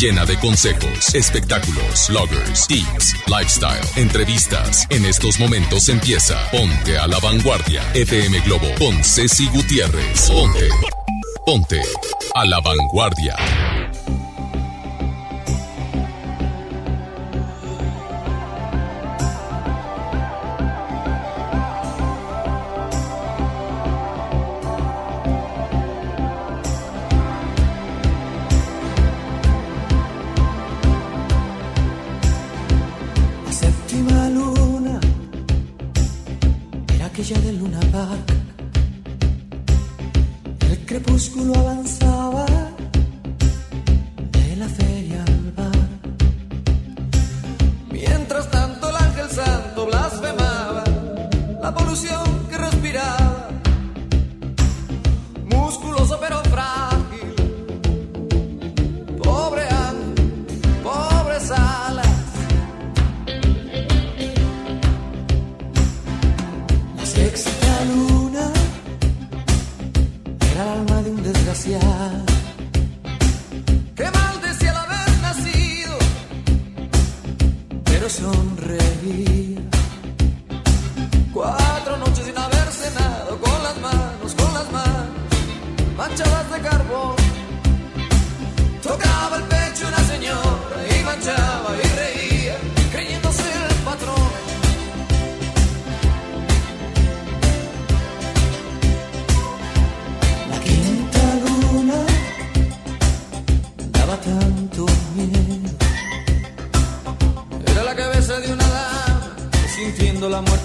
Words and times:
Llena 0.00 0.24
de 0.24 0.38
consejos, 0.38 1.14
espectáculos, 1.14 2.06
bloggers, 2.08 2.66
tips, 2.66 3.14
lifestyle, 3.26 3.86
entrevistas. 3.96 4.86
En 4.88 5.04
estos 5.04 5.38
momentos 5.38 5.90
empieza 5.90 6.38
Ponte 6.50 6.96
a 6.96 7.06
la 7.06 7.18
Vanguardia. 7.18 7.82
FM 7.92 8.40
Globo 8.40 8.66
con 8.78 9.04
Ceci 9.04 9.46
Gutiérrez. 9.50 10.26
Ponte. 10.26 10.68
Ponte 11.44 11.82
a 12.34 12.46
la 12.46 12.60
Vanguardia. 12.60 13.36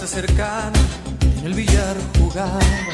cercana 0.07 0.79
en 1.39 1.45
el 1.45 1.53
billar 1.53 1.97
jugar. 2.19 2.84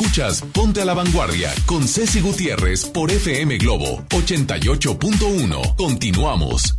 Escuchas 0.00 0.42
Ponte 0.52 0.80
a 0.80 0.84
la 0.84 0.94
Vanguardia 0.94 1.52
con 1.66 1.88
Ceci 1.88 2.20
Gutiérrez 2.20 2.84
por 2.84 3.10
FM 3.10 3.58
Globo 3.58 4.04
88.1. 4.10 5.74
Continuamos. 5.74 6.78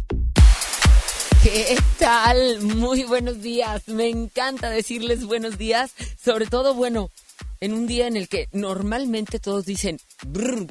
¿Qué 1.43 1.77
tal? 1.97 2.61
Muy 2.61 3.03
buenos 3.03 3.41
días. 3.41 3.89
Me 3.89 4.07
encanta 4.07 4.69
decirles 4.69 5.25
buenos 5.25 5.57
días. 5.57 5.91
Sobre 6.17 6.45
todo, 6.45 6.73
bueno, 6.73 7.11
en 7.59 7.73
un 7.73 7.87
día 7.87 8.07
en 8.07 8.15
el 8.15 8.29
que 8.29 8.47
normalmente 8.53 9.39
todos 9.39 9.65
dicen, 9.65 9.99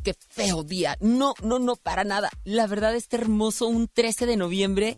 qué 0.02 0.14
feo 0.30 0.62
día. 0.62 0.96
No, 1.00 1.34
no, 1.42 1.58
no, 1.58 1.76
para 1.76 2.04
nada. 2.04 2.30
La 2.44 2.66
verdad 2.66 2.94
está 2.94 3.18
hermoso 3.18 3.66
un 3.66 3.88
13 3.88 4.24
de 4.24 4.38
noviembre 4.38 4.96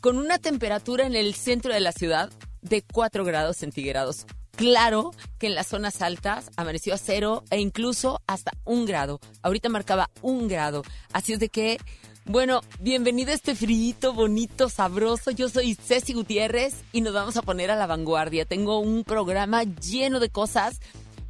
con 0.00 0.16
una 0.16 0.38
temperatura 0.38 1.06
en 1.06 1.14
el 1.14 1.34
centro 1.34 1.74
de 1.74 1.80
la 1.80 1.92
ciudad 1.92 2.30
de 2.62 2.80
4 2.80 3.22
grados 3.22 3.58
centígrados 3.58 4.24
claro 4.56 5.12
que 5.38 5.46
en 5.46 5.54
las 5.54 5.68
zonas 5.68 6.02
altas 6.02 6.50
amaneció 6.56 6.94
a 6.94 6.98
cero 6.98 7.44
e 7.50 7.60
incluso 7.60 8.20
hasta 8.26 8.52
un 8.64 8.86
grado. 8.86 9.20
Ahorita 9.42 9.68
marcaba 9.68 10.10
un 10.22 10.48
grado. 10.48 10.82
Así 11.12 11.34
es 11.34 11.38
de 11.38 11.48
que, 11.48 11.78
bueno, 12.24 12.62
bienvenido 12.80 13.30
a 13.30 13.34
este 13.34 13.54
frío 13.54 14.12
bonito, 14.12 14.68
sabroso. 14.68 15.30
Yo 15.30 15.48
soy 15.48 15.74
Ceci 15.74 16.14
Gutiérrez 16.14 16.74
y 16.92 17.02
nos 17.02 17.14
vamos 17.14 17.36
a 17.36 17.42
poner 17.42 17.70
a 17.70 17.76
la 17.76 17.86
vanguardia. 17.86 18.44
Tengo 18.44 18.80
un 18.80 19.04
programa 19.04 19.62
lleno 19.62 20.18
de 20.18 20.30
cosas 20.30 20.80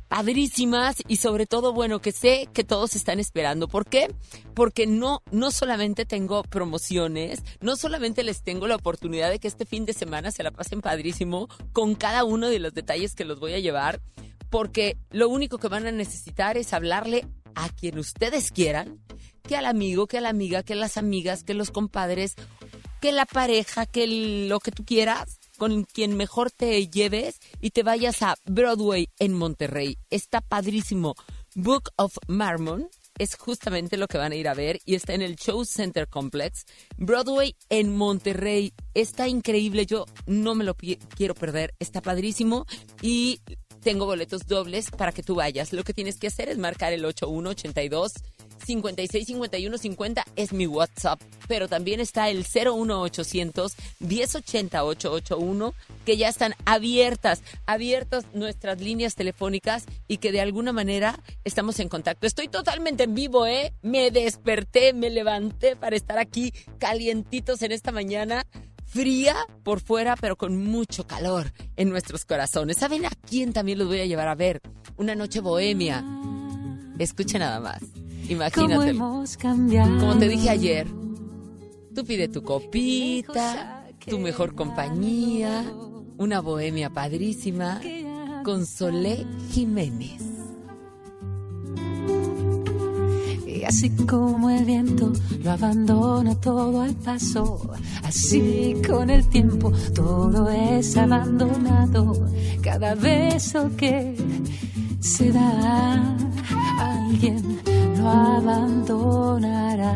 padrísimas 0.09 1.03
y 1.09 1.17
sobre 1.17 1.47
todo, 1.47 1.73
bueno, 1.73 2.01
que 2.01 2.13
sé 2.13 2.49
que 2.53 2.65
todos 2.65 2.95
están 2.95 3.19
esperando. 3.19 3.69
¿Por 3.69 3.87
qué? 3.87 4.15
Porque 4.55 4.87
no, 4.87 5.23
no 5.31 5.51
solamente 5.51 6.07
tengo 6.07 6.43
promociones, 6.43 7.43
no 7.61 7.77
solamente 7.77 8.23
les 8.23 8.43
tengo 8.43 8.67
la 8.67 8.77
oportunidad 8.77 9.31
de 9.31 9.39
que 9.39 9.49
este 9.49 9.67
fin 9.67 9.85
de 9.85 9.93
semana 9.93 10.31
se 10.31 10.43
la 10.43 10.51
pasen 10.51 10.81
padrísimo 10.81 11.49
con 11.73 11.95
cada 11.95 12.25
uno 12.25 12.49
de 12.49 12.59
los 12.59 12.75
detalles 12.75 13.15
que 13.15 13.25
los 13.25 13.41
voy 13.41 13.55
a 13.55 13.61
llevar, 13.61 14.01
porque 14.51 14.97
lo 15.11 15.29
único 15.29 15.59
que 15.59 15.69
van 15.69 15.87
a 15.87 15.93
necesitar 15.93 16.57
es 16.57 16.73
hablarle 16.73 17.27
a 17.55 17.69
quien 17.71 17.99
ustedes 17.99 18.53
quieran, 18.53 19.01
que 19.43 19.57
al 19.57 19.67
amigo, 19.67 20.07
que 20.07 20.19
a 20.19 20.21
la 20.21 20.29
amiga, 20.29 20.63
que 20.63 20.75
a 20.75 20.77
las 20.77 20.97
amigas, 20.97 21.43
que 21.43 21.55
los 21.55 21.71
compadres, 21.71 22.35
que 23.01 23.13
la 23.13 23.27
pareja, 23.27 23.87
que 23.87 24.07
lo 24.49 24.61
que 24.61 24.73
tú 24.73 24.85
quieras 24.85 25.39
con 25.57 25.85
quien 25.85 26.17
mejor 26.17 26.51
te 26.51 26.89
lleves 26.89 27.41
y 27.61 27.71
te 27.71 27.83
vayas 27.83 28.23
a 28.23 28.37
Broadway 28.45 29.09
en 29.19 29.33
Monterrey. 29.33 29.99
Está 30.11 30.41
padrísimo. 30.41 31.15
Book 31.55 31.91
of 31.97 32.17
Mormon 32.29 32.89
es 33.19 33.37
justamente 33.37 33.97
lo 33.97 34.09
que 34.09 34.19
van 34.19 34.33
a 34.33 34.37
ir 34.37 34.49
a 34.49 34.55
ver 34.55 34.81
y 34.85 34.95
está 34.95 35.15
en 35.15 35.23
el 35.23 35.37
Show 35.37 35.65
Center 35.65 36.09
Complex. 36.09 36.67
Broadway 36.97 37.57
en 37.69 37.97
Monterrey. 37.97 38.73
Está 38.95 39.29
increíble, 39.29 39.87
yo 39.87 40.05
no 40.27 40.55
me 40.55 40.65
lo 40.65 40.75
quiero 40.75 41.35
perder. 41.35 41.75
Está 41.79 42.01
padrísimo 42.01 42.67
y 43.01 43.41
tengo 43.81 44.05
boletos 44.05 44.47
dobles 44.47 44.91
para 44.91 45.13
que 45.13 45.23
tú 45.23 45.37
vayas. 45.37 45.73
Lo 45.73 45.85
que 45.85 45.95
tienes 45.95 46.19
que 46.19 46.27
hacer 46.27 46.49
es 46.49 46.59
marcar 46.59 46.93
el 46.93 47.05
8182 47.05 48.13
56 48.67 49.27
51 49.27 49.79
50 49.79 50.25
es 50.37 50.53
mi 50.53 50.67
WhatsApp, 50.67 51.21
pero 51.49 51.69
también 51.69 52.01
está 52.01 52.29
el 52.29 52.39
01800 52.39 53.75
1080 54.01 54.85
881 54.85 55.75
que 56.05 56.17
ya 56.17 56.29
están 56.29 56.55
abiertas, 56.65 57.43
abiertas 57.67 58.25
nuestras 58.35 58.81
líneas 58.81 59.15
telefónicas 59.15 59.87
y 60.09 60.19
que 60.19 60.33
de 60.33 60.41
alguna 60.41 60.73
manera 60.73 61.21
estamos 61.45 61.81
en 61.81 61.89
contacto. 61.89 62.27
Estoy 62.27 62.49
totalmente 62.49 63.05
en 63.05 63.15
vivo, 63.15 63.47
¿eh? 63.47 63.73
Me 63.83 64.11
desperté, 64.11 64.93
me 64.93 65.11
levanté 65.11 65.77
para 65.77 65.97
estar 65.97 66.19
aquí 66.19 66.53
calientitos 66.79 67.63
en 67.63 67.73
esta 67.73 67.93
mañana 67.93 68.47
fría 68.87 69.37
por 69.63 69.81
fuera, 69.81 70.17
pero 70.17 70.37
con 70.37 70.57
mucho 70.65 71.07
calor 71.07 71.53
en 71.77 71.91
nuestros 71.91 72.25
corazones. 72.25 72.79
¿Saben 72.79 73.05
a 73.05 73.11
quién 73.29 73.53
también 73.53 73.79
los 73.79 73.89
voy 73.89 74.01
a 74.01 74.07
llevar 74.07 74.29
a 74.29 74.35
ver? 74.35 74.61
Una 74.97 75.15
noche 75.15 75.41
bohemia. 75.41 76.05
Escucha 76.99 77.39
nada 77.39 77.61
más. 77.61 77.83
Imagínate. 78.29 78.95
Como 78.97 80.19
te 80.19 80.29
dije 80.29 80.51
ayer, 80.51 80.87
tú 81.95 82.05
pide 82.05 82.29
tu 82.29 82.43
copita, 82.43 83.87
tu 84.09 84.19
mejor 84.19 84.55
compañía, 84.55 85.65
una 86.19 86.41
bohemia 86.41 86.91
padrísima 86.91 87.81
con 88.45 88.67
Solé 88.67 89.27
Jiménez. 89.51 90.23
Y 93.47 93.65
así 93.65 93.91
como 93.91 94.51
el 94.51 94.65
viento 94.65 95.13
lo 95.43 95.51
abandona 95.51 96.39
todo 96.41 96.83
al 96.83 96.95
paso, 96.95 97.73
así 98.03 98.77
con 98.87 99.09
el 99.11 99.27
tiempo 99.29 99.73
todo 99.95 100.51
es 100.51 100.97
abandonado. 100.97 102.29
Cada 102.63 102.95
beso 102.95 103.71
que 103.77 104.15
se 105.07 105.31
da 105.31 106.17
alguien 106.81 107.61
lo 107.97 108.09
abandonará. 108.09 109.95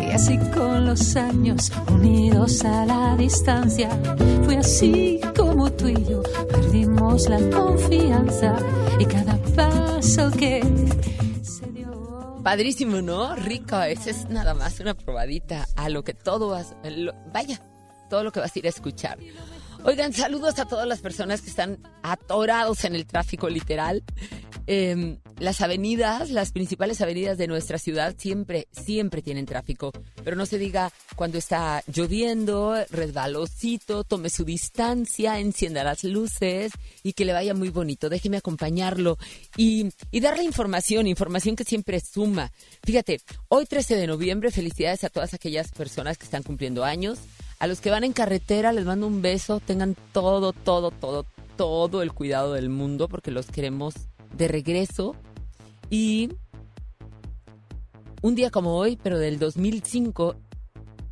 Y 0.00 0.10
así 0.12 0.38
con 0.54 0.86
los 0.86 1.16
años 1.16 1.72
unidos 1.88 2.64
a 2.64 2.86
la 2.86 3.16
distancia, 3.16 3.90
fue 4.44 4.58
así 4.58 5.20
como 5.36 5.70
tú 5.72 5.88
y 5.88 6.04
yo 6.04 6.22
perdimos 6.48 7.28
la 7.28 7.40
confianza 7.50 8.56
y 9.00 9.04
cada 9.04 9.36
paso 9.56 10.30
que. 10.30 10.62
Padrísimo, 12.44 13.02
¿no? 13.02 13.34
Rico, 13.34 13.82
esa 13.82 14.10
es 14.10 14.28
nada 14.28 14.54
más 14.54 14.78
una 14.78 14.94
probadita 14.94 15.66
a 15.74 15.88
lo 15.88 16.04
que 16.04 16.14
todo 16.14 16.50
vas, 16.50 16.76
vaya, 17.34 17.60
todo 18.08 18.22
lo 18.22 18.30
que 18.30 18.38
vas 18.38 18.54
a 18.54 18.58
ir 18.60 18.66
a 18.66 18.68
escuchar. 18.68 19.18
Oigan, 19.86 20.12
saludos 20.12 20.58
a 20.58 20.64
todas 20.64 20.88
las 20.88 20.98
personas 20.98 21.42
que 21.42 21.48
están 21.48 21.78
atorados 22.02 22.84
en 22.84 22.96
el 22.96 23.06
tráfico 23.06 23.48
literal. 23.48 24.02
Em, 24.66 25.18
las 25.38 25.60
avenidas, 25.60 26.30
las 26.30 26.50
principales 26.50 27.00
avenidas 27.00 27.38
de 27.38 27.46
nuestra 27.46 27.78
ciudad 27.78 28.16
siempre, 28.18 28.66
siempre 28.72 29.22
tienen 29.22 29.46
tráfico. 29.46 29.92
Pero 30.24 30.34
no 30.34 30.44
se 30.44 30.58
diga 30.58 30.92
cuando 31.14 31.38
está 31.38 31.84
lloviendo, 31.86 32.74
resbalosito, 32.90 34.02
tome 34.02 34.28
su 34.28 34.44
distancia, 34.44 35.38
encienda 35.38 35.84
las 35.84 36.02
luces 36.02 36.72
y 37.04 37.12
que 37.12 37.24
le 37.24 37.32
vaya 37.32 37.54
muy 37.54 37.68
bonito. 37.68 38.08
Déjeme 38.08 38.38
acompañarlo 38.38 39.18
y, 39.56 39.90
y 40.10 40.18
darle 40.18 40.42
información, 40.42 41.06
información 41.06 41.54
que 41.54 41.62
siempre 41.62 42.00
suma. 42.00 42.50
Fíjate, 42.82 43.20
hoy 43.46 43.66
13 43.66 43.94
de 43.94 44.08
noviembre, 44.08 44.50
felicidades 44.50 45.04
a 45.04 45.10
todas 45.10 45.32
aquellas 45.32 45.70
personas 45.70 46.18
que 46.18 46.24
están 46.24 46.42
cumpliendo 46.42 46.82
años. 46.82 47.20
A 47.58 47.66
los 47.66 47.80
que 47.80 47.90
van 47.90 48.04
en 48.04 48.12
carretera 48.12 48.72
les 48.72 48.84
mando 48.84 49.06
un 49.06 49.22
beso, 49.22 49.60
tengan 49.60 49.96
todo, 50.12 50.52
todo, 50.52 50.90
todo, 50.90 51.24
todo 51.56 52.02
el 52.02 52.12
cuidado 52.12 52.52
del 52.52 52.68
mundo 52.68 53.08
porque 53.08 53.30
los 53.30 53.46
queremos 53.46 53.94
de 54.36 54.48
regreso. 54.48 55.14
Y 55.88 56.30
un 58.22 58.34
día 58.34 58.50
como 58.50 58.76
hoy, 58.76 58.98
pero 59.02 59.18
del 59.18 59.38
2005, 59.38 60.36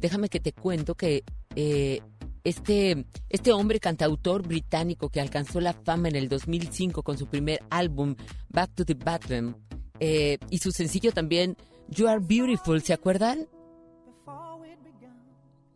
déjame 0.01 0.29
que 0.29 0.41
te 0.41 0.53
cuento 0.53 0.95
que 0.95 1.25
eh, 1.57 2.01
este, 2.45 3.07
este 3.31 3.53
hombre 3.53 3.81
cantautor 3.81 4.47
británico 4.47 5.09
que 5.09 5.21
alcanzó 5.21 5.61
la 5.61 5.73
fama 5.73 6.09
en 6.09 6.17
el 6.17 6.29
2005 6.29 7.03
con 7.03 7.17
su 7.17 7.27
primer 7.27 7.61
álbum, 7.71 8.17
Back 8.51 8.75
to 8.75 8.85
the 8.85 8.95
Bathroom, 8.95 9.55
eh, 10.01 10.39
y 10.51 10.59
su 10.59 10.71
sencillo 10.73 11.13
también, 11.13 11.57
You 11.89 12.09
Are 12.09 12.21
Beautiful, 12.21 12.83
¿se 12.83 12.93
acuerdan? 12.93 13.49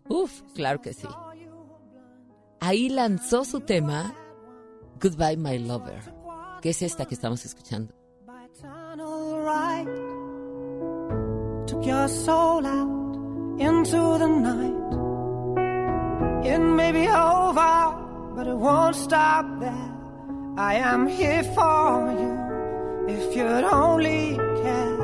Uf, 0.08 0.42
claro 0.54 0.80
que 0.80 0.92
sí. 0.92 1.08
Ahí 2.60 2.88
lanzó 2.88 3.44
su 3.44 3.60
tema 3.60 4.14
Goodbye 5.00 5.36
My 5.36 5.58
Lover, 5.58 6.00
que 6.60 6.70
es 6.70 6.82
esta 6.82 7.04
que 7.04 7.14
estamos 7.14 7.44
escuchando. 7.44 7.94
Took 11.66 11.84
your 11.84 12.08
soul 12.08 12.64
out 12.66 13.60
into 13.60 14.18
the 14.18 14.26
night. 14.26 14.74
It 16.46 16.58
may 16.58 16.92
be 16.92 17.06
over, 17.08 17.94
but 18.34 18.46
it 18.46 18.56
won't 18.56 18.96
stop 18.96 19.44
there. 19.60 19.94
I 20.56 20.76
am 20.76 21.06
here 21.06 21.44
for 21.44 22.10
you 22.18 23.06
if 23.08 23.36
you'd 23.36 23.64
only 23.64 24.36
care. 24.62 24.96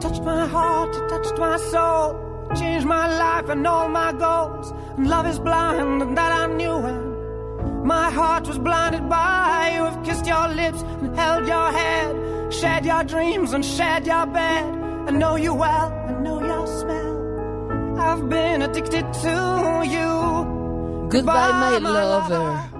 Touched 0.00 0.22
my 0.22 0.46
heart, 0.46 0.92
touched 1.08 1.36
my 1.38 1.56
soul. 1.56 2.31
Changed 2.54 2.86
my 2.86 3.06
life 3.18 3.48
and 3.48 3.66
all 3.66 3.88
my 3.88 4.12
goals. 4.12 4.72
And 4.96 5.08
love 5.08 5.26
is 5.26 5.38
blind, 5.38 6.02
and 6.02 6.16
that 6.16 6.32
I 6.32 6.46
knew 6.46 6.76
when 6.78 7.86
my 7.86 8.10
heart 8.10 8.46
was 8.46 8.58
blinded 8.58 9.08
by 9.08 9.72
you. 9.74 9.84
Have 9.84 10.04
kissed 10.04 10.26
your 10.26 10.48
lips 10.48 10.82
and 10.82 11.16
held 11.16 11.46
your 11.46 11.70
head, 11.72 12.52
shared 12.52 12.84
your 12.84 13.04
dreams 13.04 13.52
and 13.52 13.64
shared 13.64 14.06
your 14.06 14.26
bed. 14.26 14.64
I 15.08 15.10
know 15.10 15.36
you 15.36 15.54
well, 15.54 15.88
I 16.08 16.12
know 16.12 16.38
your 16.44 16.66
smell. 16.66 17.12
I've 17.98 18.28
been 18.28 18.62
addicted 18.62 19.12
to 19.24 19.82
you. 19.84 21.08
Goodbye, 21.10 21.78
my 21.78 21.78
lover. 21.78 22.72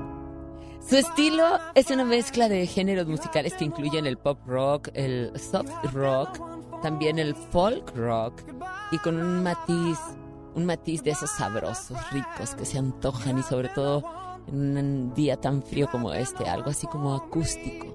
Su 0.80 0.96
estilo 0.96 1.58
es 1.74 1.90
una 1.90 2.04
mezcla 2.04 2.48
de 2.48 2.66
géneros 2.66 3.06
musicales 3.06 3.54
que 3.54 3.64
incluyen 3.64 4.04
el 4.06 4.18
pop 4.18 4.38
rock, 4.46 4.88
el 4.94 5.32
soft 5.38 5.72
rock, 5.94 6.38
también 6.82 7.18
el 7.18 7.34
folk 7.34 7.96
rock 7.96 8.42
y 8.90 8.98
con 8.98 9.16
un 9.16 9.42
matiz, 9.42 9.98
un 10.54 10.66
matiz 10.66 11.02
de 11.02 11.12
esos 11.12 11.30
sabrosos, 11.30 11.98
ricos 12.10 12.54
que 12.54 12.64
se 12.64 12.78
antojan 12.78 13.38
y 13.38 13.42
sobre 13.42 13.68
todo 13.70 14.02
en 14.48 14.76
un 14.76 15.14
día 15.14 15.40
tan 15.40 15.62
frío 15.62 15.88
como 15.90 16.12
este, 16.12 16.44
algo 16.48 16.70
así 16.70 16.86
como 16.86 17.14
acústico. 17.14 17.86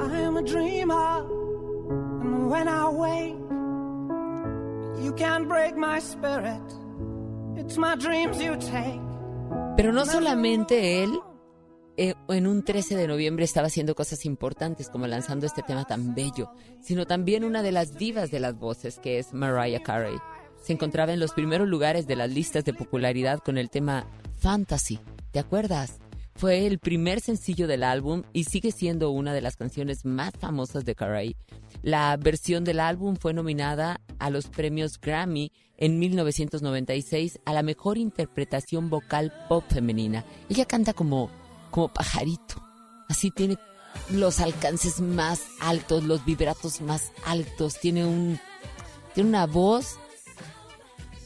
I 0.00 0.16
am 0.24 0.36
a 0.36 0.42
dreamer, 0.42 1.26
and 2.22 2.50
when 2.50 2.66
I 2.66 2.88
wake, 2.88 3.36
you 5.04 5.12
can't 5.12 5.46
break 5.46 5.76
my 5.76 6.00
spirit. 6.00 6.62
It's 7.56 7.76
my 7.76 7.94
dreams 7.96 8.40
you 8.40 8.56
take. 8.56 9.00
Pero 9.76 9.92
no 9.92 10.04
solamente 10.04 11.02
él 11.02 11.20
eh, 11.96 12.14
en 12.28 12.46
un 12.46 12.64
13 12.64 12.96
de 12.96 13.06
noviembre 13.06 13.44
estaba 13.44 13.66
haciendo 13.66 13.94
cosas 13.94 14.24
importantes 14.24 14.88
como 14.88 15.06
lanzando 15.06 15.46
este 15.46 15.62
tema 15.62 15.84
tan 15.84 16.14
bello, 16.14 16.50
sino 16.80 17.06
también 17.06 17.44
una 17.44 17.62
de 17.62 17.72
las 17.72 17.96
divas 17.96 18.30
de 18.30 18.40
las 18.40 18.58
voces 18.58 18.98
que 18.98 19.18
es 19.18 19.32
Mariah 19.32 19.82
Carey. 19.82 20.16
Se 20.62 20.72
encontraba 20.72 21.12
en 21.12 21.20
los 21.20 21.32
primeros 21.32 21.68
lugares 21.68 22.06
de 22.06 22.16
las 22.16 22.30
listas 22.30 22.64
de 22.64 22.72
popularidad 22.72 23.40
con 23.40 23.58
el 23.58 23.68
tema 23.68 24.06
Fantasy. 24.38 25.00
¿Te 25.32 25.38
acuerdas? 25.38 25.98
Fue 26.34 26.66
el 26.66 26.78
primer 26.78 27.20
sencillo 27.20 27.66
del 27.66 27.82
álbum 27.82 28.22
y 28.32 28.44
sigue 28.44 28.72
siendo 28.72 29.10
una 29.10 29.34
de 29.34 29.42
las 29.42 29.56
canciones 29.56 30.04
más 30.04 30.32
famosas 30.38 30.84
de 30.84 30.94
Carey. 30.94 31.36
La 31.82 32.16
versión 32.16 32.64
del 32.64 32.80
álbum 32.80 33.16
fue 33.16 33.34
nominada 33.34 34.00
a 34.18 34.30
los 34.30 34.46
premios 34.46 35.00
Grammy 35.00 35.52
en 35.76 35.98
1996 35.98 37.40
a 37.44 37.52
la 37.52 37.62
mejor 37.62 37.98
interpretación 37.98 38.88
vocal 38.88 39.32
pop 39.48 39.64
femenina. 39.68 40.24
Ella 40.48 40.64
canta 40.64 40.94
como, 40.94 41.30
como 41.72 41.88
pajarito. 41.88 42.62
Así 43.08 43.32
tiene 43.32 43.58
los 44.10 44.38
alcances 44.38 45.00
más 45.00 45.42
altos, 45.60 46.04
los 46.04 46.24
vibratos 46.24 46.80
más 46.80 47.10
altos. 47.24 47.80
Tiene 47.80 48.06
un 48.06 48.38
tiene 49.14 49.28
una 49.28 49.46
voz 49.46 49.98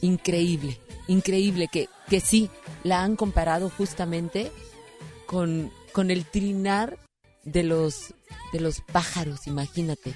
increíble, 0.01 0.79
increíble 1.07 1.69
que, 1.71 1.87
que 2.09 2.19
sí 2.19 2.49
la 2.83 3.03
han 3.03 3.15
comparado 3.15 3.69
justamente 3.69 4.51
con, 5.25 5.71
con 5.93 6.11
el 6.11 6.25
trinar 6.25 6.97
de 7.43 7.63
los, 7.63 8.13
de 8.51 8.59
los 8.59 8.81
pájaros, 8.81 9.47
imagínate. 9.47 10.15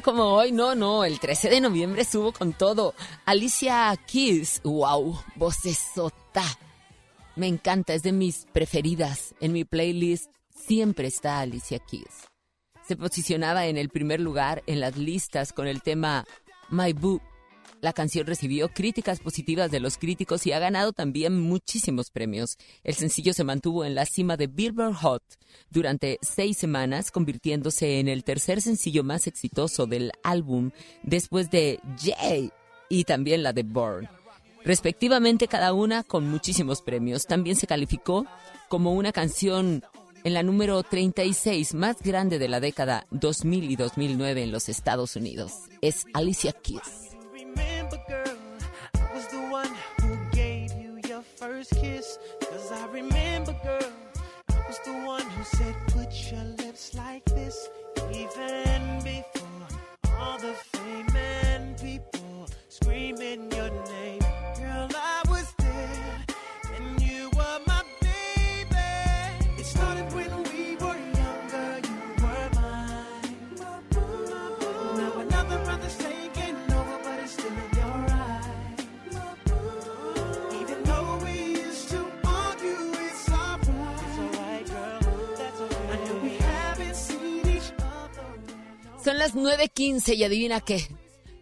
Como 0.00 0.24
hoy, 0.24 0.52
no, 0.52 0.74
no, 0.74 1.04
el 1.04 1.20
13 1.20 1.48
de 1.48 1.60
noviembre 1.60 2.04
subo 2.04 2.32
con 2.32 2.52
todo. 2.52 2.94
Alicia 3.24 3.94
Keys, 4.06 4.60
wow, 4.64 5.18
vocesota. 5.36 6.44
Me 7.34 7.46
encanta, 7.46 7.94
es 7.94 8.02
de 8.02 8.12
mis 8.12 8.46
preferidas. 8.52 9.34
En 9.40 9.52
mi 9.52 9.64
playlist 9.64 10.30
siempre 10.54 11.08
está 11.08 11.40
Alicia 11.40 11.78
Keys. 11.78 12.28
Se 12.86 12.96
posicionaba 12.96 13.66
en 13.66 13.76
el 13.76 13.88
primer 13.88 14.20
lugar 14.20 14.62
en 14.66 14.80
las 14.80 14.96
listas 14.96 15.52
con 15.52 15.66
el 15.66 15.82
tema 15.82 16.24
My 16.68 16.92
Boo. 16.92 17.20
La 17.82 17.92
canción 17.92 18.26
recibió 18.26 18.68
críticas 18.68 19.20
positivas 19.20 19.70
de 19.70 19.80
los 19.80 19.98
críticos 19.98 20.46
y 20.46 20.52
ha 20.52 20.58
ganado 20.58 20.92
también 20.92 21.40
muchísimos 21.40 22.10
premios. 22.10 22.56
El 22.84 22.94
sencillo 22.94 23.32
se 23.32 23.44
mantuvo 23.44 23.84
en 23.84 23.94
la 23.94 24.06
cima 24.06 24.36
de 24.36 24.46
Billboard 24.46 24.94
Hot 24.94 25.22
durante 25.70 26.18
seis 26.22 26.56
semanas, 26.56 27.10
convirtiéndose 27.10 28.00
en 28.00 28.08
el 28.08 28.24
tercer 28.24 28.62
sencillo 28.62 29.04
más 29.04 29.26
exitoso 29.26 29.86
del 29.86 30.12
álbum 30.22 30.70
después 31.02 31.50
de 31.50 31.80
Jay 31.98 32.50
y 32.88 33.04
también 33.04 33.42
la 33.42 33.52
de 33.52 33.62
Born. 33.62 34.08
Respectivamente 34.64 35.46
cada 35.46 35.72
una 35.72 36.02
con 36.02 36.28
muchísimos 36.28 36.82
premios. 36.82 37.26
También 37.26 37.56
se 37.56 37.68
calificó 37.68 38.26
como 38.68 38.94
una 38.94 39.12
canción 39.12 39.84
en 40.24 40.34
la 40.34 40.42
número 40.42 40.82
36 40.82 41.74
más 41.74 42.02
grande 42.02 42.40
de 42.40 42.48
la 42.48 42.58
década 42.58 43.06
2000 43.12 43.70
y 43.70 43.76
2009 43.76 44.42
en 44.42 44.50
los 44.50 44.68
Estados 44.68 45.14
Unidos. 45.14 45.52
Es 45.82 46.04
Alicia 46.14 46.52
Keys. 46.52 47.05
shall 56.26 56.65
las 89.26 89.34
9.15 89.34 90.14
y 90.14 90.22
adivina 90.22 90.60
qué. 90.60 90.86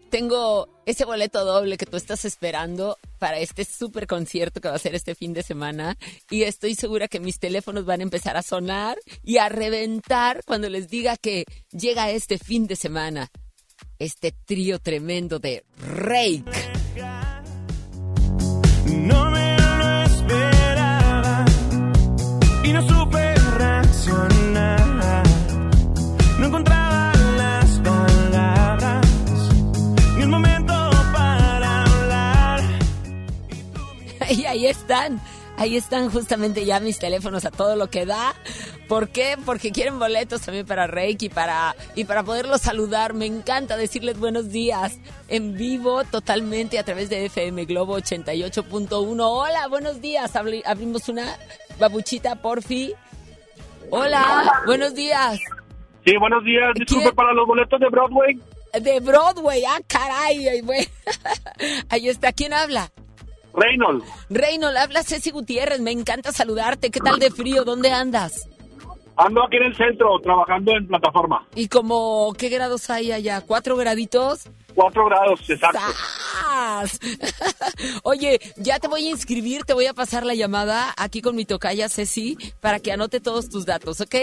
Tengo 0.09 0.67
ese 0.87 1.05
boleto 1.05 1.45
doble 1.45 1.77
que 1.77 1.85
tú 1.85 1.97
estás 1.97 2.25
esperando 2.25 2.97
para 3.19 3.37
este 3.37 3.63
super 3.63 4.07
concierto 4.07 4.59
que 4.59 4.69
va 4.69 4.75
a 4.75 4.79
ser 4.79 4.95
este 4.95 5.13
fin 5.13 5.33
de 5.33 5.43
semana 5.43 5.95
y 6.31 6.43
estoy 6.43 6.73
segura 6.73 7.07
que 7.07 7.19
mis 7.19 7.37
teléfonos 7.37 7.85
van 7.85 7.99
a 7.99 8.03
empezar 8.03 8.37
a 8.37 8.41
sonar 8.41 8.97
y 9.23 9.37
a 9.37 9.49
reventar 9.49 10.41
cuando 10.45 10.67
les 10.67 10.89
diga 10.89 11.15
que 11.15 11.45
llega 11.71 12.09
este 12.09 12.39
fin 12.39 12.65
de 12.65 12.75
semana 12.75 13.29
este 13.99 14.31
trío 14.31 14.79
tremendo 14.79 15.37
de 15.37 15.63
Rake. 15.77 16.43
No 18.87 19.29
me 19.29 19.54
Y 34.29 34.45
ahí 34.45 34.65
están, 34.67 35.19
ahí 35.57 35.75
están 35.77 36.09
justamente 36.09 36.65
ya 36.65 36.79
mis 36.79 36.99
teléfonos 36.99 37.45
a 37.45 37.51
todo 37.51 37.75
lo 37.75 37.89
que 37.89 38.05
da. 38.05 38.33
¿Por 38.87 39.09
qué? 39.09 39.37
Porque 39.45 39.71
quieren 39.71 39.97
boletos 39.99 40.41
también 40.41 40.65
para 40.65 40.85
Reiki 40.87 41.29
para, 41.29 41.75
y 41.95 42.03
para 42.05 42.23
poderlos 42.23 42.61
saludar. 42.61 43.13
Me 43.13 43.25
encanta 43.25 43.77
decirles 43.77 44.19
buenos 44.19 44.49
días 44.49 44.97
en 45.27 45.55
vivo 45.55 46.03
totalmente 46.03 46.77
a 46.79 46.83
través 46.83 47.09
de 47.09 47.25
FM 47.25 47.65
Globo 47.65 47.97
88.1. 47.97 49.17
Hola, 49.21 49.67
buenos 49.67 50.01
días. 50.01 50.33
Abri- 50.35 50.63
abrimos 50.65 51.09
una 51.09 51.25
babuchita, 51.79 52.35
porfi. 52.35 52.93
Hola, 53.91 54.61
buenos 54.65 54.93
días. 54.95 55.39
Sí, 56.05 56.13
buenos 56.19 56.43
días. 56.43 56.73
Disculpe 56.75 57.11
para 57.13 57.33
los 57.33 57.47
boletos 57.47 57.79
de 57.79 57.87
Broadway. 57.89 58.39
De 58.79 58.99
Broadway, 58.99 59.63
ah, 59.65 59.79
caray. 59.87 60.61
güey. 60.61 60.87
Ahí 61.89 62.09
está, 62.09 62.31
¿quién 62.33 62.53
habla? 62.53 62.91
Reynolds. 63.55 64.05
Reynold, 64.29 64.77
habla 64.77 65.03
Ceci 65.03 65.31
Gutiérrez, 65.31 65.79
me 65.79 65.91
encanta 65.91 66.31
saludarte. 66.31 66.91
¿Qué 66.91 66.99
tal 66.99 67.19
de 67.19 67.31
frío? 67.31 67.63
¿Dónde 67.63 67.91
andas? 67.91 68.47
Ando 69.17 69.43
aquí 69.45 69.55
en 69.57 69.63
el 69.63 69.75
centro 69.77 70.19
trabajando 70.21 70.75
en 70.75 70.87
plataforma. 70.87 71.47
¿Y 71.55 71.69
como 71.69 72.33
qué 72.37 72.49
grados 72.49 72.89
hay 72.89 73.13
allá? 73.13 73.39
¿Cuatro 73.41 73.77
graditos? 73.77 74.49
4 74.75 75.05
grados, 75.05 75.49
exacto. 75.49 75.79
¡Sas! 75.79 76.99
Oye, 78.03 78.39
ya 78.57 78.77
te 78.79 78.89
voy 78.89 79.07
a 79.07 79.09
inscribir, 79.09 79.63
te 79.63 79.73
voy 79.73 79.85
a 79.85 79.93
pasar 79.93 80.25
la 80.25 80.33
llamada 80.35 80.93
aquí 80.97 81.21
con 81.21 81.33
mi 81.37 81.45
tocaya 81.45 81.87
Ceci 81.87 82.37
para 82.59 82.79
que 82.79 82.91
anote 82.91 83.21
todos 83.21 83.47
tus 83.49 83.65
datos, 83.65 84.01
¿ok? 84.01 84.15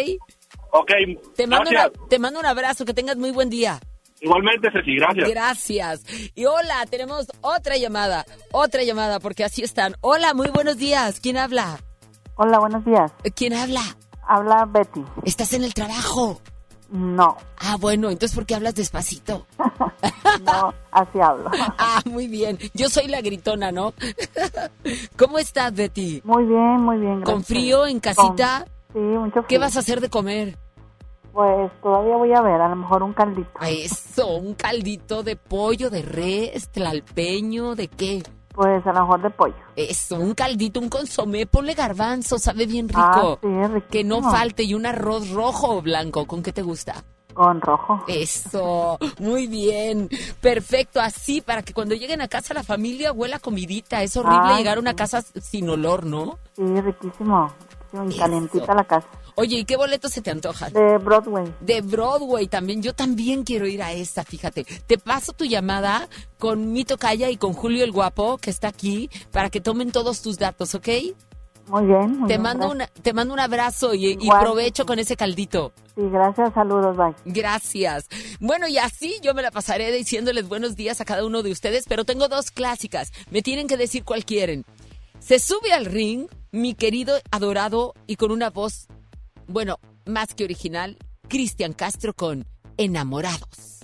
Ok, 0.73 0.91
Te 1.37 1.47
mando, 1.47 1.71
una- 1.71 1.91
te 2.11 2.19
mando 2.19 2.39
un 2.39 2.45
abrazo, 2.47 2.85
que 2.85 2.93
tengas 2.93 3.17
muy 3.17 3.31
buen 3.31 3.49
día. 3.49 3.81
Igualmente, 4.27 4.71
Ceci, 4.71 4.95
gracias. 4.97 5.29
Gracias. 5.29 6.03
Y 6.37 6.45
hola, 6.45 6.87
tenemos 6.89 7.27
otra 7.41 7.77
llamada, 7.77 8.25
otra 8.53 8.85
llamada, 8.85 9.19
porque 9.19 9.43
así 9.43 9.63
están. 9.65 9.97
Hola, 10.01 10.33
muy 10.33 10.49
buenos 10.51 10.77
días. 10.79 11.19
¿Quién 11.21 11.37
habla? 11.37 11.81
Hola, 12.37 12.61
buenos 12.61 12.85
días. 12.85 13.11
Eh, 13.25 13.33
¿Quién 13.33 13.53
habla? 13.53 13.83
Habla 14.29 14.65
Betty. 14.67 15.03
¿Estás 15.25 15.53
en 15.55 15.65
el 15.65 15.75
trabajo? 15.75 16.41
No, 16.91 17.37
Ah, 17.59 17.77
bueno, 17.81 18.11
entonces 18.11 18.35
¿por 18.37 18.45
qué 18.47 18.55
hablas 18.55 18.75
despacito? 18.77 19.47
no, 20.45 20.73
así 20.93 21.21
hablo. 21.21 21.51
Ah, 21.79 22.01
muy 22.05 22.29
bien. 22.29 22.59
Yo 22.75 22.89
soy 22.91 23.09
la 23.09 23.23
gritona, 23.23 23.73
¿no? 23.73 23.93
¿Cómo 25.19 25.39
estás, 25.39 25.75
Betty? 25.75 26.21
Muy 26.25 26.45
bien, 26.45 26.81
muy 26.81 26.99
bien. 26.99 27.17
Gracias. 27.21 27.35
¿Con 27.35 27.45
frío 27.45 27.87
en 27.87 27.99
casita? 27.99 28.65
Con- 28.67 28.73
Sí, 28.93 28.99
mucho 28.99 29.33
frío. 29.33 29.47
¿Qué 29.49 29.59
vas 29.59 29.75
a 29.77 29.81
hacer 29.81 30.03
de 30.03 30.11
comer? 30.11 30.59
Pues 31.33 31.73
todavía 31.81 32.17
voy 32.17 32.33
a 32.35 32.43
ver, 32.43 32.61
a 32.61 32.69
lo 32.69 32.77
mejor 32.77 33.03
un 33.03 33.15
caldito. 33.15 33.51
Eso, 33.63 34.37
un 34.37 34.55
caldito 34.55 35.23
de 35.23 35.37
pollo, 35.37 35.89
de 35.89 36.03
res, 36.03 36.69
tlalpeño, 36.69 37.75
¿de 37.75 37.89
qué? 37.89 38.23
Pues 38.53 38.87
a 38.87 38.93
lo 38.93 39.01
mejor 39.01 39.23
de 39.23 39.31
pollo. 39.31 39.55
Eso, 39.77 40.17
un 40.17 40.35
caldito, 40.35 40.79
un 40.79 40.91
consomé, 40.91 41.47
ponle 41.47 41.73
garbanzo, 41.73 42.39
sabe 42.39 42.67
bien 42.67 42.87
rico. 42.87 43.01
Ah, 43.03 43.39
sí, 43.41 43.49
riquísimo. 43.49 43.91
Que 43.91 44.05
no 44.05 44.23
falte 44.23 44.63
y 44.65 44.75
un 44.75 44.85
arroz 44.85 45.31
rojo 45.31 45.77
o 45.79 45.83
blanco, 45.83 46.27
¿con 46.27 46.43
qué 46.43 46.53
te 46.53 46.61
gusta? 46.61 47.03
Con 47.33 47.63
rojo. 47.63 48.05
Eso, 48.09 48.99
muy 49.19 49.47
bien, 49.47 50.11
perfecto, 50.43 51.01
así 51.01 51.41
para 51.41 51.63
que 51.63 51.73
cuando 51.73 51.95
lleguen 51.95 52.21
a 52.21 52.29
casa 52.29 52.53
la 52.53 52.63
familia 52.63 53.11
huela 53.11 53.39
comidita. 53.39 54.03
Es 54.03 54.19
horrible 54.19 54.51
Ay, 54.51 54.59
llegar 54.59 54.77
a 54.77 54.81
una 54.81 54.95
casa 54.95 55.23
sin 55.23 55.71
olor, 55.71 56.05
¿no? 56.05 56.39
Sí, 56.55 56.63
riquísimo. 56.63 57.47
riquísimo 57.47 58.05
y 58.05 58.09
Eso. 58.09 58.19
calientita 58.19 58.75
la 58.75 58.85
casa. 58.85 59.09
Oye, 59.35 59.59
¿y 59.59 59.65
qué 59.65 59.77
boletos 59.77 60.13
se 60.13 60.21
te 60.23 60.31
antojan? 60.31 60.73
De 60.73 60.99
Broadway. 60.99 61.55
De 61.61 61.81
Broadway 61.81 62.47
también, 62.49 62.83
yo 62.83 62.95
también 62.95 63.45
quiero 63.45 63.67
ir 63.67 63.83
a 63.83 63.93
esta, 63.93 64.25
fíjate. 64.25 64.65
Te 64.87 64.99
paso 64.99 65.33
tu 65.33 65.45
llamada 65.45 66.09
con 66.39 66.73
mi 66.73 66.85
tocaya 66.85 67.31
y 67.31 67.37
con 67.37 67.53
Julio 67.53 67.85
el 67.85 67.93
Guapo, 67.93 68.39
que 68.39 68.51
está 68.51 68.69
aquí, 68.69 69.09
para 69.31 69.49
que 69.51 69.61
tomen 69.61 69.91
todos 69.93 70.21
tus 70.23 70.39
datos, 70.39 70.75
¿ok? 70.75 70.89
Muy 71.69 71.85
bien, 71.87 72.19
muy 72.19 72.27
Te 72.29 72.35
bien. 72.35 72.43
mando, 72.43 72.69
gracias. 72.71 72.91
una, 72.95 73.03
te 73.03 73.13
mando 73.13 73.35
un 73.35 73.41
abrazo 73.41 73.95
y, 73.95 74.19
y 74.21 74.29
provecho 74.29 74.85
con 74.85 74.99
ese 74.99 75.17
caldito. 75.17 75.73
Sí, 75.95 76.03
gracias, 76.11 76.53
saludos, 76.55 76.97
bye. 76.97 77.15
Gracias. 77.25 78.09
Bueno, 78.41 78.67
y 78.67 78.79
así 78.79 79.15
yo 79.23 79.33
me 79.33 79.43
la 79.43 79.51
pasaré 79.53 79.93
diciéndoles 79.93 80.49
buenos 80.49 80.75
días 80.75 81.01
a 81.01 81.05
cada 81.05 81.25
uno 81.25 81.43
de 81.43 81.53
ustedes, 81.53 81.85
pero 81.89 82.05
tengo 82.05 82.27
dos 82.29 82.51
clásicas. 82.51 83.13
Me 83.31 83.43
tienen 83.43 83.69
que 83.69 83.77
decir 83.77 84.03
cuál 84.05 84.25
quieren. 84.25 84.65
Se 85.21 85.39
sube 85.39 85.73
al 85.73 85.85
ring 85.87 86.27
mi 86.51 86.75
querido, 86.75 87.15
adorado 87.31 87.95
y 88.09 88.17
con 88.17 88.33
una 88.33 88.51
voz, 88.51 88.89
bueno, 89.47 89.79
más 90.07 90.35
que 90.35 90.45
original, 90.45 90.97
Cristian 91.29 91.73
Castro 91.73 92.15
con 92.15 92.47
Enamorados. 92.77 93.81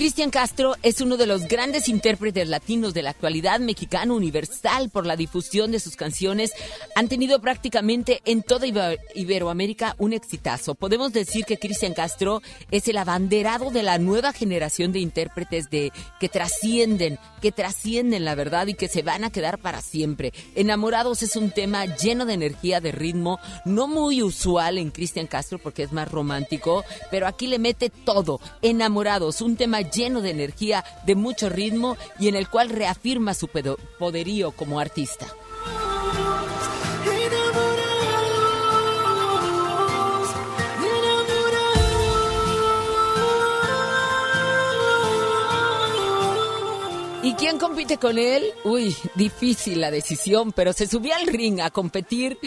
Cristian 0.00 0.30
Castro 0.30 0.76
es 0.82 1.02
uno 1.02 1.18
de 1.18 1.26
los 1.26 1.46
grandes 1.46 1.86
intérpretes 1.90 2.48
latinos 2.48 2.94
de 2.94 3.02
la 3.02 3.10
actualidad 3.10 3.60
mexicano 3.60 4.16
universal 4.16 4.88
por 4.88 5.04
la 5.04 5.14
difusión 5.14 5.72
de 5.72 5.78
sus 5.78 5.94
canciones. 5.94 6.52
Han 6.94 7.08
tenido 7.08 7.38
prácticamente 7.42 8.22
en 8.24 8.42
toda 8.42 8.66
Iber- 8.66 8.98
Iberoamérica 9.14 9.96
un 9.98 10.14
exitazo. 10.14 10.74
Podemos 10.74 11.12
decir 11.12 11.44
que 11.44 11.58
Cristian 11.58 11.92
Castro 11.92 12.40
es 12.70 12.88
el 12.88 12.96
abanderado 12.96 13.70
de 13.70 13.82
la 13.82 13.98
nueva 13.98 14.32
generación 14.32 14.90
de 14.90 15.00
intérpretes 15.00 15.68
de 15.68 15.92
que 16.18 16.30
trascienden, 16.30 17.18
que 17.42 17.52
trascienden 17.52 18.24
la 18.24 18.34
verdad 18.34 18.68
y 18.68 18.74
que 18.74 18.88
se 18.88 19.02
van 19.02 19.24
a 19.24 19.30
quedar 19.30 19.58
para 19.58 19.82
siempre. 19.82 20.32
Enamorados 20.54 21.22
es 21.22 21.36
un 21.36 21.50
tema 21.50 21.84
lleno 21.84 22.24
de 22.24 22.32
energía, 22.32 22.80
de 22.80 22.92
ritmo, 22.92 23.38
no 23.66 23.86
muy 23.86 24.22
usual 24.22 24.78
en 24.78 24.92
Cristian 24.92 25.26
Castro 25.26 25.58
porque 25.58 25.82
es 25.82 25.92
más 25.92 26.10
romántico, 26.10 26.84
pero 27.10 27.26
aquí 27.26 27.46
le 27.46 27.58
mete 27.58 27.90
todo. 27.90 28.40
Enamorados, 28.62 29.42
un 29.42 29.56
tema 29.56 29.82
lleno 29.90 30.20
de 30.20 30.30
energía, 30.30 30.84
de 31.04 31.14
mucho 31.14 31.48
ritmo 31.48 31.96
y 32.18 32.28
en 32.28 32.36
el 32.36 32.48
cual 32.48 32.70
reafirma 32.70 33.34
su 33.34 33.48
poderío 33.98 34.52
como 34.52 34.80
artista. 34.80 35.26
¿Y 47.22 47.34
quién 47.34 47.58
compite 47.58 47.98
con 47.98 48.18
él? 48.18 48.42
Uy, 48.64 48.96
difícil 49.14 49.80
la 49.80 49.90
decisión, 49.90 50.52
pero 50.52 50.72
se 50.72 50.86
subió 50.86 51.14
al 51.14 51.26
ring 51.26 51.60
a 51.60 51.70
competir 51.70 52.38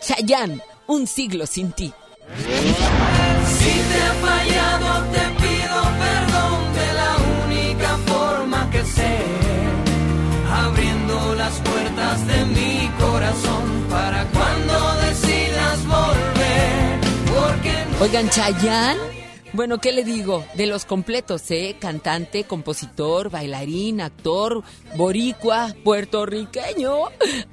Chayanne, 0.00 0.62
un 0.86 1.06
siglo 1.06 1.44
sin 1.46 1.72
ti. 1.72 1.92
Si 2.38 3.64
te 3.64 3.98
he 3.98 4.12
fallado, 4.22 5.04
te 5.12 5.20
pido 5.42 5.82
perdón 5.98 6.31
Oigan, 18.00 18.28
Chayanne, 18.30 19.00
bueno, 19.52 19.78
¿qué 19.78 19.92
le 19.92 20.02
digo? 20.02 20.44
De 20.54 20.66
los 20.66 20.84
completos, 20.86 21.50
¿eh? 21.50 21.76
Cantante, 21.78 22.44
compositor, 22.44 23.30
bailarín, 23.30 24.00
actor, 24.00 24.62
boricua, 24.96 25.74
puertorriqueño. 25.84 26.96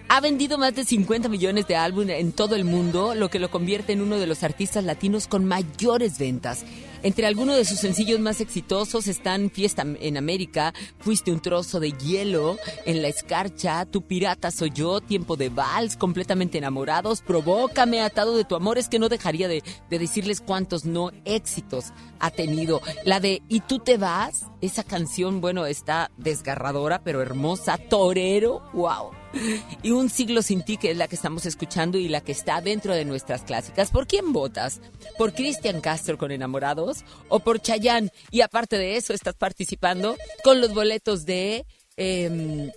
Ha 0.07 0.21
vendido 0.21 0.57
más 0.57 0.73
de 0.75 0.85
50 0.85 1.29
millones 1.29 1.67
de 1.67 1.75
álbumes 1.75 2.19
en 2.19 2.31
todo 2.31 2.55
el 2.55 2.63
mundo, 2.63 3.15
lo 3.15 3.29
que 3.29 3.39
lo 3.39 3.51
convierte 3.51 3.93
en 3.93 4.01
uno 4.01 4.17
de 4.17 4.27
los 4.27 4.43
artistas 4.43 4.83
latinos 4.85 5.27
con 5.27 5.45
mayores 5.45 6.17
ventas. 6.17 6.63
Entre 7.01 7.25
algunos 7.25 7.55
de 7.55 7.63
sus 7.63 7.79
sencillos 7.79 8.19
más 8.19 8.41
exitosos 8.41 9.07
están 9.07 9.49
Fiesta 9.49 9.85
en 9.99 10.17
América, 10.17 10.73
Fuiste 10.99 11.31
un 11.31 11.39
trozo 11.39 11.79
de 11.79 11.91
hielo, 11.91 12.57
En 12.85 13.01
la 13.01 13.07
escarcha, 13.07 13.85
Tu 13.85 14.01
pirata 14.01 14.51
soy 14.51 14.71
yo, 14.73 14.99
Tiempo 14.99 15.37
de 15.37 15.49
vals, 15.49 15.95
Completamente 15.95 16.57
enamorados, 16.57 17.21
Provócame, 17.21 18.01
Atado 18.01 18.35
de 18.35 18.43
tu 18.43 18.55
amor. 18.55 18.77
Es 18.77 18.89
que 18.89 18.99
no 18.99 19.07
dejaría 19.07 19.47
de, 19.47 19.63
de 19.89 19.99
decirles 19.99 20.41
cuántos 20.41 20.85
no 20.85 21.11
éxitos 21.23 21.93
ha 22.19 22.31
tenido. 22.31 22.81
La 23.05 23.19
de 23.19 23.41
Y 23.47 23.61
tú 23.61 23.79
te 23.79 23.97
vas, 23.97 24.47
esa 24.61 24.83
canción, 24.83 25.39
bueno, 25.39 25.65
está 25.65 26.11
desgarradora, 26.17 27.01
pero 27.03 27.21
hermosa. 27.21 27.77
Torero, 27.77 28.61
wow. 28.73 29.18
Y 29.83 29.91
Un 29.91 30.09
siglo 30.09 30.41
sin 30.41 30.63
ti, 30.63 30.77
que 30.77 30.91
es 30.91 30.97
la 30.97 31.07
que 31.07 31.15
estamos 31.15 31.45
escuchando 31.45 31.97
y 31.97 32.07
la 32.09 32.21
que 32.21 32.31
está 32.31 32.61
dentro 32.61 32.93
de 32.95 33.05
nuestras 33.05 33.43
clásicas. 33.43 33.91
¿Por 33.91 34.07
quién 34.07 34.33
votas? 34.33 34.81
¿Por 35.17 35.33
Cristian 35.33 35.81
Castro 35.81 36.17
con 36.17 36.31
Enamorados 36.31 37.03
o 37.27 37.39
por 37.39 37.61
Chayanne? 37.61 38.11
Y 38.31 38.41
aparte 38.41 38.77
de 38.77 38.97
eso, 38.97 39.13
estás 39.13 39.35
participando 39.35 40.15
con 40.43 40.59
los 40.61 40.73
boletos 40.73 41.25
de... 41.25 41.65
em, 41.97 42.71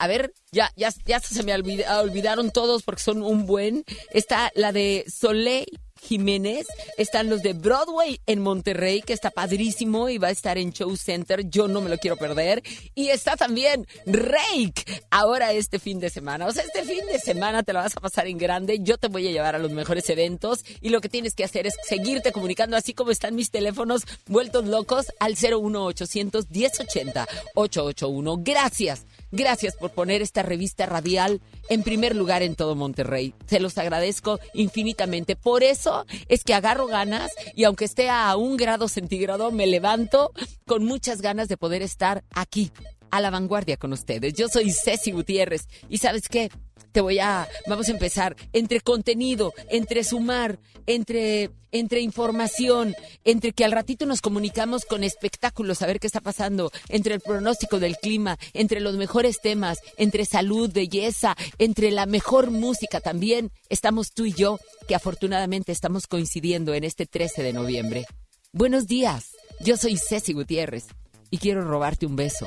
a 0.00 0.06
ver, 0.06 0.32
ya, 0.52 0.70
ya, 0.76 0.90
ya 1.06 1.18
se 1.18 1.42
me 1.42 1.52
olvida- 1.52 2.00
olvidaron 2.00 2.52
todos 2.52 2.84
porque 2.84 3.02
son 3.02 3.22
un 3.22 3.46
buen. 3.46 3.84
Está 4.12 4.52
la 4.54 4.70
de 4.72 5.04
Soleil 5.12 5.66
Jiménez, 6.08 6.66
están 6.96 7.28
los 7.28 7.42
de 7.42 7.52
Broadway 7.52 8.18
en 8.26 8.40
Monterrey, 8.40 9.02
que 9.02 9.12
está 9.12 9.30
padrísimo 9.30 10.08
y 10.08 10.16
va 10.16 10.28
a 10.28 10.30
estar 10.30 10.56
en 10.56 10.72
Show 10.72 10.96
Center, 10.96 11.48
yo 11.50 11.68
no 11.68 11.82
me 11.82 11.90
lo 11.90 11.98
quiero 11.98 12.16
perder. 12.16 12.62
Y 12.94 13.08
está 13.08 13.36
también 13.36 13.86
Rake, 14.06 15.02
ahora 15.10 15.52
este 15.52 15.78
fin 15.78 16.00
de 16.00 16.08
semana. 16.08 16.46
O 16.46 16.52
sea, 16.52 16.64
este 16.64 16.84
fin 16.84 17.04
de 17.12 17.18
semana 17.18 17.62
te 17.62 17.74
lo 17.74 17.80
vas 17.80 17.94
a 17.94 18.00
pasar 18.00 18.26
en 18.26 18.38
grande, 18.38 18.78
yo 18.80 18.96
te 18.96 19.08
voy 19.08 19.28
a 19.28 19.32
llevar 19.32 19.54
a 19.54 19.58
los 19.58 19.70
mejores 19.70 20.08
eventos 20.08 20.64
y 20.80 20.88
lo 20.88 21.02
que 21.02 21.10
tienes 21.10 21.34
que 21.34 21.44
hacer 21.44 21.66
es 21.66 21.74
seguirte 21.86 22.32
comunicando 22.32 22.76
así 22.76 22.94
como 22.94 23.10
están 23.10 23.34
mis 23.34 23.50
teléfonos 23.50 24.04
vueltos 24.26 24.66
locos 24.66 25.12
al 25.20 25.36
01800 25.36 26.50
1080 26.50 27.28
881. 27.54 28.36
Gracias. 28.38 29.04
Gracias 29.30 29.76
por 29.76 29.90
poner 29.90 30.22
esta 30.22 30.42
revista 30.42 30.86
radial 30.86 31.40
en 31.68 31.82
primer 31.82 32.16
lugar 32.16 32.42
en 32.42 32.54
todo 32.54 32.74
Monterrey. 32.74 33.34
Se 33.46 33.60
los 33.60 33.76
agradezco 33.78 34.40
infinitamente. 34.54 35.36
Por 35.36 35.62
eso 35.62 36.06
es 36.28 36.44
que 36.44 36.54
agarro 36.54 36.86
ganas 36.86 37.30
y 37.54 37.64
aunque 37.64 37.84
esté 37.84 38.08
a 38.08 38.34
un 38.36 38.56
grado 38.56 38.88
centígrado, 38.88 39.50
me 39.50 39.66
levanto 39.66 40.32
con 40.66 40.84
muchas 40.84 41.20
ganas 41.20 41.48
de 41.48 41.56
poder 41.56 41.82
estar 41.82 42.24
aquí 42.34 42.72
a 43.10 43.20
la 43.20 43.30
vanguardia 43.30 43.76
con 43.76 43.92
ustedes. 43.92 44.34
Yo 44.34 44.48
soy 44.48 44.72
Ceci 44.72 45.12
Gutiérrez 45.12 45.68
y 45.88 45.98
sabes 45.98 46.28
qué, 46.28 46.50
te 46.92 47.00
voy 47.00 47.18
a, 47.18 47.48
vamos 47.66 47.88
a 47.88 47.92
empezar 47.92 48.36
entre 48.52 48.80
contenido, 48.80 49.52
entre 49.70 50.04
sumar, 50.04 50.58
entre, 50.86 51.50
entre 51.70 52.00
información, 52.00 52.94
entre 53.24 53.52
que 53.52 53.64
al 53.64 53.72
ratito 53.72 54.06
nos 54.06 54.20
comunicamos 54.20 54.84
con 54.84 55.04
espectáculos, 55.04 55.82
a 55.82 55.86
ver 55.86 56.00
qué 56.00 56.06
está 56.06 56.20
pasando, 56.20 56.70
entre 56.88 57.14
el 57.14 57.20
pronóstico 57.20 57.78
del 57.78 57.96
clima, 57.96 58.38
entre 58.54 58.80
los 58.80 58.96
mejores 58.96 59.40
temas, 59.40 59.78
entre 59.96 60.24
salud, 60.24 60.72
belleza, 60.72 61.36
entre 61.58 61.90
la 61.90 62.06
mejor 62.06 62.50
música 62.50 63.00
también, 63.00 63.50
estamos 63.68 64.12
tú 64.12 64.24
y 64.24 64.32
yo, 64.32 64.58
que 64.86 64.94
afortunadamente 64.94 65.72
estamos 65.72 66.06
coincidiendo 66.06 66.74
en 66.74 66.84
este 66.84 67.06
13 67.06 67.42
de 67.42 67.52
noviembre. 67.52 68.06
Buenos 68.52 68.86
días, 68.86 69.32
yo 69.60 69.76
soy 69.76 69.98
Ceci 69.98 70.32
Gutiérrez 70.32 70.86
y 71.30 71.38
quiero 71.38 71.62
robarte 71.62 72.06
un 72.06 72.16
beso. 72.16 72.46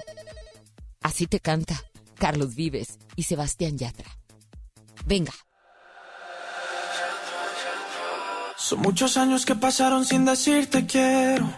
Así 1.02 1.26
te 1.28 1.40
canta 1.40 1.82
Carlos 2.18 2.56
Vives 2.56 3.00
y 3.16 3.24
Sebastián 3.24 3.78
Yatra. 3.78 4.10
Venga. 5.06 5.34
Son 8.56 8.80
muchos 8.80 9.18
años 9.18 9.46
que 9.46 9.56
pasaron 9.56 10.06
sin 10.06 10.24
decirte 10.24 10.86
quiero. 10.86 11.52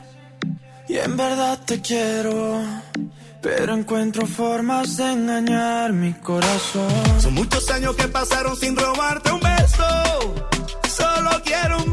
Y 0.87 0.97
en 0.97 1.17
verdad 1.17 1.59
te 1.65 1.81
quiero. 1.81 2.61
Pero 3.41 3.75
encuentro 3.75 4.25
formas 4.25 4.95
de 4.95 5.11
engañar 5.11 5.91
mi 5.91 6.13
corazón. 6.13 7.21
Son 7.21 7.33
muchos 7.33 7.69
años 7.71 7.95
que 7.97 8.07
pasaron 8.07 8.55
sin 8.55 8.75
robarte 8.77 9.31
un 9.33 9.41
beso. 9.41 9.85
Solo 10.89 11.41
quiero 11.43 11.77
un 11.83 11.91
beso. 11.91 11.92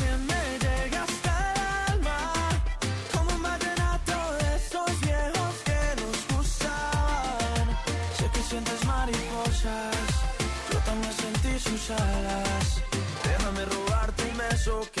Déjame 13.23 13.65
robarte 13.65 14.23
un 14.23 14.37
beso 14.37 14.87
que 14.93 15.00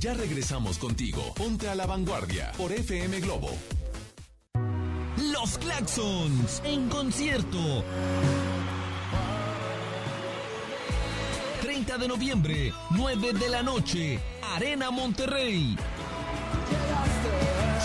Ya 0.00 0.12
regresamos 0.14 0.78
contigo. 0.78 1.22
Ponte 1.34 1.68
a 1.68 1.74
la 1.74 1.86
vanguardia 1.86 2.52
por 2.56 2.72
FM 2.72 3.20
Globo. 3.20 3.50
Los 5.32 5.58
Claxons 5.58 6.62
en 6.64 6.88
concierto. 6.88 7.84
30 11.62 11.98
de 11.98 12.08
noviembre, 12.08 12.72
9 12.90 13.32
de 13.32 13.48
la 13.48 13.62
noche, 13.62 14.20
Arena 14.54 14.90
Monterrey. 14.90 15.76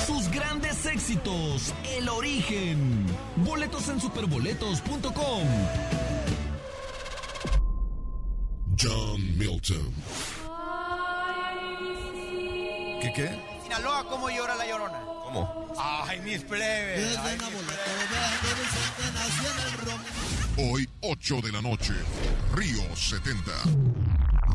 Sus 0.06 0.30
grandes 0.30 0.86
éxitos, 0.86 1.74
El 1.98 2.10
Origen. 2.10 3.06
Boletos 3.38 3.88
en 3.88 4.02
superboletos.com. 4.02 5.48
John 8.78 9.38
Milton. 9.38 10.41
¿Qué 13.02 13.12
qué? 13.14 13.32
Sinaloa, 13.64 14.06
¿cómo 14.08 14.30
llora 14.30 14.56
la 14.56 14.68
llorona? 14.68 15.00
¿Cómo? 15.24 15.74
Ay, 15.80 16.22
mis 16.22 16.42
plebes. 16.44 17.18
Ay, 17.18 17.36
mis 17.36 17.50
Hoy, 20.72 20.88
8 21.02 21.42
de 21.42 21.52
la 21.52 21.62
noche, 21.64 21.94
Río 22.54 22.96
70. 22.96 23.52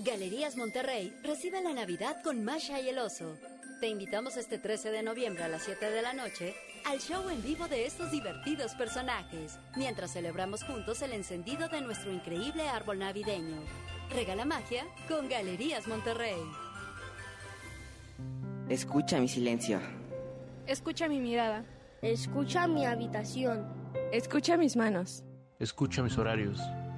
Galerías 0.00 0.56
Monterrey 0.56 1.12
recibe 1.24 1.60
la 1.60 1.72
Navidad 1.72 2.22
con 2.22 2.44
Masha 2.44 2.80
y 2.80 2.88
el 2.88 2.98
Oso. 3.00 3.34
Te 3.80 3.88
invitamos 3.88 4.36
este 4.36 4.56
13 4.56 4.92
de 4.92 5.02
noviembre 5.02 5.42
a 5.42 5.48
las 5.48 5.64
7 5.64 5.90
de 5.90 6.02
la 6.02 6.12
noche 6.12 6.54
al 6.84 7.00
show 7.00 7.28
en 7.28 7.42
vivo 7.42 7.66
de 7.66 7.84
estos 7.84 8.12
divertidos 8.12 8.76
personajes, 8.76 9.58
mientras 9.76 10.12
celebramos 10.12 10.62
juntos 10.62 11.02
el 11.02 11.12
encendido 11.12 11.68
de 11.68 11.80
nuestro 11.80 12.12
increíble 12.12 12.68
árbol 12.68 13.00
navideño. 13.00 13.56
Regala 14.10 14.44
magia 14.44 14.86
con 15.08 15.28
Galerías 15.28 15.88
Monterrey. 15.88 16.38
Escucha 18.68 19.18
mi 19.18 19.26
silencio. 19.26 19.80
Escucha 20.68 21.08
mi 21.08 21.18
mirada. 21.18 21.64
Escucha 22.02 22.68
mi 22.68 22.86
habitación. 22.86 23.66
Escucha 24.12 24.56
mis 24.56 24.76
manos. 24.76 25.24
Escucha 25.58 26.04
mis 26.04 26.16
horarios. 26.16 26.60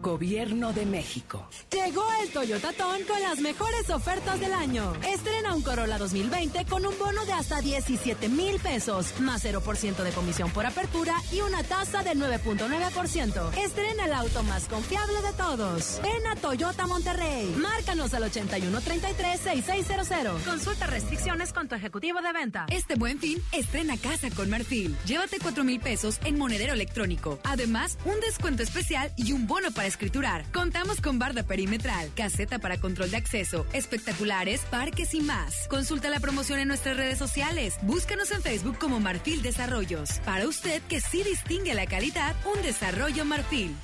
Gobierno 0.00 0.72
de 0.72 0.86
México. 0.86 1.46
Llegó 1.70 2.02
el 2.22 2.30
Toyota 2.30 2.72
Ton 2.72 3.02
con 3.04 3.20
las 3.20 3.40
mejores 3.40 3.90
ofertas 3.90 4.40
del 4.40 4.54
año. 4.54 4.94
Estrena 5.06 5.54
un 5.54 5.60
Corolla 5.62 5.98
2020 5.98 6.64
con 6.64 6.86
un 6.86 6.98
bono 6.98 7.26
de 7.26 7.32
hasta 7.32 7.60
17 7.60 8.30
mil 8.30 8.58
pesos, 8.60 9.20
más 9.20 9.44
0% 9.44 10.02
de 10.02 10.10
comisión 10.12 10.50
por 10.52 10.64
apertura 10.64 11.16
y 11.32 11.42
una 11.42 11.62
tasa 11.62 12.02
del 12.02 12.18
9.9%. 12.18 13.58
Estrena 13.58 14.06
el 14.06 14.14
auto 14.14 14.42
más 14.44 14.68
confiable 14.68 15.20
de 15.20 15.34
todos. 15.34 16.00
Ven 16.02 16.26
a 16.26 16.34
Toyota 16.36 16.86
Monterrey. 16.86 17.54
Márcanos 17.58 18.14
al 18.14 18.22
8133-6600. 18.24 20.44
Consulta 20.44 20.86
restricciones 20.86 21.52
con 21.52 21.68
tu 21.68 21.74
ejecutivo 21.74 22.22
de 22.22 22.32
venta. 22.32 22.64
Este 22.70 22.94
buen 22.94 23.18
fin, 23.18 23.42
estrena 23.52 23.98
casa 23.98 24.30
con 24.30 24.48
Marfil. 24.48 24.96
Llévate 25.04 25.40
4 25.40 25.62
mil 25.62 25.78
pesos 25.78 26.18
en 26.24 26.38
monedero 26.38 26.72
electrónico. 26.72 27.38
Además, 27.44 27.98
un 28.06 28.18
descuento 28.20 28.62
especial 28.62 29.12
y 29.16 29.32
un 29.32 29.46
bono 29.46 29.70
para 29.72 29.89
escriturar. 29.90 30.44
Contamos 30.52 31.00
con 31.00 31.18
barda 31.18 31.42
perimetral, 31.42 32.10
caseta 32.16 32.58
para 32.58 32.78
control 32.78 33.10
de 33.10 33.18
acceso, 33.18 33.66
espectaculares, 33.74 34.62
parques 34.70 35.12
y 35.14 35.20
más. 35.20 35.68
Consulta 35.68 36.08
la 36.08 36.20
promoción 36.20 36.58
en 36.58 36.68
nuestras 36.68 36.96
redes 36.96 37.18
sociales. 37.18 37.76
Búscanos 37.82 38.30
en 38.30 38.40
Facebook 38.40 38.78
como 38.78 39.00
Marfil 39.00 39.42
Desarrollos. 39.42 40.20
Para 40.24 40.48
usted 40.48 40.80
que 40.88 41.00
sí 41.00 41.22
distingue 41.22 41.74
la 41.74 41.86
calidad, 41.86 42.34
un 42.46 42.62
desarrollo 42.62 43.24
Marfil. 43.24 43.76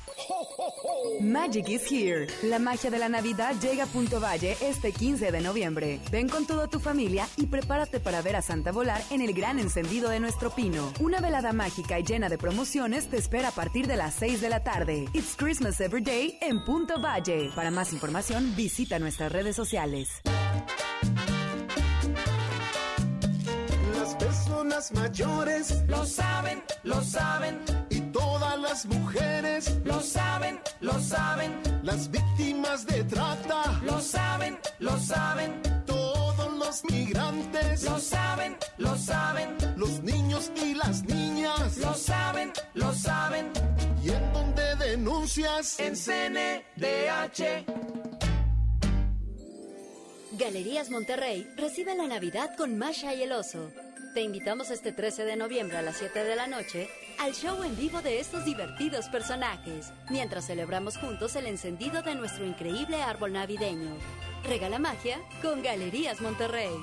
Magic 1.21 1.69
is 1.69 1.91
here. 1.91 2.27
La 2.43 2.59
magia 2.59 2.89
de 2.89 2.99
la 2.99 3.09
Navidad 3.09 3.55
llega 3.61 3.83
a 3.83 3.87
Punto 3.87 4.19
Valle 4.19 4.57
este 4.61 4.91
15 4.91 5.31
de 5.31 5.41
noviembre. 5.41 5.99
Ven 6.11 6.29
con 6.29 6.45
toda 6.45 6.67
tu 6.67 6.79
familia 6.79 7.27
y 7.37 7.47
prepárate 7.47 7.99
para 7.99 8.21
ver 8.21 8.35
a 8.35 8.41
Santa 8.41 8.71
volar 8.71 9.01
en 9.09 9.21
el 9.21 9.33
gran 9.33 9.59
encendido 9.59 10.09
de 10.09 10.19
nuestro 10.19 10.49
pino. 10.51 10.91
Una 10.99 11.19
velada 11.19 11.53
mágica 11.53 11.99
y 11.99 12.03
llena 12.03 12.29
de 12.29 12.37
promociones 12.37 13.09
te 13.09 13.17
espera 13.17 13.49
a 13.49 13.51
partir 13.51 13.87
de 13.87 13.97
las 13.97 14.13
6 14.15 14.41
de 14.41 14.49
la 14.49 14.63
tarde. 14.63 15.05
It's 15.13 15.35
Christmas 15.35 15.79
Every 15.81 16.03
Day 16.03 16.37
en 16.41 16.63
Punto 16.63 16.99
Valle. 16.99 17.51
Para 17.55 17.71
más 17.71 17.93
información, 17.93 18.55
visita 18.55 18.99
nuestras 18.99 19.31
redes 19.31 19.55
sociales. 19.55 20.21
Las 23.99 24.15
personas 24.15 24.91
mayores 24.93 25.83
lo 25.87 26.05
saben, 26.05 26.63
lo 26.83 27.01
saben. 27.01 27.86
Las 28.77 28.85
mujeres 28.85 29.75
lo 29.85 29.99
saben, 30.01 30.59
lo 30.81 30.99
saben. 30.99 31.51
Las 31.81 32.11
víctimas 32.11 32.85
de 32.85 33.03
trata 33.05 33.81
lo 33.83 33.99
saben, 33.99 34.55
lo 34.77 34.99
saben. 34.99 35.59
Todos 35.87 36.53
los 36.53 36.83
migrantes 36.83 37.81
lo 37.81 37.97
saben, 37.97 38.55
lo 38.77 38.95
saben. 38.95 39.57
Los 39.77 40.03
niños 40.03 40.51
y 40.63 40.75
las 40.75 41.01
niñas 41.05 41.75
lo 41.77 41.95
saben, 41.95 42.53
lo 42.75 42.93
saben. 42.93 43.51
¿Y 44.03 44.09
en 44.11 44.31
dónde 44.31 44.75
denuncias? 44.75 45.79
En 45.79 45.95
CNDH. 45.95 47.65
Galerías 50.33 50.91
Monterrey 50.91 51.51
recibe 51.57 51.95
la 51.95 52.05
Navidad 52.05 52.55
con 52.55 52.77
Masha 52.77 53.15
y 53.15 53.23
el 53.23 53.31
Oso. 53.31 53.71
Te 54.13 54.21
invitamos 54.21 54.69
este 54.69 54.91
13 54.91 55.25
de 55.25 55.35
noviembre 55.35 55.77
a 55.77 55.81
las 55.81 55.97
7 55.97 56.23
de 56.23 56.35
la 56.35 56.45
noche 56.45 56.87
al 57.19 57.33
show 57.33 57.63
en 57.63 57.75
vivo 57.75 58.01
de 58.01 58.19
estos 58.19 58.45
divertidos 58.45 59.07
personajes, 59.09 59.91
mientras 60.09 60.47
celebramos 60.47 60.97
juntos 60.97 61.35
el 61.35 61.47
encendido 61.47 62.01
de 62.01 62.15
nuestro 62.15 62.45
increíble 62.45 63.01
árbol 63.01 63.33
navideño. 63.33 63.95
Regala 64.43 64.79
magia 64.79 65.19
con 65.41 65.61
Galerías 65.61 66.21
Monterrey. 66.21 66.73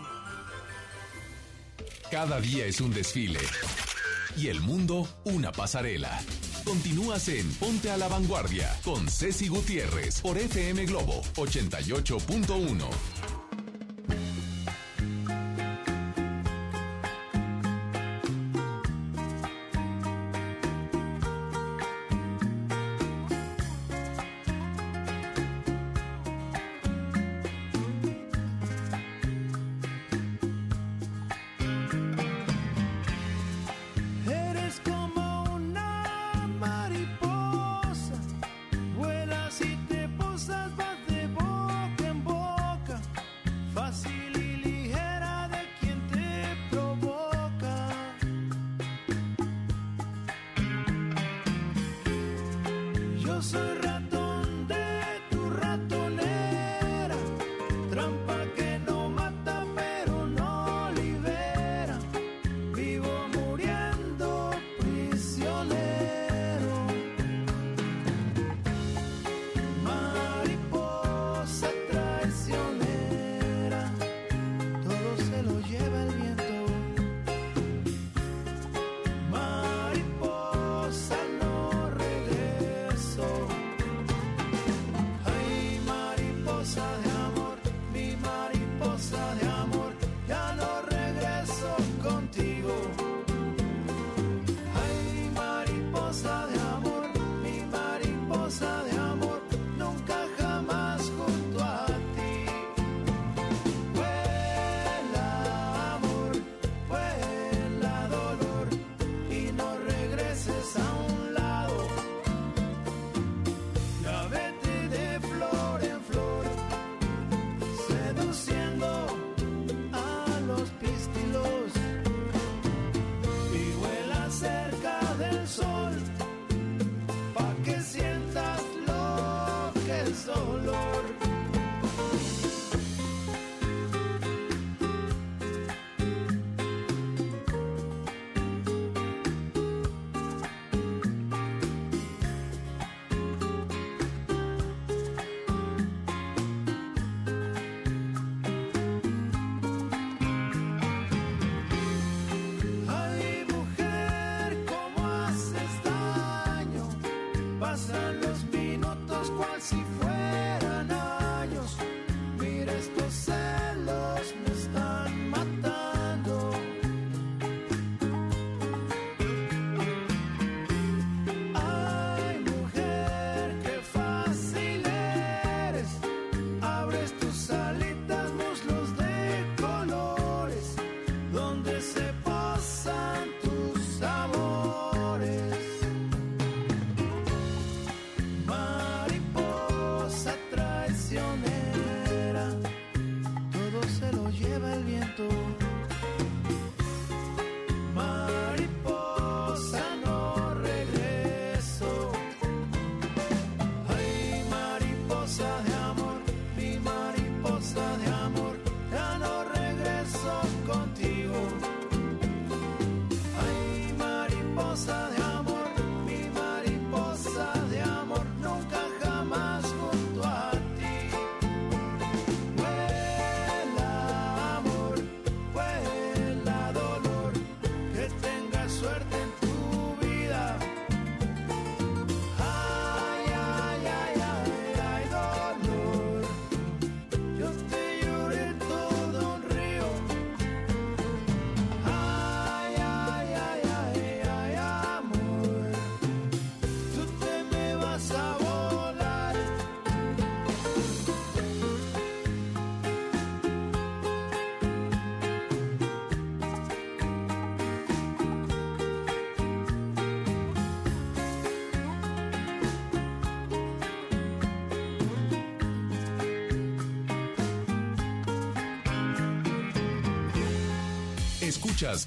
Cada 2.11 2.41
día 2.41 2.67
es 2.67 2.81
un 2.81 2.93
desfile 2.93 3.41
y 4.37 4.49
el 4.49 4.61
mundo 4.61 5.09
una 5.25 5.53
pasarela. 5.53 6.21
Continúas 6.65 7.29
en 7.29 7.51
Ponte 7.55 7.91
a 7.91 7.97
la 7.97 8.09
Vanguardia 8.09 8.75
con 8.85 9.09
Ceci 9.09 9.49
Gutiérrez 9.49 10.21
por 10.21 10.39
FM 10.39 10.87
Globo 10.87 11.23
88.1. 11.37 13.44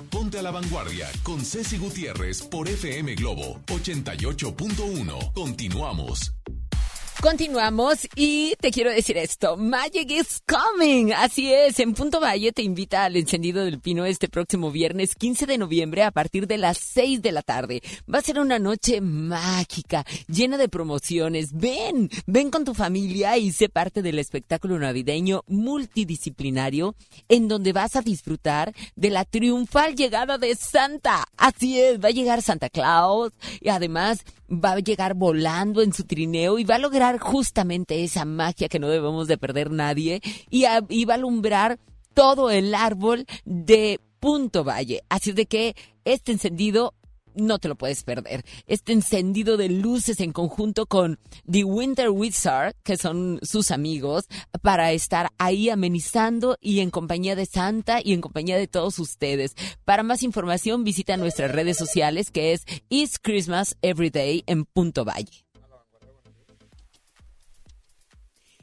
Ponte 0.09 0.39
a 0.39 0.41
la 0.41 0.49
Vanguardia 0.49 1.07
con 1.21 1.39
Ceci 1.45 1.77
Gutiérrez 1.77 2.41
por 2.41 2.67
FM 2.67 3.13
Globo 3.13 3.61
88.1. 3.67 5.33
Continuamos. 5.33 6.33
Continuamos 7.21 8.07
y 8.15 8.55
te 8.59 8.71
quiero 8.71 8.91
decir 8.91 9.17
esto, 9.17 9.55
Magic 9.55 10.09
is 10.09 10.41
coming. 10.47 11.13
Así 11.13 11.51
es, 11.51 11.79
en 11.79 11.93
Punto 11.93 12.19
Valle 12.19 12.51
te 12.51 12.61
invita 12.61 13.05
al 13.05 13.15
encendido 13.15 13.65
del 13.65 13.79
pino 13.79 14.05
este 14.05 14.29
próximo 14.29 14.71
viernes 14.71 15.15
15 15.15 15.45
de 15.45 15.57
noviembre 15.57 16.03
a 16.03 16.11
partir 16.11 16.47
de 16.47 16.57
las 16.57 16.86
6 16.97 17.21
de 17.21 17.31
la 17.31 17.43
tarde. 17.43 17.83
Va 18.11 18.17
a 18.17 18.23
ser 18.23 18.39
una 18.39 18.57
noche 18.57 19.01
mágica, 19.01 20.03
llena 20.27 20.57
de 20.57 20.67
promociones. 20.67 21.53
Ven, 21.53 22.09
ven 22.25 22.49
con 22.49 22.65
tu 22.65 22.73
familia 22.73 23.37
y 23.37 23.51
sé 23.51 23.69
parte 23.69 24.01
del 24.01 24.17
espectáculo 24.17 24.79
navideño 24.79 25.43
multidisciplinario 25.45 26.95
en 27.29 27.47
donde 27.47 27.71
vas 27.71 27.95
a 27.95 28.01
disfrutar 28.01 28.73
de 28.95 29.11
la 29.11 29.25
triunfal 29.25 29.95
llegada 29.95 30.39
de 30.39 30.55
Santa. 30.55 31.25
Así 31.37 31.79
es, 31.79 32.03
va 32.03 32.07
a 32.07 32.13
llegar 32.13 32.41
Santa 32.41 32.71
Claus 32.71 33.31
y 33.61 33.69
además 33.69 34.25
va 34.49 34.71
a 34.71 34.79
llegar 34.79 35.13
volando 35.13 35.83
en 35.83 35.93
su 35.93 36.03
trineo 36.03 36.57
y 36.57 36.63
va 36.63 36.75
a 36.75 36.79
lograr 36.79 37.19
justamente 37.19 38.03
esa 38.03 38.25
magia 38.25 38.69
que 38.69 38.79
no 38.79 38.87
debemos 38.87 39.27
de 39.27 39.37
perder 39.37 39.69
nadie 39.69 40.19
y, 40.49 40.65
y 40.89 41.05
va 41.05 41.13
a 41.13 41.17
alumbrar 41.17 41.77
todo 42.15 42.49
el 42.49 42.73
árbol 42.73 43.27
de 43.45 43.99
Punto 44.19 44.63
Valle. 44.63 45.01
Así 45.09 45.31
de 45.31 45.45
que 45.45 45.75
este 46.05 46.31
encendido 46.31 46.93
no 47.37 47.59
te 47.59 47.67
lo 47.67 47.75
puedes 47.75 48.03
perder. 48.03 48.43
Este 48.65 48.93
encendido 48.93 49.57
de 49.57 49.69
luces 49.69 50.19
en 50.19 50.33
conjunto 50.33 50.85
con 50.85 51.19
The 51.49 51.63
Winter 51.63 52.09
Wizard, 52.09 52.75
que 52.83 52.97
son 52.97 53.39
sus 53.43 53.71
amigos, 53.71 54.25
para 54.61 54.91
estar 54.91 55.29
ahí 55.37 55.69
amenizando 55.69 56.57
y 56.59 56.79
en 56.79 56.89
compañía 56.89 57.35
de 57.35 57.45
Santa 57.45 57.99
y 58.03 58.13
en 58.13 58.21
compañía 58.21 58.57
de 58.57 58.67
todos 58.67 58.99
ustedes. 58.99 59.55
Para 59.85 60.03
más 60.03 60.23
información 60.23 60.83
visita 60.83 61.17
nuestras 61.17 61.51
redes 61.51 61.77
sociales 61.77 62.31
que 62.31 62.53
es 62.53 62.65
It's 62.89 63.19
Christmas 63.19 63.77
Every 63.81 64.09
Day 64.09 64.43
en 64.47 64.65
Punto 64.65 65.05
Valle. 65.05 65.46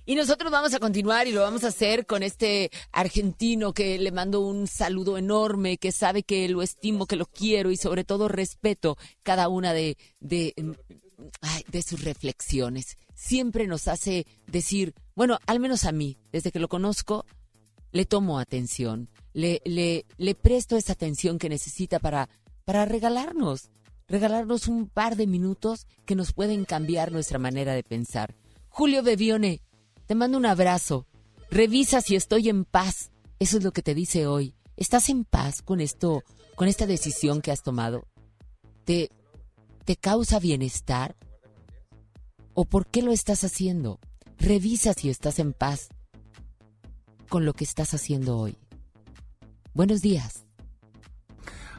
Y 0.07 0.17
nosotros 0.17 0.53
vamos 0.53 0.75
a 0.75 0.81
continuar 0.81 1.27
y 1.27 1.33
lo 1.33 1.41
vamos 1.41 1.65
a 1.65 1.69
hacer 1.69 2.05
con 2.05 2.23
este 2.23 2.71
argentino 2.93 3.73
que 3.73 3.99
le 3.99 4.13
mando 4.13 4.41
un 4.41 4.67
saludo 4.67 5.17
enorme, 5.17 5.79
que 5.79 5.93
sabe 5.93 6.25
que 6.25 6.47
lo 6.51 6.61
estimo, 6.61 7.07
que 7.07 7.17
lo 7.17 7.25
quiero 7.25 7.71
y 7.71 7.79
sobre 7.79 8.05
todo 8.05 8.29
respeto 8.29 8.99
cada 9.23 9.49
una 9.49 9.73
de, 9.73 9.97
de, 10.21 10.55
sus 11.87 12.05
reflexiones. 12.05 12.99
Siempre 13.15 13.67
nos 13.67 13.89
hace 13.89 14.27
decir, 14.47 14.95
bueno, 15.15 15.39
al 15.47 15.59
menos 15.59 15.85
a 15.85 15.93
mí, 15.93 16.19
desde 16.33 16.53
que 16.53 16.59
lo 16.59 16.69
conozco, 16.69 17.25
le 17.91 18.05
tomo 18.05 18.39
atención, 18.39 19.09
le, 19.33 19.63
le, 19.65 20.05
le 20.19 20.35
presto 20.35 20.77
esa 20.77 20.93
atención 20.93 21.39
que 21.39 21.49
necesita 21.49 21.99
para, 21.99 22.29
para 22.67 22.85
regalarnos, 22.85 23.71
regalarnos 24.07 24.69
un 24.69 24.87
par 24.87 25.17
de 25.17 25.27
minutos 25.27 25.87
que 26.05 26.15
nos 26.15 26.35
pueden 26.35 26.67
cambiar 26.67 27.11
nuestra 27.11 27.39
manera 27.39 27.73
de 27.73 27.85
pensar. 27.85 28.35
Julio 28.69 29.05
Bebione, 29.05 29.63
te 30.07 30.15
mando 30.15 30.39
un 30.39 30.47
abrazo. 30.47 31.07
Revisa 31.51 32.01
si 32.01 32.17
estoy 32.17 32.49
en 32.49 32.65
paz. 32.65 33.11
Eso 33.39 33.59
es 33.59 33.65
lo 33.65 33.73
que 33.73 33.83
te 33.83 33.95
dice 33.95 34.27
hoy. 34.27 34.55
¿Estás 34.77 35.09
en 35.09 35.25
paz 35.25 35.63
con 35.63 35.81
esto, 35.81 36.23
con 36.57 36.69
esta 36.69 36.87
decisión 36.87 37.41
que 37.41 37.53
has 37.53 37.63
tomado? 37.63 38.07
¿Te, 38.85 39.11
te 39.85 39.97
causa 39.97 40.39
bienestar? 40.39 41.17
¿O 42.55 42.65
por 42.65 42.87
qué 42.87 43.03
lo 43.03 43.13
estás 43.13 43.45
haciendo? 43.45 43.99
Revisa 44.39 44.93
si 44.95 45.11
estás 45.11 45.39
en 45.39 45.53
paz 45.53 45.89
con 47.29 47.45
lo 47.45 47.55
que 47.55 47.65
estás 47.65 47.95
haciendo 47.95 48.39
hoy. 48.39 48.57
Buenos 49.73 50.03
días. 50.03 50.45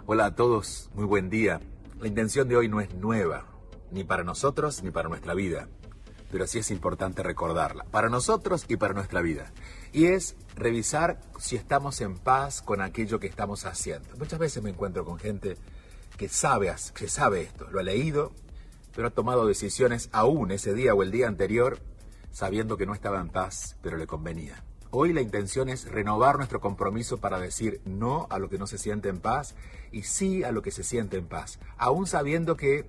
Hola 0.05 0.25
a 0.25 0.35
todos, 0.35 0.89
muy 0.93 1.05
buen 1.05 1.29
día. 1.29 1.61
La 1.99 2.07
intención 2.07 2.47
de 2.47 2.57
hoy 2.57 2.67
no 2.67 2.81
es 2.81 2.93
nueva, 2.95 3.47
ni 3.91 4.03
para 4.03 4.23
nosotros 4.23 4.83
ni 4.83 4.91
para 4.91 5.09
nuestra 5.09 5.33
vida, 5.33 5.69
pero 6.35 6.47
sí 6.47 6.59
es 6.59 6.69
importante 6.69 7.23
recordarla, 7.23 7.85
para 7.85 8.09
nosotros 8.09 8.65
y 8.67 8.75
para 8.75 8.93
nuestra 8.93 9.21
vida. 9.21 9.53
Y 9.93 10.07
es 10.07 10.35
revisar 10.53 11.21
si 11.39 11.55
estamos 11.55 12.01
en 12.01 12.17
paz 12.17 12.61
con 12.61 12.81
aquello 12.81 13.21
que 13.21 13.27
estamos 13.27 13.65
haciendo. 13.65 14.17
Muchas 14.17 14.37
veces 14.37 14.61
me 14.61 14.69
encuentro 14.69 15.05
con 15.05 15.17
gente 15.17 15.55
que 16.17 16.27
sabe, 16.27 16.75
que 16.93 17.07
sabe 17.07 17.43
esto, 17.43 17.69
lo 17.71 17.79
ha 17.79 17.83
leído, 17.83 18.33
pero 18.93 19.07
ha 19.07 19.11
tomado 19.11 19.47
decisiones 19.47 20.09
aún 20.11 20.51
ese 20.51 20.73
día 20.73 20.93
o 20.93 21.03
el 21.03 21.11
día 21.11 21.29
anterior 21.29 21.79
sabiendo 22.33 22.75
que 22.75 22.85
no 22.85 22.93
estaba 22.93 23.21
en 23.21 23.29
paz, 23.29 23.77
pero 23.81 23.95
le 23.95 24.05
convenía. 24.05 24.61
Hoy 24.91 25.13
la 25.13 25.21
intención 25.21 25.69
es 25.69 25.89
renovar 25.89 26.35
nuestro 26.35 26.59
compromiso 26.59 27.15
para 27.15 27.39
decir 27.39 27.79
no 27.85 28.27
a 28.29 28.39
lo 28.39 28.49
que 28.49 28.57
no 28.57 28.67
se 28.67 28.77
siente 28.77 29.07
en 29.07 29.21
paz 29.21 29.55
y 29.93 30.03
sí 30.03 30.43
a 30.43 30.51
lo 30.51 30.61
que 30.61 30.71
se 30.71 30.83
siente 30.83 31.15
en 31.15 31.27
paz, 31.27 31.59
aún 31.77 32.07
sabiendo 32.07 32.57
que 32.57 32.85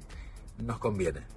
nos 0.59 0.81
conviene. 0.81 1.37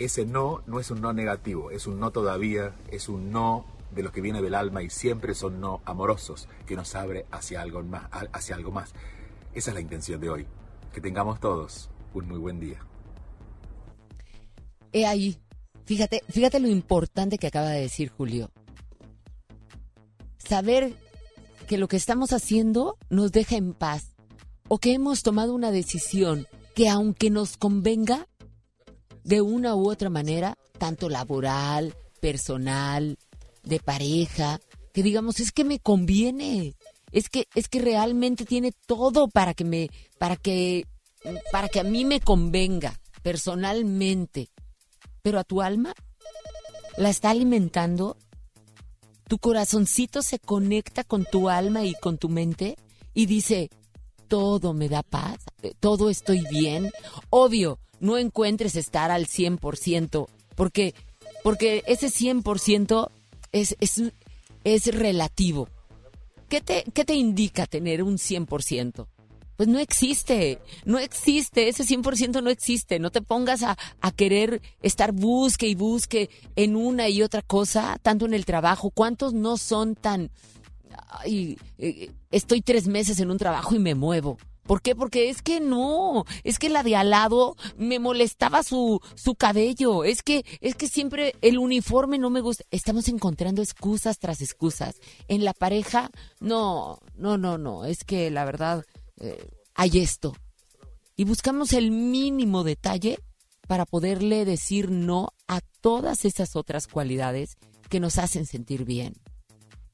Ese 0.00 0.24
no 0.24 0.62
no 0.66 0.80
es 0.80 0.90
un 0.90 1.02
no 1.02 1.12
negativo, 1.12 1.70
es 1.70 1.86
un 1.86 2.00
no 2.00 2.10
todavía, 2.10 2.74
es 2.90 3.10
un 3.10 3.30
no 3.30 3.66
de 3.90 4.02
los 4.02 4.12
que 4.12 4.22
viene 4.22 4.40
del 4.40 4.54
alma 4.54 4.82
y 4.82 4.88
siempre 4.88 5.34
son 5.34 5.60
no 5.60 5.82
amorosos, 5.84 6.48
que 6.66 6.74
nos 6.74 6.94
abre 6.94 7.26
hacia 7.30 7.60
algo 7.60 7.82
más. 7.82 8.08
Hacia 8.32 8.56
algo 8.56 8.70
más. 8.70 8.92
Esa 9.52 9.70
es 9.70 9.74
la 9.74 9.80
intención 9.80 10.18
de 10.20 10.30
hoy. 10.30 10.46
Que 10.92 11.02
tengamos 11.02 11.38
todos 11.38 11.90
un 12.14 12.28
muy 12.28 12.38
buen 12.38 12.58
día. 12.58 12.78
He 14.92 15.06
ahí. 15.06 15.38
Fíjate, 15.84 16.22
fíjate 16.30 16.60
lo 16.60 16.68
importante 16.68 17.36
que 17.36 17.48
acaba 17.48 17.68
de 17.68 17.82
decir 17.82 18.10
Julio. 18.10 18.50
Saber 20.38 20.94
que 21.68 21.76
lo 21.76 21.88
que 21.88 21.96
estamos 21.96 22.32
haciendo 22.32 22.96
nos 23.10 23.32
deja 23.32 23.56
en 23.56 23.74
paz 23.74 24.14
o 24.68 24.78
que 24.78 24.94
hemos 24.94 25.22
tomado 25.22 25.54
una 25.54 25.70
decisión 25.70 26.46
que 26.74 26.88
aunque 26.88 27.28
nos 27.28 27.56
convenga, 27.56 28.26
de 29.24 29.40
una 29.40 29.74
u 29.74 29.90
otra 29.90 30.10
manera, 30.10 30.56
tanto 30.78 31.08
laboral, 31.08 31.94
personal, 32.20 33.18
de 33.62 33.80
pareja, 33.80 34.60
que 34.92 35.02
digamos, 35.02 35.40
es 35.40 35.52
que 35.52 35.64
me 35.64 35.78
conviene, 35.78 36.74
es 37.12 37.28
que, 37.28 37.46
es 37.54 37.68
que 37.68 37.80
realmente 37.80 38.44
tiene 38.44 38.72
todo 38.86 39.28
para 39.28 39.54
que 39.54 39.64
me, 39.64 39.90
para 40.18 40.36
que, 40.36 40.86
para 41.52 41.68
que 41.68 41.80
a 41.80 41.84
mí 41.84 42.04
me 42.04 42.20
convenga 42.20 42.98
personalmente. 43.22 44.48
Pero 45.22 45.38
a 45.38 45.44
tu 45.44 45.60
alma 45.60 45.94
la 46.96 47.10
está 47.10 47.30
alimentando, 47.30 48.16
tu 49.28 49.38
corazoncito 49.38 50.22
se 50.22 50.38
conecta 50.38 51.04
con 51.04 51.24
tu 51.24 51.48
alma 51.48 51.84
y 51.84 51.94
con 51.94 52.18
tu 52.18 52.28
mente 52.28 52.76
y 53.14 53.26
dice, 53.26 53.70
todo 54.28 54.72
me 54.72 54.88
da 54.88 55.02
paz, 55.02 55.38
todo 55.78 56.10
estoy 56.10 56.44
bien. 56.50 56.90
Obvio, 57.28 57.78
no 58.00 58.18
encuentres 58.18 58.76
estar 58.76 59.10
al 59.10 59.26
100%, 59.26 60.26
porque, 60.56 60.94
porque 61.44 61.82
ese 61.86 62.08
100% 62.08 63.10
es, 63.52 63.76
es, 63.80 64.02
es 64.64 64.86
relativo. 64.94 65.68
¿Qué 66.48 66.60
te, 66.60 66.84
¿Qué 66.92 67.04
te 67.04 67.14
indica 67.14 67.66
tener 67.66 68.02
un 68.02 68.16
100%? 68.16 69.06
pues 69.60 69.68
no 69.68 69.78
existe, 69.78 70.58
no 70.86 70.98
existe, 70.98 71.68
ese 71.68 71.84
100% 71.84 72.42
no 72.42 72.48
existe. 72.48 72.98
No 72.98 73.10
te 73.10 73.20
pongas 73.20 73.62
a, 73.62 73.76
a 74.00 74.10
querer 74.10 74.62
estar 74.80 75.12
busque 75.12 75.68
y 75.68 75.74
busque 75.74 76.30
en 76.56 76.76
una 76.76 77.10
y 77.10 77.20
otra 77.20 77.42
cosa, 77.42 77.98
tanto 78.00 78.24
en 78.24 78.32
el 78.32 78.46
trabajo. 78.46 78.88
¿Cuántos 78.88 79.34
no 79.34 79.58
son 79.58 79.96
tan... 79.96 80.30
Ay, 81.10 81.58
eh, 81.76 82.10
estoy 82.30 82.62
tres 82.62 82.86
meses 82.86 83.20
en 83.20 83.30
un 83.30 83.36
trabajo 83.36 83.74
y 83.74 83.78
me 83.80 83.94
muevo. 83.94 84.38
¿Por 84.64 84.82
qué? 84.82 84.94
Porque 84.94 85.30
es 85.30 85.42
que 85.42 85.60
no, 85.60 86.24
es 86.44 86.58
que 86.58 86.68
la 86.68 86.82
de 86.82 86.96
al 86.96 87.10
lado 87.10 87.56
me 87.76 87.98
molestaba 87.98 88.62
su, 88.62 89.00
su 89.14 89.34
cabello, 89.34 90.04
es 90.04 90.22
que, 90.22 90.44
es 90.60 90.74
que 90.74 90.88
siempre 90.88 91.34
el 91.40 91.58
uniforme 91.58 92.18
no 92.18 92.30
me 92.30 92.40
gusta. 92.40 92.64
Estamos 92.70 93.08
encontrando 93.08 93.62
excusas 93.62 94.18
tras 94.18 94.40
excusas. 94.40 94.96
En 95.28 95.44
la 95.44 95.54
pareja, 95.54 96.10
no, 96.40 97.00
no, 97.16 97.36
no, 97.38 97.58
no, 97.58 97.84
es 97.84 98.04
que 98.04 98.30
la 98.30 98.44
verdad 98.44 98.84
eh, 99.18 99.50
hay 99.74 99.98
esto. 99.98 100.36
Y 101.16 101.24
buscamos 101.24 101.72
el 101.72 101.90
mínimo 101.90 102.64
detalle 102.64 103.18
para 103.66 103.86
poderle 103.86 104.44
decir 104.44 104.90
no 104.90 105.30
a 105.48 105.60
todas 105.80 106.24
esas 106.24 106.56
otras 106.56 106.86
cualidades 106.86 107.56
que 107.88 108.00
nos 108.00 108.18
hacen 108.18 108.46
sentir 108.46 108.84
bien 108.84 109.14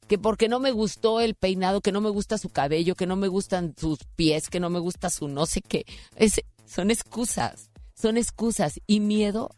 que 0.09 0.19
porque 0.19 0.49
no 0.49 0.61
me 0.61 0.71
gustó 0.71 1.21
el 1.21 1.35
peinado, 1.35 1.81
que 1.81 1.93
no 1.93 2.01
me 2.01 2.11
gusta 2.11 2.39
su 2.39 2.49
cabello, 2.49 2.95
que 2.95 3.07
no 3.07 3.17
me 3.17 3.29
gustan 3.29 3.75
sus 3.77 3.99
pies, 4.17 4.49
que 4.49 4.61
no 4.61 4.71
me 4.71 4.79
gusta 4.79 5.11
su 5.11 5.29
no 5.29 5.47
sé 5.47 5.61
qué. 5.63 5.85
Es, 6.15 6.41
son 6.65 6.91
excusas, 6.91 7.71
son 7.95 8.17
excusas 8.17 8.81
y 8.87 9.01
miedo 9.01 9.51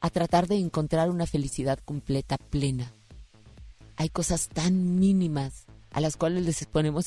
a 0.00 0.10
tratar 0.10 0.46
de 0.48 0.56
encontrar 0.56 1.10
una 1.10 1.26
felicidad 1.26 1.78
completa, 1.84 2.38
plena. 2.38 2.92
Hay 3.96 4.08
cosas 4.08 4.48
tan 4.48 4.98
mínimas 4.98 5.66
a 5.90 6.00
las 6.00 6.16
cuales 6.16 6.44
les 6.44 6.64
ponemos, 6.66 7.06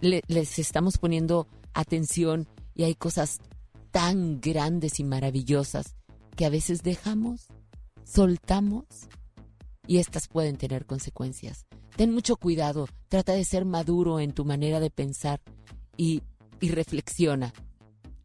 les 0.00 0.58
estamos 0.58 0.98
poniendo 0.98 1.46
atención 1.74 2.48
y 2.74 2.84
hay 2.84 2.94
cosas 2.94 3.40
tan 3.90 4.40
grandes 4.40 4.98
y 4.98 5.04
maravillosas 5.04 5.94
que 6.36 6.46
a 6.46 6.50
veces 6.50 6.82
dejamos, 6.82 7.46
soltamos 8.04 8.86
y 9.86 9.98
estas 9.98 10.28
pueden 10.28 10.56
tener 10.56 10.86
consecuencias. 10.86 11.66
Ten 11.96 12.12
mucho 12.12 12.36
cuidado, 12.36 12.88
trata 13.08 13.32
de 13.32 13.44
ser 13.44 13.64
maduro 13.64 14.20
en 14.20 14.32
tu 14.32 14.44
manera 14.44 14.80
de 14.80 14.90
pensar 14.90 15.40
y, 15.96 16.22
y 16.60 16.70
reflexiona. 16.70 17.52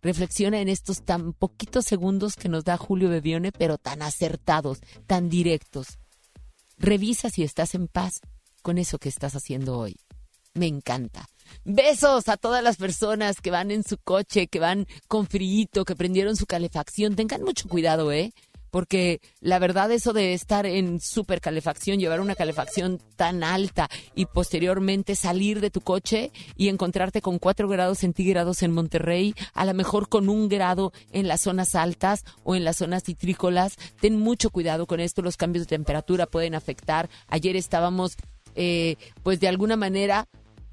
Reflexiona 0.01 0.61
en 0.61 0.69
estos 0.69 1.03
tan 1.03 1.33
poquitos 1.33 1.85
segundos 1.85 2.35
que 2.35 2.49
nos 2.49 2.63
da 2.63 2.77
Julio 2.77 3.09
Bebione, 3.09 3.51
pero 3.51 3.77
tan 3.77 4.01
acertados, 4.01 4.79
tan 5.05 5.29
directos. 5.29 5.97
Revisa 6.77 7.29
si 7.29 7.43
estás 7.43 7.73
en 7.75 7.87
paz 7.87 8.21
con 8.61 8.77
eso 8.77 8.99
que 8.99 9.09
estás 9.09 9.35
haciendo 9.35 9.77
hoy. 9.77 9.97
Me 10.53 10.67
encanta. 10.67 11.27
Besos 11.63 12.29
a 12.29 12.37
todas 12.37 12.63
las 12.63 12.77
personas 12.77 13.41
que 13.41 13.51
van 13.51 13.71
en 13.71 13.83
su 13.83 13.97
coche, 13.97 14.47
que 14.47 14.59
van 14.59 14.87
con 15.07 15.27
frío, 15.27 15.85
que 15.85 15.95
prendieron 15.95 16.35
su 16.35 16.45
calefacción. 16.45 17.15
Tengan 17.15 17.43
mucho 17.43 17.67
cuidado, 17.67 18.11
¿eh? 18.11 18.33
Porque 18.71 19.21
la 19.39 19.59
verdad 19.59 19.91
eso 19.91 20.13
de 20.13 20.33
estar 20.33 20.65
en 20.65 20.99
super 20.99 21.41
calefacción, 21.41 21.99
llevar 21.99 22.19
una 22.19 22.35
calefacción 22.35 22.99
tan 23.15 23.43
alta 23.43 23.89
y 24.15 24.25
posteriormente 24.25 25.15
salir 25.15 25.61
de 25.61 25.69
tu 25.69 25.81
coche 25.81 26.31
y 26.55 26.69
encontrarte 26.69 27.21
con 27.21 27.39
4 27.39 27.67
grados 27.67 27.99
centígrados 27.99 28.63
en 28.63 28.71
Monterrey, 28.71 29.33
a 29.53 29.65
lo 29.65 29.73
mejor 29.73 30.09
con 30.09 30.29
un 30.29 30.49
grado 30.49 30.93
en 31.11 31.27
las 31.27 31.41
zonas 31.41 31.75
altas 31.75 32.23
o 32.43 32.55
en 32.55 32.63
las 32.63 32.77
zonas 32.77 33.03
citrícolas, 33.03 33.75
ten 33.99 34.19
mucho 34.19 34.49
cuidado 34.49 34.85
con 34.87 34.99
esto, 34.99 35.21
los 35.21 35.37
cambios 35.37 35.65
de 35.65 35.75
temperatura 35.75 36.25
pueden 36.25 36.55
afectar. 36.55 37.09
Ayer 37.27 37.55
estábamos, 37.55 38.17
eh, 38.55 38.95
pues 39.23 39.39
de 39.39 39.47
alguna 39.47 39.75
manera, 39.75 40.27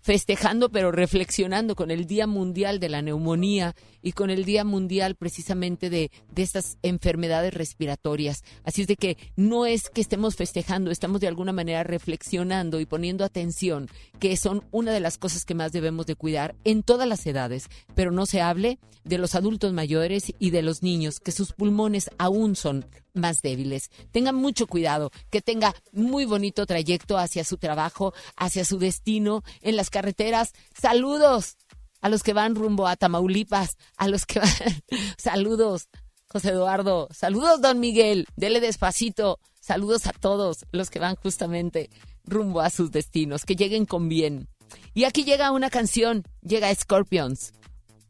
festejando 0.05 0.69
pero 0.69 0.93
reflexionando 0.93 1.75
con 1.75 1.91
el 1.91 2.05
Día 2.05 2.27
Mundial 2.27 2.79
de 2.79 2.91
la 2.91 3.01
Neumonía 3.01 3.75
y 4.03 4.13
con 4.13 4.29
el 4.29 4.45
Día 4.45 4.63
Mundial 4.63 5.15
precisamente 5.15 5.89
de, 5.89 6.11
de 6.31 6.43
estas 6.43 6.77
enfermedades 6.83 7.55
respiratorias. 7.55 8.45
Así 8.65 8.83
es 8.83 8.87
de 8.87 8.97
que 8.97 9.17
no 9.35 9.65
es 9.65 9.89
que 9.89 10.03
estemos 10.03 10.37
festejando, 10.37 10.91
estamos 10.91 11.23
de 11.23 11.29
alguna 11.29 11.55
manera 11.55 11.85
reflexionando 11.85 12.81
y 12.81 12.87
poniendo 12.87 13.25
atención, 13.25 13.89
que 14.21 14.37
son 14.37 14.63
una 14.73 14.93
de 14.93 15.01
las 15.01 15.17
cosas 15.17 15.47
que 15.47 15.55
más 15.55 15.73
debemos 15.73 16.05
de 16.05 16.17
cuidar 16.17 16.55
en 16.65 16.83
todas 16.83 17.09
las 17.09 17.27
edades, 17.27 17.69
pero 17.95 18.11
no 18.11 18.27
se 18.27 18.43
hable 18.43 18.79
de 19.05 19.17
los 19.17 19.35
adultos 19.35 19.73
mayores 19.73 20.35
y 20.39 20.51
de 20.51 20.61
los 20.61 20.83
niños, 20.83 21.19
que 21.19 21.33
sus 21.33 21.55
pulmones 21.55 22.11
aún 22.19 22.57
son 22.57 22.85
más 23.15 23.41
débiles. 23.41 23.91
Tengan 24.11 24.35
mucho 24.35 24.67
cuidado, 24.67 25.11
que 25.31 25.41
tenga 25.41 25.75
muy 25.93 26.27
bonito 26.27 26.67
trayecto 26.67 27.17
hacia 27.17 27.45
su 27.45 27.57
trabajo, 27.57 28.13
hacia 28.37 28.65
su 28.65 28.79
destino 28.79 29.43
en 29.63 29.77
las 29.77 29.91
carreteras. 29.91 30.53
Saludos 30.79 31.57
a 32.01 32.11
los 32.11 32.23
que 32.23 32.35
van 32.35 32.55
rumbo 32.55 32.87
a 32.87 32.97
Tamaulipas, 32.97 33.79
a 33.97 34.09
los 34.09 34.27
que 34.27 34.41
van... 34.41 34.51
Saludos, 35.17 35.89
José 36.35 36.51
Eduardo. 36.51 37.09
Saludos, 37.13 37.61
don 37.61 37.81
Miguel. 37.81 38.27
Dele 38.37 38.61
despacito. 38.61 39.39
Saludos 39.61 40.07
a 40.07 40.13
todos 40.13 40.67
los 40.73 40.91
que 40.91 40.99
van 40.99 41.15
justamente 41.15 41.91
rumbo 42.25 42.61
a 42.61 42.71
sus 42.71 42.91
destinos. 42.91 43.45
Que 43.45 43.57
lleguen 43.57 43.87
con 43.87 44.09
bien. 44.09 44.49
Y 44.95 45.05
aquí 45.05 45.25
llega 45.25 45.53
una 45.53 45.71
canción. 45.71 46.25
Llega 46.43 46.75
Scorpions. 46.75 47.53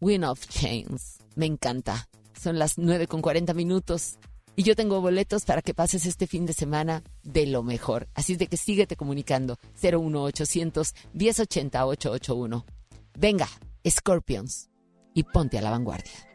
Win 0.01 0.25
of 0.25 0.49
Chains. 0.49 1.19
Me 1.37 1.47
encanta. 1.47 2.09
Son 2.41 2.59
las 2.59 2.79
9 2.79 3.07
con 3.07 3.21
40 3.21 3.53
minutos. 3.55 4.19
Y 4.57 4.63
yo 4.63 4.77
tengo 4.77 5.01
boletos 5.01 5.45
para 5.45 5.63
que 5.63 5.75
pases 5.75 6.07
este 6.07 6.27
fin 6.27 6.47
de 6.47 6.53
semana 6.53 7.03
de 7.23 7.47
lo 7.47 7.63
mejor. 7.63 8.09
Así 8.15 8.37
de 8.37 8.47
que 8.47 8.57
síguete 8.57 8.97
comunicando. 8.97 9.59
01800 9.83 10.95
1080 11.13 11.87
881. 11.87 12.65
Venga, 13.19 13.49
Scorpions. 13.89 14.71
Y 15.13 15.25
ponte 15.25 15.59
a 15.59 15.63
la 15.63 15.71
vanguardia. 15.71 16.35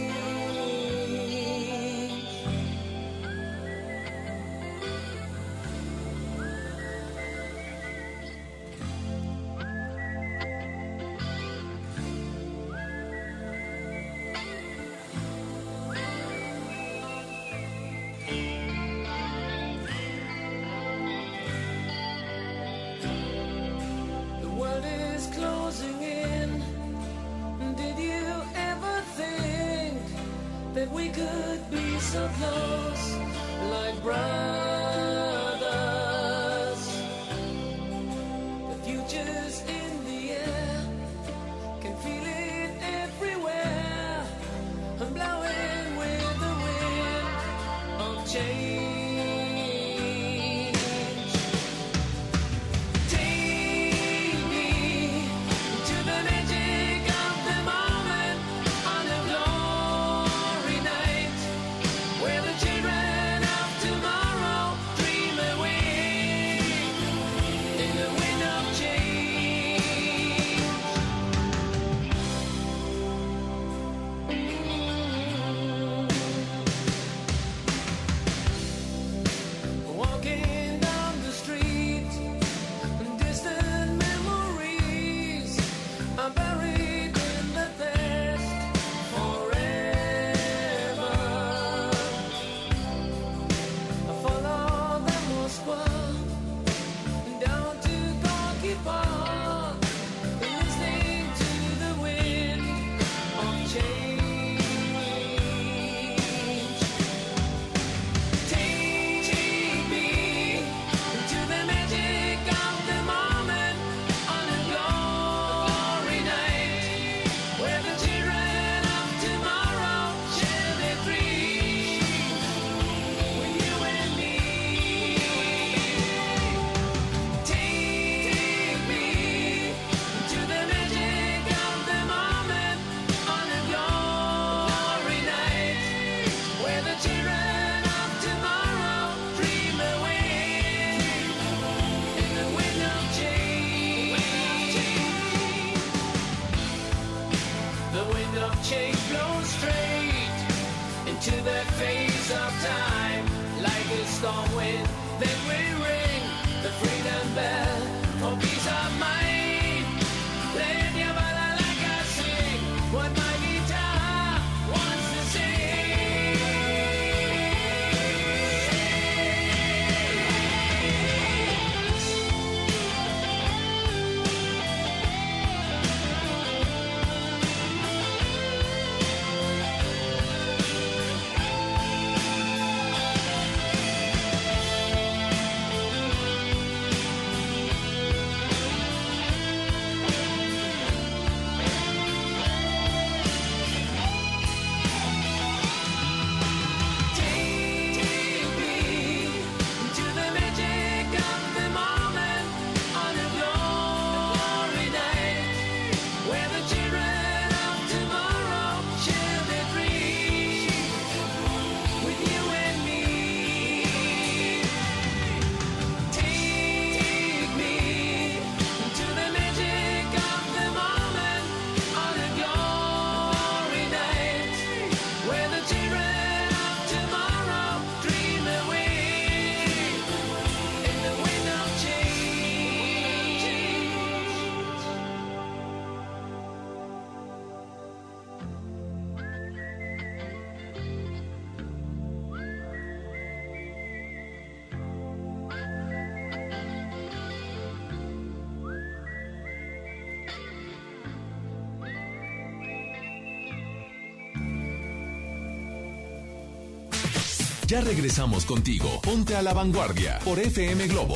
Ya 257.71 257.79
regresamos 257.79 258.45
contigo. 258.45 258.99
Ponte 259.01 259.33
a 259.33 259.41
la 259.41 259.53
vanguardia 259.53 260.19
por 260.25 260.37
FM 260.37 260.87
Globo. 260.87 261.15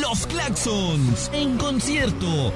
Los 0.00 0.26
Claxons 0.26 1.30
en 1.34 1.58
concierto. 1.58 2.54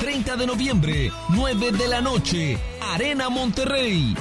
30 0.00 0.36
de 0.36 0.46
noviembre, 0.48 1.12
9 1.28 1.70
de 1.70 1.86
la 1.86 2.00
noche, 2.00 2.58
Arena 2.92 3.28
Monterrey. 3.28 4.12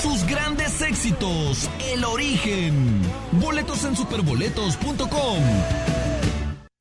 Sus 0.00 0.24
grandes 0.24 0.80
éxitos, 0.82 1.68
El 1.92 2.04
Origen. 2.04 3.02
Boletos 3.32 3.82
en 3.82 3.96
superboletos.com. 3.96 5.42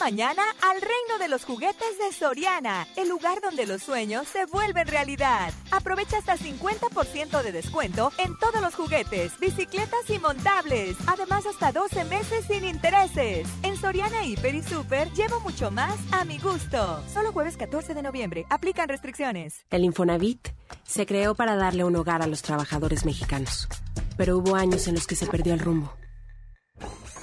Mañana 0.00 0.42
al 0.62 0.80
reino 0.80 1.18
de 1.18 1.28
los 1.28 1.44
juguetes 1.44 1.98
de 1.98 2.10
Soriana, 2.10 2.86
el 2.96 3.10
lugar 3.10 3.42
donde 3.42 3.66
los 3.66 3.82
sueños 3.82 4.26
se 4.26 4.46
vuelven 4.46 4.86
realidad. 4.86 5.52
Aprovecha 5.70 6.16
hasta 6.16 6.38
50% 6.38 7.42
de 7.42 7.52
descuento 7.52 8.10
en 8.16 8.34
todos 8.38 8.62
los 8.62 8.74
juguetes, 8.74 9.38
bicicletas 9.38 10.08
y 10.08 10.18
montables. 10.18 10.96
Además, 11.06 11.44
hasta 11.44 11.70
12 11.72 12.04
meses 12.06 12.46
sin 12.46 12.64
intereses. 12.64 13.46
En 13.62 13.76
Soriana 13.76 14.24
Hiper 14.24 14.54
y 14.54 14.62
Super 14.62 15.12
llevo 15.12 15.38
mucho 15.40 15.70
más 15.70 15.96
a 16.12 16.24
mi 16.24 16.38
gusto. 16.38 17.04
Solo 17.12 17.30
jueves 17.32 17.58
14 17.58 17.92
de 17.92 18.02
noviembre. 18.02 18.46
Aplican 18.48 18.88
restricciones. 18.88 19.66
El 19.68 19.84
Infonavit 19.84 20.48
se 20.82 21.04
creó 21.04 21.34
para 21.34 21.56
darle 21.56 21.84
un 21.84 21.94
hogar 21.94 22.22
a 22.22 22.26
los 22.26 22.40
trabajadores 22.40 23.04
mexicanos, 23.04 23.68
pero 24.16 24.38
hubo 24.38 24.56
años 24.56 24.88
en 24.88 24.94
los 24.94 25.06
que 25.06 25.14
se 25.14 25.26
perdió 25.26 25.52
el 25.52 25.60
rumbo. 25.60 25.92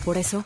Por 0.05 0.17
eso, 0.17 0.45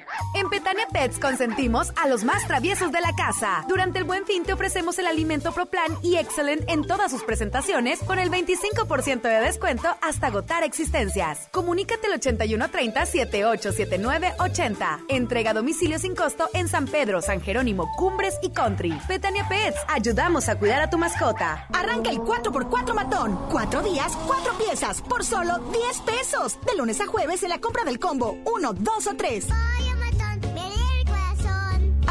En 0.33 0.49
Petania 0.49 0.87
Pets 0.91 1.19
consentimos 1.19 1.91
a 2.01 2.07
los 2.07 2.23
más 2.23 2.47
traviesos 2.47 2.93
de 2.93 3.01
la 3.01 3.13
casa. 3.13 3.65
Durante 3.67 3.99
el 3.99 4.05
Buen 4.05 4.25
Fin 4.25 4.43
te 4.43 4.53
ofrecemos 4.53 4.97
el 4.97 5.07
alimento 5.07 5.51
ProPlan 5.51 5.97
y 6.01 6.15
Excellent 6.15 6.63
en 6.69 6.87
todas 6.87 7.11
sus 7.11 7.21
presentaciones 7.23 7.99
con 7.99 8.17
el 8.17 8.31
25% 8.31 9.23
de 9.23 9.41
descuento 9.41 9.89
hasta 10.01 10.27
agotar 10.27 10.63
existencias. 10.63 11.49
Comunícate 11.51 12.07
al 12.07 12.13
8130-787980. 12.21 15.03
Entrega 15.09 15.51
a 15.51 15.53
domicilio 15.53 15.99
sin 15.99 16.15
costo 16.15 16.47
en 16.53 16.69
San 16.69 16.87
Pedro, 16.87 17.21
San 17.21 17.41
Jerónimo, 17.41 17.91
Cumbres 17.97 18.35
y 18.41 18.51
Country. 18.51 18.97
Petania 19.07 19.45
Pets, 19.49 19.79
ayudamos 19.89 20.47
a 20.47 20.57
cuidar 20.57 20.81
a 20.81 20.89
tu 20.89 20.97
mascota. 20.97 21.67
Arranca 21.73 22.09
el 22.09 22.19
4x4 22.19 22.93
matón. 22.93 23.37
Cuatro 23.51 23.81
días, 23.81 24.15
cuatro 24.25 24.53
piezas, 24.57 25.01
por 25.01 25.25
solo 25.25 25.57
10 25.57 25.99
pesos. 26.01 26.57
De 26.65 26.77
lunes 26.77 27.01
a 27.01 27.05
jueves 27.05 27.43
en 27.43 27.49
la 27.49 27.59
compra 27.59 27.83
del 27.83 27.99
combo 27.99 28.37
1, 28.45 28.73
2 28.73 29.07
o 29.07 29.15
3. 29.17 29.47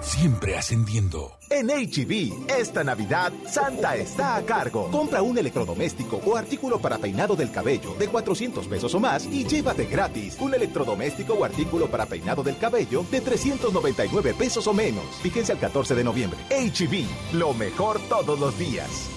Siempre 0.00 0.56
ascendiendo. 0.56 1.36
En 1.50 1.68
HB, 1.68 2.50
esta 2.58 2.82
Navidad, 2.82 3.32
Santa 3.46 3.96
está 3.96 4.36
a 4.36 4.42
cargo. 4.42 4.90
Compra 4.90 5.20
un 5.20 5.36
electrodoméstico 5.36 6.20
o 6.24 6.36
artículo 6.36 6.80
para 6.80 6.96
peinado 6.96 7.36
del 7.36 7.50
cabello 7.50 7.94
de 7.94 8.08
400 8.08 8.66
pesos 8.66 8.94
o 8.94 9.00
más 9.00 9.26
y 9.26 9.44
llévate 9.44 9.84
gratis 9.84 10.38
un 10.40 10.54
electrodoméstico 10.54 11.34
o 11.34 11.44
artículo 11.44 11.90
para 11.90 12.06
peinado 12.06 12.42
del 12.42 12.56
cabello 12.56 13.04
de 13.10 13.20
399 13.20 14.34
pesos 14.34 14.66
o 14.66 14.72
menos. 14.72 15.04
Fíjense 15.22 15.52
al 15.52 15.58
14 15.58 15.94
de 15.94 16.04
noviembre. 16.04 16.38
HB, 16.48 17.34
lo 17.34 17.52
mejor 17.52 18.00
todos 18.08 18.40
los 18.40 18.58
días. 18.58 19.10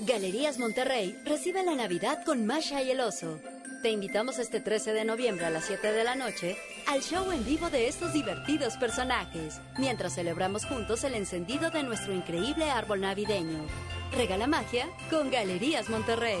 Galerías 0.00 0.58
Monterrey 0.58 1.18
recibe 1.24 1.62
la 1.64 1.74
Navidad 1.74 2.24
con 2.24 2.46
Masha 2.46 2.82
y 2.82 2.90
el 2.90 3.00
Oso. 3.00 3.38
Te 3.82 3.90
invitamos 3.90 4.40
este 4.40 4.60
13 4.60 4.92
de 4.92 5.04
noviembre 5.04 5.46
a 5.46 5.50
las 5.50 5.66
7 5.66 5.92
de 5.92 6.02
la 6.02 6.16
noche 6.16 6.56
al 6.88 7.00
show 7.00 7.30
en 7.30 7.44
vivo 7.44 7.70
de 7.70 7.86
estos 7.86 8.12
divertidos 8.12 8.76
personajes, 8.76 9.60
mientras 9.78 10.16
celebramos 10.16 10.64
juntos 10.64 11.04
el 11.04 11.14
encendido 11.14 11.70
de 11.70 11.84
nuestro 11.84 12.12
increíble 12.12 12.70
árbol 12.70 13.02
navideño. 13.02 13.64
Regala 14.10 14.48
magia 14.48 14.88
con 15.10 15.30
Galerías 15.30 15.88
Monterrey. 15.90 16.40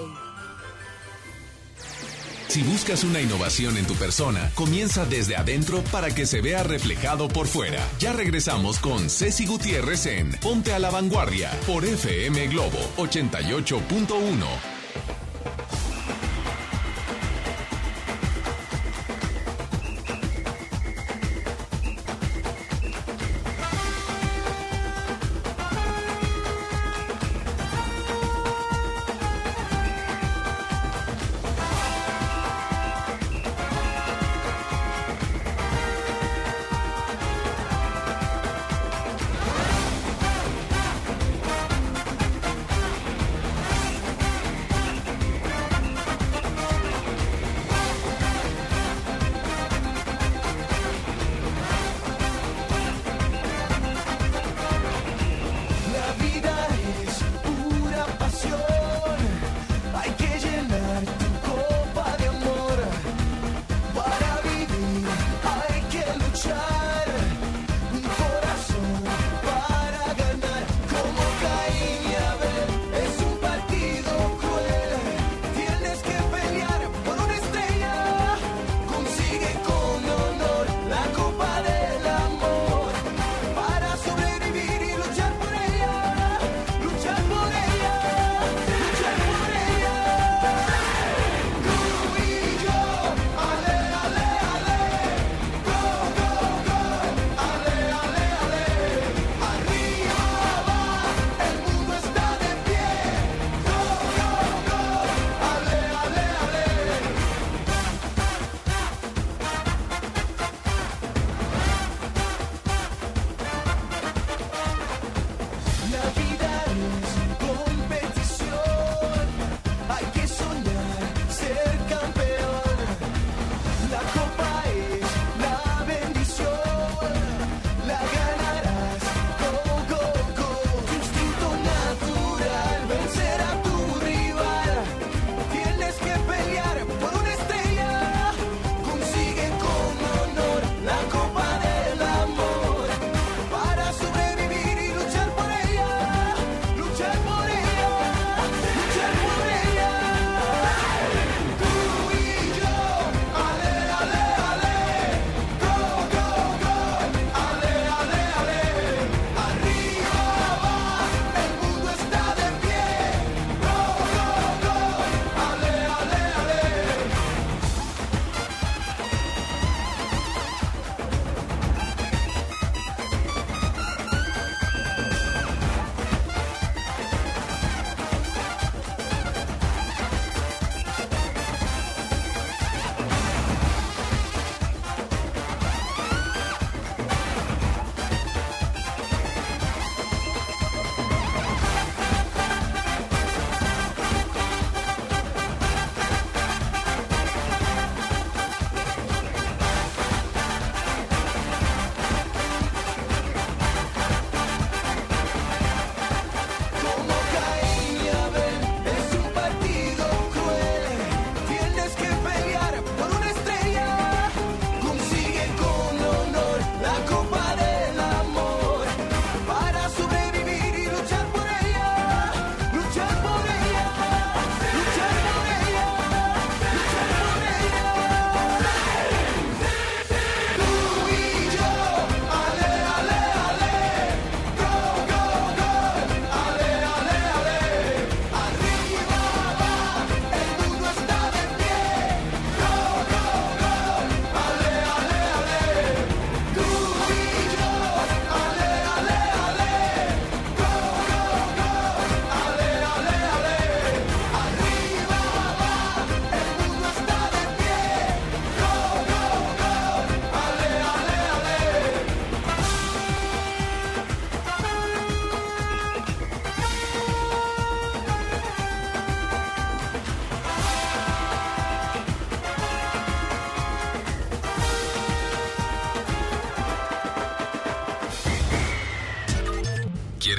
Si 2.48 2.62
buscas 2.62 3.04
una 3.04 3.20
innovación 3.20 3.76
en 3.76 3.86
tu 3.86 3.94
persona, 3.94 4.50
comienza 4.54 5.04
desde 5.04 5.36
adentro 5.36 5.82
para 5.92 6.12
que 6.12 6.26
se 6.26 6.40
vea 6.40 6.64
reflejado 6.64 7.28
por 7.28 7.46
fuera. 7.46 7.86
Ya 8.00 8.12
regresamos 8.12 8.80
con 8.80 9.08
Ceci 9.08 9.46
Gutiérrez 9.46 10.06
en 10.06 10.32
Ponte 10.40 10.72
a 10.72 10.80
la 10.80 10.90
Vanguardia 10.90 11.52
por 11.66 11.84
FM 11.84 12.48
Globo 12.48 12.78
88.1. 12.96 14.77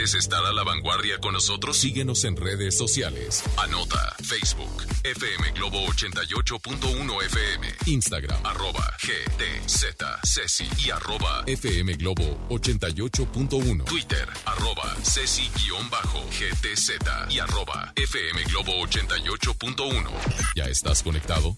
¿Quieres 0.10 0.26
estar 0.26 0.43
a 0.43 0.51
la 0.51 0.64
vanguardia 0.64 1.20
con 1.20 1.34
nosotros? 1.34 1.78
Síguenos 1.78 2.24
en 2.24 2.36
redes 2.36 2.76
sociales. 2.76 3.43
Anota 3.57 4.16
Facebook, 4.24 4.84
FM 5.03 5.51
Globo 5.51 5.86
88.1 5.86 7.24
FM, 7.26 7.68
Instagram, 7.86 8.43
arroba 8.43 8.91
GTZ 9.03 9.86
Ceci 10.24 10.68
y 10.84 10.89
arroba 10.89 11.43
FM 11.45 11.93
Globo 11.93 12.39
88.1, 12.49 13.86
Twitter, 13.86 14.28
arroba 14.45 14.95
Ceci-GTZ 15.03 16.91
y 17.30 17.38
arroba 17.38 17.93
FM 17.95 18.43
Globo 18.45 18.72
88.1. 18.88 20.10
¿Ya 20.55 20.64
estás 20.64 21.03
conectado? 21.03 21.55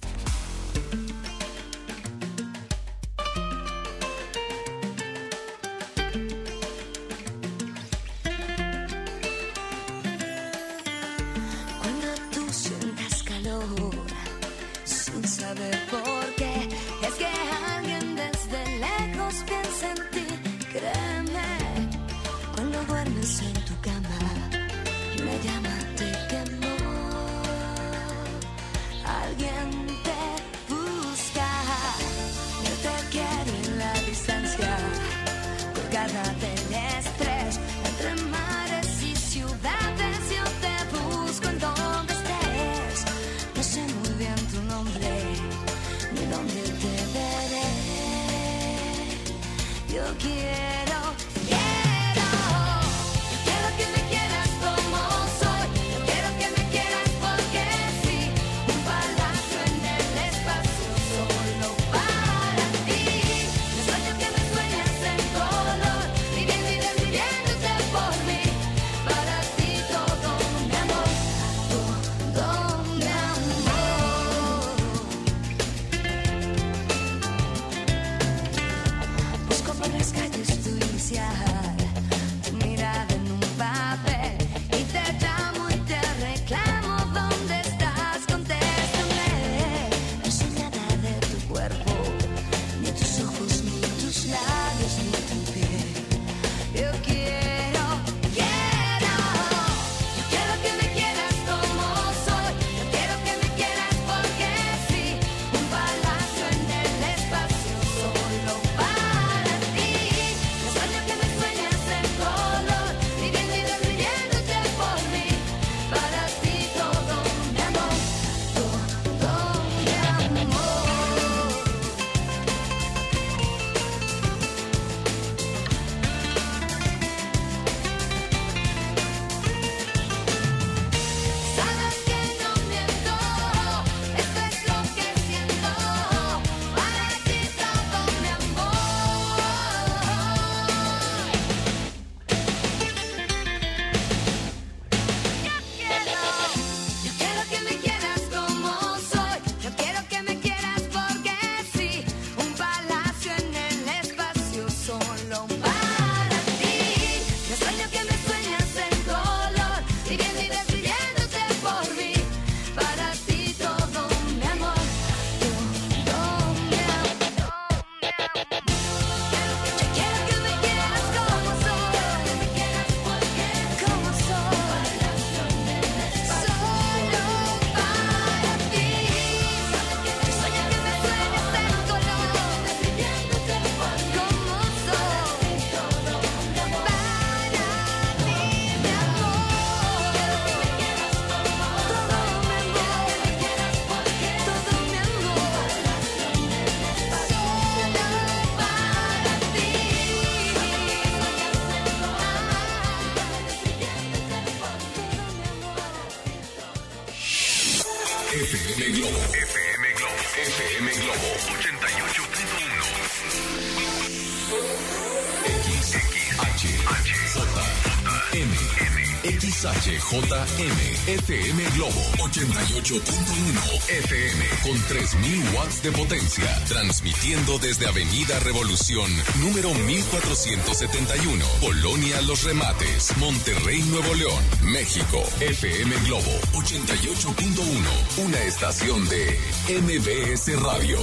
M, 220.57 221.13
FM 221.13 221.63
Globo 221.75 222.01
88.1 222.17 223.89
FM 223.89 224.45
con 224.63 224.77
3.000 224.89 225.53
watts 225.55 225.83
de 225.83 225.91
potencia, 225.91 226.65
transmitiendo 226.67 227.59
desde 227.59 227.87
Avenida 227.87 228.39
Revolución 228.39 229.11
número 229.39 229.73
1471, 229.73 231.45
Polonia 231.61 232.21
Los 232.23 232.43
Remates, 232.43 233.15
Monterrey, 233.17 233.81
Nuevo 233.83 234.13
León, 234.15 234.43
México. 234.63 235.21
FM 235.39 235.95
Globo 236.05 236.31
88.1, 236.53 238.25
una 238.25 238.39
estación 238.43 239.07
de 239.09 239.39
MBS 239.69 240.59
Radio. 240.61 240.97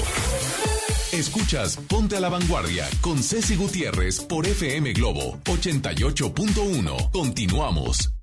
Escuchas 1.13 1.77
Ponte 1.89 2.17
a 2.17 2.21
la 2.21 2.29
Vanguardia 2.29 2.89
con 3.01 3.23
Ceci 3.23 3.57
Gutiérrez 3.57 4.21
por 4.21 4.47
FM 4.47 4.93
Globo 4.93 5.39
88.1. 5.45 7.11
Continuamos. 7.13 8.18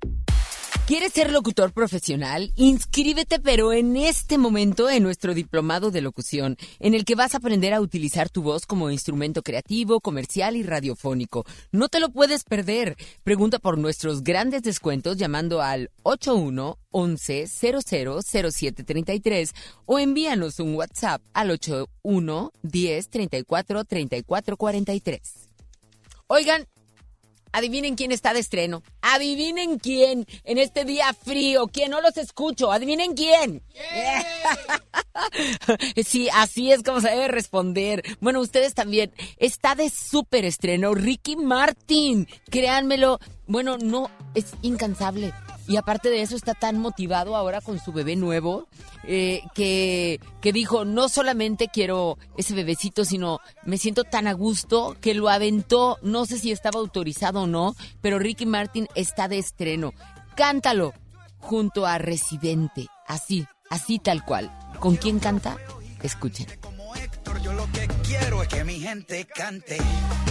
¿Quieres 0.86 1.14
ser 1.14 1.32
locutor 1.32 1.72
profesional? 1.72 2.52
Inscríbete, 2.54 3.40
pero 3.40 3.72
en 3.72 3.96
este 3.96 4.38
momento 4.38 4.88
en 4.88 5.02
nuestro 5.02 5.34
diplomado 5.34 5.90
de 5.90 6.00
locución, 6.00 6.56
en 6.78 6.94
el 6.94 7.04
que 7.04 7.16
vas 7.16 7.34
a 7.34 7.38
aprender 7.38 7.74
a 7.74 7.80
utilizar 7.80 8.30
tu 8.30 8.40
voz 8.40 8.66
como 8.66 8.92
instrumento 8.92 9.42
creativo, 9.42 9.98
comercial 9.98 10.54
y 10.54 10.62
radiofónico. 10.62 11.44
No 11.72 11.88
te 11.88 11.98
lo 11.98 12.10
puedes 12.10 12.44
perder. 12.44 12.96
Pregunta 13.24 13.58
por 13.58 13.78
nuestros 13.78 14.22
grandes 14.22 14.62
descuentos 14.62 15.16
llamando 15.16 15.60
al 15.60 15.90
81 16.04 16.78
11 16.92 17.46
00 17.48 18.22
0733 18.22 19.54
o 19.86 19.98
envíanos 19.98 20.60
un 20.60 20.76
WhatsApp 20.76 21.20
al 21.34 21.50
81 21.50 22.52
10 22.62 23.08
34 23.08 23.84
34 23.86 24.56
43. 24.56 25.20
Oigan, 26.28 26.68
adivinen 27.52 27.94
quién 27.94 28.12
está 28.12 28.32
de 28.34 28.40
estreno. 28.40 28.82
Adivinen 29.00 29.78
quién 29.78 30.26
en 30.44 30.58
este 30.58 30.84
día 30.84 31.12
frío. 31.14 31.66
¿Quién 31.68 31.90
no 31.90 32.00
los 32.00 32.16
escucho? 32.16 32.72
Adivinen 32.72 33.14
quién. 33.14 33.62
Sí, 36.06 36.28
así 36.32 36.72
es 36.72 36.82
como 36.82 37.00
se 37.00 37.08
debe 37.08 37.28
responder. 37.28 38.02
Bueno, 38.20 38.40
ustedes 38.40 38.74
también. 38.74 39.12
Está 39.38 39.74
de 39.74 39.88
súper 39.88 40.44
estreno 40.44 40.94
Ricky 40.94 41.36
Martin. 41.36 42.28
Créanmelo. 42.50 43.18
Bueno, 43.46 43.78
no, 43.78 44.10
es 44.34 44.52
incansable. 44.62 45.32
Y 45.68 45.76
aparte 45.76 46.10
de 46.10 46.22
eso 46.22 46.36
está 46.36 46.54
tan 46.54 46.78
motivado 46.78 47.36
ahora 47.36 47.60
con 47.60 47.78
su 47.78 47.92
bebé 47.92 48.16
nuevo 48.16 48.68
eh, 49.04 49.42
que, 49.54 50.20
que 50.40 50.52
dijo, 50.52 50.84
no 50.84 51.08
solamente 51.08 51.68
quiero 51.72 52.18
ese 52.36 52.54
bebecito, 52.54 53.04
sino 53.04 53.40
me 53.64 53.78
siento 53.78 54.04
tan 54.04 54.26
a 54.26 54.32
gusto 54.32 54.96
que 55.00 55.14
lo 55.14 55.28
aventó. 55.28 55.98
No 56.02 56.26
sé 56.26 56.38
si 56.38 56.52
estaba 56.52 56.80
autorizado 56.80 57.42
o 57.42 57.46
no, 57.46 57.74
pero 58.00 58.18
Ricky 58.18 58.46
Martin 58.46 58.86
está 58.94 59.28
de 59.28 59.38
estreno. 59.38 59.92
Cántalo 60.36 60.92
junto 61.38 61.86
a 61.86 61.98
Residente. 61.98 62.86
Así, 63.06 63.46
así 63.70 63.98
tal 63.98 64.24
cual. 64.24 64.56
¿Con 64.80 64.96
quién 64.96 65.18
canta? 65.18 65.56
Escuchen. 66.02 66.46
Yo 67.42 67.52
lo 67.52 67.70
que 67.72 67.86
quiero 68.04 68.42
es 68.42 68.48
que 68.48 68.64
mi 68.64 68.80
gente 68.80 69.24
cante. 69.26 69.78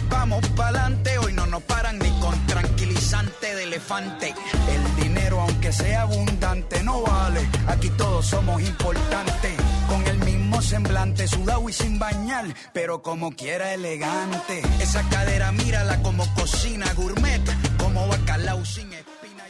Vamos 0.10 0.46
pa'lante, 0.50 1.18
hoy 1.18 1.34
no 1.34 1.46
nos 1.46 1.62
paran 1.64 2.00
ni 2.00 2.10
con 2.20 2.34
tranquilizante 2.48 3.56
de 3.56 3.64
elefante. 3.64 4.34
El 4.70 5.04
dinero, 5.04 5.40
aunque 5.42 5.72
sea 5.72 6.02
abundante, 6.04 6.84
no 6.84 7.02
vale. 7.02 7.48
Aquí 7.68 7.90
todos 7.92 8.26
somos 8.26 8.62
importantes. 8.62 9.54
Con 9.88 10.06
el 10.08 10.18
mismo 10.20 10.62
semblante, 10.62 11.28
sudado 11.28 11.70
y 11.70 11.74
sin 11.74 12.00
bañar, 12.00 12.46
pero 12.74 13.02
como 13.02 13.32
quiera 13.32 13.74
elegante. 13.74 14.62
Esa 14.82 15.08
cadera, 15.10 15.52
mírala 15.52 16.02
como 16.02 16.26
cocina 16.34 16.86
gourmet, 16.96 17.42
como 17.78 18.08
bacalao 18.08 18.66
sin 18.66 18.92
espina. 18.94 19.44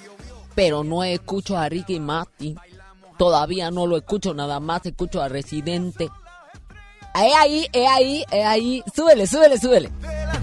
Pero 0.56 0.84
no 0.84 1.04
escucho 1.04 1.58
a 1.58 1.70
Ricky 1.70 2.00
Martin. 2.00 2.58
Todavía 3.18 3.72
no 3.72 3.88
lo 3.88 3.98
escucho, 3.98 4.34
nada 4.34 4.60
más 4.60 4.86
escucho 4.86 5.22
a 5.22 5.30
Residente. 5.30 6.10
Es 7.16 7.34
ahí, 7.34 7.68
es 7.72 7.89
ahí, 7.89 8.26
es 8.30 8.45
ahí. 8.45 8.84
Súbele, 8.93 9.26
súbele, 9.26 9.57
súbele. 9.57 9.89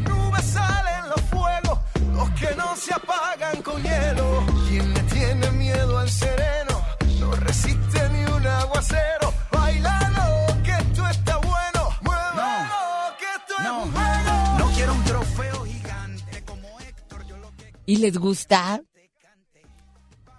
nubes 0.09 0.45
salen 0.47 1.09
los 1.11 1.21
fuegos, 1.23 1.79
los 2.15 2.31
que 2.31 2.55
no 2.57 2.75
se 2.77 2.95
apagan 2.95 3.61
con 3.63 3.83
hielo. 3.83 4.47
Quien 4.69 4.95
le 4.95 5.01
tiene 5.03 5.51
miedo 5.51 5.99
al 5.99 6.09
sereno, 6.09 6.83
no 7.21 7.31
resiste 7.33 8.09
ni 8.09 8.25
un 8.25 8.47
aguacero. 8.47 9.35
Bailalo, 9.53 10.63
que 10.65 10.71
esto 10.71 11.09
está 11.09 11.37
bueno. 11.37 11.91
Muévelo, 12.01 12.81
que 13.19 13.27
esto 13.37 13.55
es 13.61 13.69
un 13.69 13.93
juego. 13.93 14.59
No 14.59 14.71
quiero 14.75 14.95
un 14.95 15.05
trofeo 15.05 15.65
gigante 15.67 16.43
como 16.45 16.81
Héctor, 16.81 17.27
yo 17.27 17.37
lo 17.37 17.51
que 17.59 17.73
¿Y 17.85 17.97
les 17.97 18.17
gusta? 18.17 18.81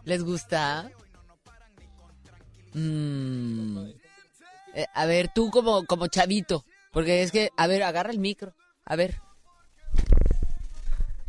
¿Les 0.03 0.23
gusta? 0.23 0.89
Mm. 2.73 4.02
Eh, 4.73 4.85
a 4.93 5.05
ver, 5.05 5.29
tú 5.33 5.49
como, 5.51 5.85
como 5.85 6.07
chavito, 6.07 6.63
porque 6.91 7.21
es 7.23 7.31
que, 7.31 7.49
a 7.57 7.67
ver, 7.67 7.83
agarra 7.83 8.11
el 8.11 8.19
micro, 8.19 8.53
a 8.85 8.95
ver. 8.95 9.15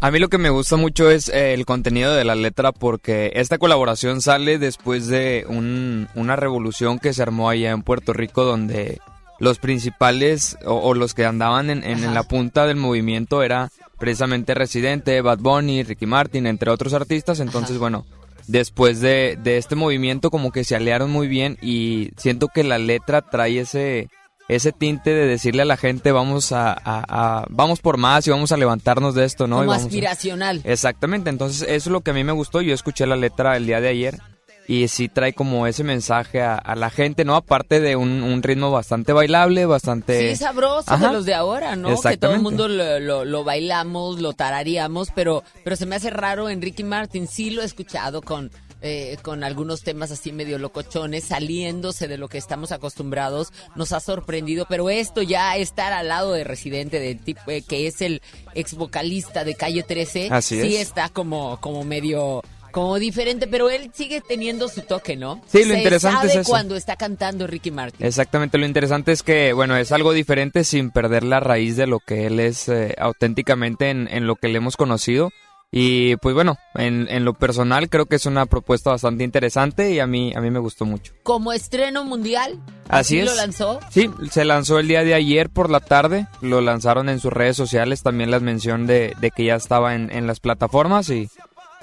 A 0.01 0.11
mí 0.11 0.19
lo 0.19 0.29
que 0.29 0.37
me 0.39 0.51
gusta 0.51 0.77
mucho 0.77 1.11
es 1.11 1.29
eh, 1.31 1.55
el 1.55 1.65
contenido 1.65 2.15
de 2.15 2.25
la 2.25 2.35
letra 2.35 2.73
porque 2.73 3.33
esta 3.37 3.57
colaboración 3.57 4.21
sale 4.21 4.59
después 4.59 5.07
de 5.07 5.47
un- 5.49 6.09
una 6.15 6.37
revolución 6.37 6.99
que 6.99 7.15
se 7.15 7.23
armó 7.23 7.49
allá 7.49 7.71
en 7.71 7.83
Puerto 7.83 8.13
Rico 8.13 8.45
donde 8.45 9.01
los 9.41 9.59
principales 9.59 10.59
o, 10.67 10.75
o 10.75 10.93
los 10.95 11.15
que 11.15 11.25
andaban 11.25 11.71
en, 11.71 11.85
en- 11.85 12.05
en 12.05 12.13
la 12.13 12.23
punta 12.23 12.67
del 12.67 12.77
movimiento 12.77 13.43
era 13.43 13.71
precisamente 13.99 14.53
Residente, 14.53 15.23
Bad 15.23 15.39
Bunny, 15.39 15.83
Ricky 15.85 16.05
Martin, 16.05 16.47
entre 16.47 16.71
otros 16.71 16.93
artistas. 16.93 17.41
Entonces, 17.41 17.79
bueno, 17.79 18.05
después 18.47 19.01
de, 19.01 19.39
de 19.43 19.57
este 19.59 19.75
movimiento 19.77 20.31
como 20.31 20.51
que 20.53 20.65
se 20.65 20.77
aliaron 20.77 21.11
muy 21.11 21.29
bien 21.29 21.57
y 21.63 22.11
siento 22.17 22.49
que 22.49 22.65
la 22.65 22.79
letra 22.79 23.23
trae 23.23 23.61
ese 23.61 24.09
ese 24.47 24.73
tinte 24.73 25.09
de 25.09 25.27
decirle 25.27 25.63
a 25.63 25.65
la 25.65 25.79
gente 25.79 26.13
vamos 26.13 26.53
a, 26.53 26.73
a- 26.73 26.77
a- 26.85 27.47
vamos 27.49 27.81
por 27.81 27.97
más 27.97 28.27
y 28.27 28.31
vamos 28.31 28.53
a 28.53 28.59
levantarnos 28.59 29.15
de 29.15 29.25
esto, 29.25 29.47
¿no? 29.47 29.57
Y 29.63 29.67
como 29.67 29.73
a- 29.73 29.77
aspiracional. 29.77 30.61
Exactamente, 30.65 31.31
entonces 31.31 31.63
eso 31.63 31.71
es 31.73 31.87
lo 31.87 32.03
que 32.03 32.11
a 32.11 32.15
mí 32.15 32.25
me 32.25 32.33
gustó. 32.33 32.61
Yo 32.61 32.75
escuché 32.75 33.07
la 33.07 33.17
letra 33.17 33.57
el 33.57 33.65
día 33.67 33.81
de 33.81 33.89
ayer 33.89 34.19
y 34.67 34.89
sí 34.89 35.09
trae 35.09 35.33
como 35.35 35.67
ese 35.67 35.85
mensaje 35.85 36.41
a, 36.43 36.55
a 36.55 36.75
la 36.77 36.91
gente, 36.91 37.25
¿no? 37.25 37.37
Aparte 37.37 37.81
de 37.81 37.97
un, 37.97 38.23
un 38.23 38.43
ritmo 38.43 38.71
bastante 38.71 39.13
bailable, 39.13 39.67
bastante... 39.67 40.31
Sí, 40.31 40.37
sabroso 40.37 40.91
Ajá. 40.91 41.09
de 41.09 41.13
los 41.13 41.27
de 41.27 41.35
ahora, 41.35 41.77
¿no? 41.77 42.01
Que 42.01 42.17
todo 42.17 42.33
el 42.35 42.41
mundo 42.41 42.69
lo, 42.69 42.99
lo- 43.01 43.25
lo 43.25 43.45
bailamos, 43.45 44.21
lo 44.21 44.33
tararíamos, 44.33 45.09
pero, 45.15 45.43
pero 45.65 45.77
se 45.77 45.87
me 45.87 45.97
hace 45.97 46.11
raro 46.11 46.49
en 46.49 46.63
Ricky 46.63 46.83
Martin. 46.85 47.27
Sí 47.29 47.51
lo 47.51 47.61
he 47.63 47.67
escuchado 47.67 48.23
con, 48.23 48.51
eh, 48.81 49.19
con 49.23 49.45
algunos 49.45 49.83
temas 49.83 50.11
así 50.11 50.33
medio 50.33 50.59
locochones, 50.59 51.25
saliéndose 51.25 52.09
de 52.09 52.17
lo 52.17 52.29
que 52.29 52.39
estamos 52.39 52.73
acostumbrados. 52.73 53.53
Nos 53.77 53.93
ha 53.93 54.01
sorprendido, 54.01 54.65
pero 54.69 54.89
esto 54.89 55.21
ya 55.21 55.57
estar 55.57 55.93
al 55.93 56.09
lado 56.09 56.33
de 56.33 56.45
Residente, 56.45 57.01
de 57.01 57.15
tipo, 57.15 57.43
eh, 57.51 57.61
que 57.63 57.87
es 57.87 58.01
el 58.01 58.23
ex 58.55 58.75
vocalista 58.75 59.45
de 59.45 59.55
Calle 59.57 59.83
13, 59.83 60.29
Así 60.31 60.61
sí 60.61 60.77
es. 60.77 60.83
está 60.89 61.11
como, 61.11 61.61
como 61.61 61.85
medio... 61.85 62.43
Como 62.75 62.99
diferente, 62.99 63.47
pero 63.47 63.71
él 63.71 63.93
sigue 63.95 64.21
teniendo 64.21 64.69
su 64.69 64.81
toque, 64.83 65.15
¿no? 65.17 65.41
Sí, 65.47 65.65
lo 65.65 65.75
Se 65.75 65.79
interesante 65.79 66.27
es 66.27 66.35
eso. 66.35 66.51
cuando 66.51 66.75
está 66.75 66.97
cantando 66.97 67.47
Ricky 67.47 67.71
Martin. 67.71 68.05
Exactamente, 68.05 68.59
lo 68.59 68.67
interesante 68.67 69.13
es 69.13 69.23
que, 69.23 69.53
bueno, 69.53 69.77
es 69.77 69.93
algo 69.93 70.13
diferente 70.13 70.65
sin 70.65 70.91
perder 70.91 71.23
la 71.23 71.39
raíz 71.39 71.77
de 71.77 71.87
lo 71.87 72.01
que 72.01 72.27
él 72.27 72.41
es 72.41 72.69
eh, 72.69 72.97
auténticamente 72.99 73.91
en, 73.91 74.09
en 74.11 74.27
lo 74.27 74.35
que 74.35 74.49
le 74.49 74.57
hemos 74.59 74.77
conocido. 74.77 75.31
Y 75.77 76.15
pues 76.19 76.37
bueno, 76.37 76.57
en, 76.77 77.09
en 77.11 77.25
lo 77.25 77.35
personal 77.35 77.89
creo 77.89 78.07
que 78.07 78.15
es 78.15 78.27
una 78.27 78.47
propuesta 78.47 78.91
bastante 78.91 79.25
interesante 79.25 79.91
y 79.91 79.99
a 79.99 80.07
mí, 80.07 80.33
a 80.37 80.41
mí 80.41 80.49
me 80.51 80.61
gustó 80.61 80.85
mucho. 80.85 81.13
Como 81.25 81.53
estreno 81.53 82.05
mundial. 82.05 82.61
Así 82.89 83.19
es. 83.19 83.25
lo 83.27 83.35
lanzó? 83.35 83.81
Sí, 83.91 84.09
se 84.31 84.45
lanzó 84.45 84.79
el 84.79 84.87
día 84.87 85.03
de 85.03 85.15
ayer 85.15 85.51
por 85.51 85.71
la 85.71 85.81
tarde, 85.81 86.29
lo 86.43 86.61
lanzaron 86.61 87.09
en 87.09 87.19
sus 87.19 87.33
redes 87.33 87.57
sociales, 87.57 88.05
también 88.05 88.31
las 88.31 88.41
mención 88.43 88.87
de, 88.87 89.17
de 89.21 89.31
que 89.33 89.47
ya 89.47 89.57
estaba 89.57 89.97
en, 89.97 90.13
en 90.13 90.29
las 90.29 90.39
plataformas 90.39 91.11
y 91.11 91.29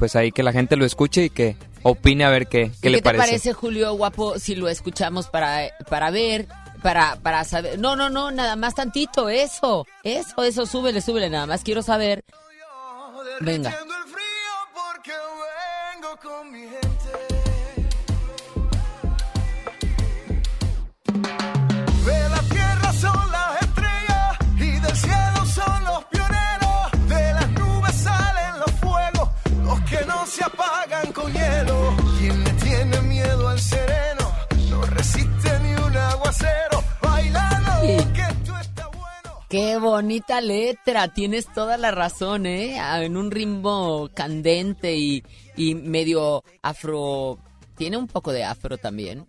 pues 0.02 0.16
ahí 0.16 0.32
que 0.32 0.42
la 0.42 0.52
gente 0.52 0.78
lo 0.78 0.84
escuche 0.84 1.26
y 1.26 1.30
que 1.30 1.56
opine 1.84 2.26
a 2.26 2.32
ver 2.32 2.48
qué, 2.48 2.72
qué 2.82 2.90
¿Y 2.90 2.92
le 2.92 3.04
¿Qué 3.04 3.12
te 3.12 3.18
parece, 3.18 3.54
Julio 3.54 3.94
Guapo, 3.94 4.40
si 4.40 4.56
lo 4.56 4.68
escuchamos 4.68 5.28
para, 5.28 5.70
para 5.92 6.10
ver, 6.10 6.48
para, 6.82 7.18
para 7.18 7.44
saber? 7.44 7.78
No, 7.78 7.96
no, 7.96 8.10
no, 8.10 8.32
nada 8.32 8.56
más 8.56 8.74
tantito, 8.74 9.30
eso, 9.30 9.86
eso, 10.02 10.44
eso, 10.44 10.66
súbele, 10.66 11.02
súbele, 11.02 11.30
nada 11.30 11.46
más 11.46 11.62
quiero 11.62 11.84
saber. 11.84 12.26
Venga. 13.42 13.78
porque 14.74 15.12
vengo 15.94 16.18
con 16.20 16.52
mi 16.52 16.66
no 30.22 30.28
se 30.28 30.44
apagan 30.44 31.12
con 31.14 31.34
hielo. 31.34 31.96
Quien 32.20 32.44
le 32.44 32.52
tiene 32.54 33.02
miedo 33.02 33.48
al 33.48 33.60
sereno 33.60 34.32
no 34.70 34.82
resiste 34.84 35.60
ni 35.64 35.74
un 35.74 35.98
aguacero. 35.98 36.84
Bailando, 37.02 37.82
que 38.14 38.22
esto 38.22 38.60
está 38.60 38.90
Qué 39.50 39.78
bonita 39.78 40.40
letra, 40.40 41.08
tienes 41.08 41.52
toda 41.52 41.78
la 41.78 41.90
razón, 41.90 42.46
¿eh? 42.46 42.80
Ah, 42.80 43.04
En 43.04 43.18
un 43.18 43.32
ritmo 43.32 44.10
candente 44.14 44.96
y, 44.96 45.24
y 45.58 45.74
medio 45.74 46.44
afro. 46.62 47.40
Tiene 47.76 47.98
un 47.98 48.06
poco 48.08 48.32
de 48.32 48.44
afro 48.44 48.78
también. 48.78 49.28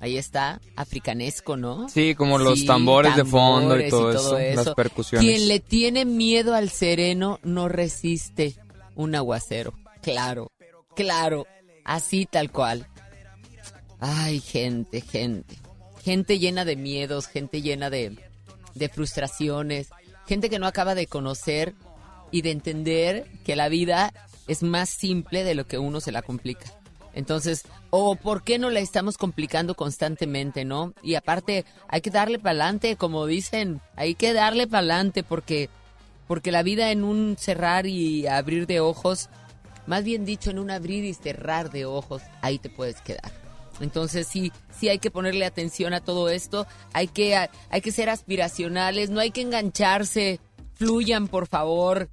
Ahí 0.00 0.16
está, 0.16 0.58
africanesco, 0.76 1.58
¿no? 1.58 1.90
Sí, 1.90 2.14
como 2.14 2.38
los 2.38 2.60
Sí, 2.60 2.66
tambores 2.66 3.14
de 3.14 3.26
fondo 3.26 3.78
y 3.78 3.90
tambores 3.90 3.90
todo, 3.90 4.38
eso, 4.38 4.64
las 4.64 4.74
percusiones. 4.74 5.28
Quien 5.28 5.48
le 5.48 5.60
tiene 5.60 6.06
miedo 6.06 6.54
al 6.54 6.70
sereno 6.70 7.38
no 7.42 7.68
resiste 7.68 8.54
un 8.94 9.14
aguacero. 9.14 9.74
Claro, 10.02 10.50
claro, 10.94 11.46
así 11.84 12.26
tal 12.26 12.50
cual. 12.50 12.86
Ay, 13.98 14.40
gente, 14.40 15.00
gente. 15.00 15.56
Gente 16.02 16.38
llena 16.38 16.64
de 16.64 16.76
miedos, 16.76 17.26
gente 17.26 17.60
llena 17.60 17.90
de, 17.90 18.16
de 18.74 18.88
frustraciones, 18.88 19.90
gente 20.26 20.48
que 20.48 20.58
no 20.58 20.66
acaba 20.66 20.94
de 20.94 21.06
conocer 21.06 21.74
y 22.30 22.42
de 22.42 22.50
entender 22.52 23.26
que 23.44 23.56
la 23.56 23.68
vida 23.68 24.12
es 24.46 24.62
más 24.62 24.88
simple 24.88 25.44
de 25.44 25.54
lo 25.54 25.66
que 25.66 25.78
uno 25.78 26.00
se 26.00 26.12
la 26.12 26.22
complica. 26.22 26.66
Entonces, 27.12 27.64
o 27.90 28.14
por 28.14 28.44
qué 28.44 28.58
no 28.58 28.70
la 28.70 28.80
estamos 28.80 29.18
complicando 29.18 29.74
constantemente, 29.74 30.64
¿no? 30.64 30.94
Y 31.02 31.16
aparte, 31.16 31.64
hay 31.88 32.00
que 32.00 32.10
darle 32.10 32.38
para 32.38 32.50
adelante, 32.50 32.96
como 32.96 33.26
dicen, 33.26 33.80
hay 33.96 34.14
que 34.14 34.32
darle 34.32 34.66
para 34.66 34.78
adelante 34.78 35.22
porque, 35.22 35.68
porque 36.28 36.52
la 36.52 36.62
vida 36.62 36.92
en 36.92 37.04
un 37.04 37.36
cerrar 37.38 37.86
y 37.86 38.26
abrir 38.26 38.66
de 38.66 38.80
ojos, 38.80 39.28
más 39.90 40.04
bien 40.04 40.24
dicho, 40.24 40.50
en 40.50 40.60
un 40.60 40.70
abrir 40.70 41.04
y 41.04 41.14
cerrar 41.14 41.72
de 41.72 41.84
ojos, 41.84 42.22
ahí 42.42 42.60
te 42.60 42.70
puedes 42.70 43.00
quedar. 43.00 43.32
Entonces 43.80 44.28
sí, 44.28 44.52
sí 44.70 44.88
hay 44.88 45.00
que 45.00 45.10
ponerle 45.10 45.44
atención 45.44 45.94
a 45.94 46.00
todo 46.00 46.28
esto, 46.28 46.64
hay 46.92 47.08
que, 47.08 47.34
hay 47.34 47.80
que 47.80 47.90
ser 47.90 48.08
aspiracionales, 48.08 49.10
no 49.10 49.18
hay 49.18 49.32
que 49.32 49.40
engancharse, 49.40 50.38
fluyan 50.74 51.26
por 51.26 51.48
favor. 51.48 52.08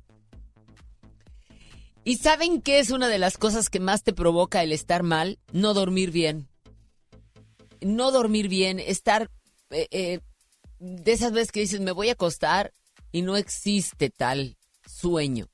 ¿Y 2.04 2.18
saben 2.18 2.64
qué 2.64 2.80
es 2.80 2.90
una 2.90 3.10
de 3.10 3.20
las 3.20 3.38
cosas 3.38 3.70
que 3.70 3.80
más 3.80 4.02
te 4.02 4.12
provoca 4.12 4.64
el 4.64 4.72
estar 4.72 5.04
mal? 5.04 5.38
No 5.52 5.76
dormir 5.76 6.10
bien. 6.10 6.48
No 7.80 8.10
dormir 8.12 8.48
bien, 8.48 8.80
estar 8.80 9.30
eh, 9.70 9.88
eh, 9.92 10.20
de 10.80 11.12
esas 11.12 11.32
veces 11.32 11.52
que 11.52 11.60
dices, 11.60 11.80
me 11.80 11.92
voy 11.92 12.10
a 12.10 12.14
acostar 12.14 12.74
y 13.12 13.22
no 13.22 13.38
existe 13.38 14.10
tal 14.10 14.58
sueño. 14.88 15.46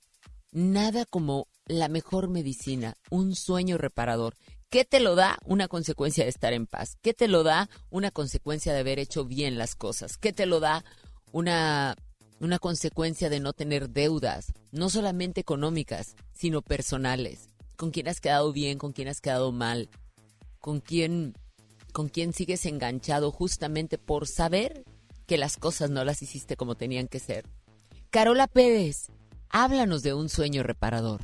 Nada 0.54 1.04
como 1.04 1.48
la 1.66 1.88
mejor 1.88 2.30
medicina, 2.30 2.96
un 3.10 3.36
sueño 3.36 3.78
reparador. 3.78 4.36
¿Qué 4.70 4.86
te 4.86 5.00
lo 5.00 5.16
da? 5.16 5.38
Una 5.46 5.68
consecuencia 5.68 6.24
de 6.24 6.30
estar 6.30 6.52
en 6.54 6.66
paz. 6.66 6.98
¿Qué 7.02 7.14
te 7.14 7.28
lo 7.28 7.44
da? 7.44 7.70
Una 7.90 8.12
consecuencia 8.12 8.74
de 8.74 8.80
haber 8.80 9.00
hecho 9.00 9.26
bien 9.26 9.58
las 9.58 9.76
cosas. 9.76 10.18
¿Qué 10.18 10.34
te 10.34 10.46
lo 10.46 10.60
da? 10.60 10.84
Una, 11.32 11.96
una 12.40 12.60
consecuencia 12.60 13.30
de 13.30 13.40
no 13.40 13.54
tener 13.54 13.90
deudas, 13.90 14.52
no 14.72 14.90
solamente 14.90 15.42
económicas, 15.42 16.16
sino 16.34 16.62
personales. 16.62 17.50
¿Con 17.78 17.92
quién 17.92 18.08
has 18.08 18.20
quedado 18.20 18.52
bien? 18.52 18.78
¿Con 18.78 18.94
quién 18.94 19.08
has 19.08 19.22
quedado 19.22 19.52
mal? 19.52 19.90
¿Con 20.60 20.80
quién, 20.80 21.36
con 21.92 22.10
quién 22.10 22.34
sigues 22.34 22.66
enganchado 22.66 23.32
justamente 23.32 23.98
por 23.98 24.28
saber 24.28 24.84
que 25.28 25.38
las 25.38 25.58
cosas 25.58 25.90
no 25.90 26.04
las 26.04 26.22
hiciste 26.22 26.56
como 26.58 26.76
tenían 26.76 27.08
que 27.08 27.20
ser? 27.20 27.46
Carola 28.10 28.48
Pérez, 28.48 29.08
háblanos 29.50 30.04
de 30.04 30.14
un 30.14 30.30
sueño 30.30 30.64
reparador. 30.64 31.22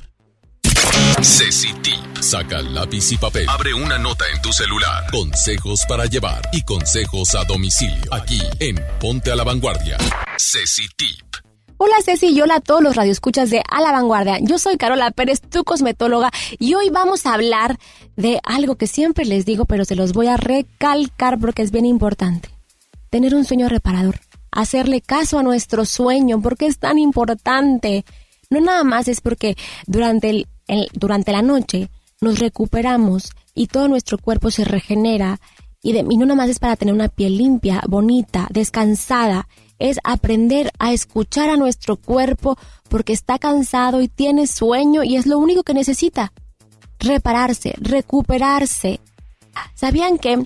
Ceci 1.22 1.72
Tip. 1.82 2.18
Saca 2.20 2.62
lápiz 2.62 3.12
y 3.12 3.18
papel. 3.18 3.48
Abre 3.48 3.74
una 3.74 3.98
nota 3.98 4.24
en 4.34 4.40
tu 4.42 4.52
celular. 4.52 5.10
Consejos 5.10 5.84
para 5.88 6.06
llevar 6.06 6.42
y 6.52 6.62
consejos 6.62 7.34
a 7.34 7.44
domicilio. 7.44 8.12
Aquí 8.12 8.40
en 8.58 8.76
Ponte 8.98 9.30
a 9.30 9.36
la 9.36 9.44
Vanguardia. 9.44 9.98
Ceci 10.38 10.88
Tip. 10.96 11.30
Hola 11.76 11.96
Ceci 12.04 12.28
y 12.28 12.40
hola 12.40 12.56
a 12.56 12.60
todos 12.60 12.82
los 12.82 12.96
radioescuchas 12.96 13.50
de 13.50 13.62
A 13.68 13.80
la 13.80 13.92
Vanguardia. 13.92 14.38
Yo 14.40 14.58
soy 14.58 14.76
Carola 14.76 15.10
Pérez, 15.10 15.40
tu 15.40 15.64
cosmetóloga, 15.64 16.30
y 16.58 16.74
hoy 16.74 16.90
vamos 16.90 17.24
a 17.24 17.32
hablar 17.32 17.78
de 18.16 18.38
algo 18.44 18.76
que 18.76 18.86
siempre 18.86 19.24
les 19.24 19.46
digo, 19.46 19.64
pero 19.64 19.86
se 19.86 19.96
los 19.96 20.12
voy 20.12 20.26
a 20.26 20.36
recalcar 20.36 21.38
porque 21.38 21.62
es 21.62 21.70
bien 21.70 21.86
importante. 21.86 22.50
Tener 23.08 23.34
un 23.34 23.44
sueño 23.44 23.68
reparador. 23.68 24.20
Hacerle 24.50 25.00
caso 25.00 25.38
a 25.38 25.42
nuestro 25.42 25.84
sueño, 25.86 26.42
porque 26.42 26.66
es 26.66 26.78
tan 26.78 26.98
importante. 26.98 28.04
No 28.50 28.60
nada 28.60 28.84
más 28.84 29.08
es 29.08 29.20
porque 29.20 29.56
durante, 29.86 30.28
el, 30.28 30.48
durante 30.92 31.32
la 31.32 31.42
noche 31.42 31.90
nos 32.20 32.38
recuperamos 32.38 33.30
y 33.54 33.66
todo 33.66 33.88
nuestro 33.88 34.18
cuerpo 34.18 34.50
se 34.50 34.64
regenera 34.64 35.40
y, 35.82 35.92
de, 35.92 36.00
y 36.08 36.16
no 36.16 36.26
nada 36.26 36.36
más 36.36 36.50
es 36.50 36.58
para 36.58 36.76
tener 36.76 36.94
una 36.94 37.08
piel 37.08 37.38
limpia, 37.38 37.82
bonita, 37.88 38.46
descansada. 38.50 39.48
Es 39.78 39.98
aprender 40.04 40.70
a 40.78 40.92
escuchar 40.92 41.48
a 41.48 41.56
nuestro 41.56 41.96
cuerpo 41.96 42.58
porque 42.90 43.14
está 43.14 43.38
cansado 43.38 44.02
y 44.02 44.08
tiene 44.08 44.46
sueño 44.46 45.02
y 45.04 45.16
es 45.16 45.26
lo 45.26 45.38
único 45.38 45.62
que 45.62 45.72
necesita. 45.72 46.32
Repararse, 46.98 47.74
recuperarse. 47.78 49.00
¿Sabían 49.74 50.18
que 50.18 50.44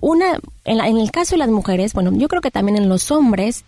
una, 0.00 0.38
en, 0.64 0.78
la- 0.78 0.88
en 0.88 0.96
el 0.96 1.10
caso 1.10 1.32
de 1.34 1.38
las 1.40 1.50
mujeres, 1.50 1.92
bueno, 1.92 2.10
yo 2.14 2.28
creo 2.28 2.40
que 2.40 2.50
también 2.50 2.78
en 2.78 2.88
los 2.88 3.10
hombres, 3.10 3.64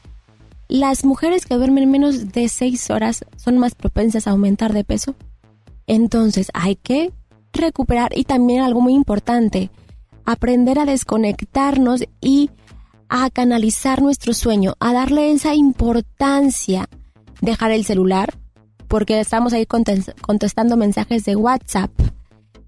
las 0.68 1.04
mujeres 1.04 1.44
que 1.44 1.54
duermen 1.56 1.90
menos 1.90 2.32
de 2.32 2.48
seis 2.48 2.88
horas 2.90 3.26
son 3.36 3.58
más 3.58 3.74
propensas 3.74 4.26
a 4.26 4.30
aumentar 4.30 4.72
de 4.72 4.84
peso. 4.84 5.14
Entonces 5.86 6.50
hay 6.54 6.76
que 6.76 7.12
recuperar 7.52 8.16
y 8.16 8.24
también 8.24 8.62
algo 8.62 8.80
muy 8.80 8.94
importante, 8.94 9.70
aprender 10.24 10.78
a 10.78 10.84
desconectarnos 10.86 12.04
y 12.20 12.50
a 13.08 13.30
canalizar 13.30 14.02
nuestro 14.02 14.34
sueño, 14.34 14.74
a 14.80 14.92
darle 14.92 15.30
esa 15.30 15.54
importancia, 15.54 16.88
dejar 17.40 17.70
el 17.70 17.84
celular, 17.84 18.34
porque 18.88 19.20
estamos 19.20 19.52
ahí 19.52 19.66
contes- 19.66 20.14
contestando 20.20 20.76
mensajes 20.76 21.24
de 21.24 21.36
WhatsApp, 21.36 21.90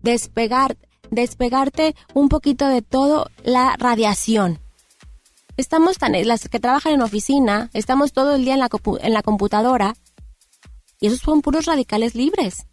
despegar, 0.03 0.77
despegarte 1.11 1.95
un 2.15 2.29
poquito 2.29 2.69
de 2.69 2.83
todo 2.83 3.31
la 3.45 3.77
radiación. 3.79 4.61
Estamos 5.57 5.97
tan, 5.97 6.13
las 6.27 6.49
que 6.49 6.61
trabajan 6.61 6.93
en 6.93 7.03
oficina, 7.03 7.71
estamos 7.73 8.13
todo 8.13 8.35
el 8.35 8.45
día 8.45 8.55
en 8.55 8.61
la, 8.61 8.69
en 9.01 9.13
la 9.15 9.23
computadora 9.23 9.95
y 11.01 11.07
esos 11.07 11.21
son 11.21 11.41
puros 11.41 11.65
radicales 11.65 12.15
libres. 12.15 12.67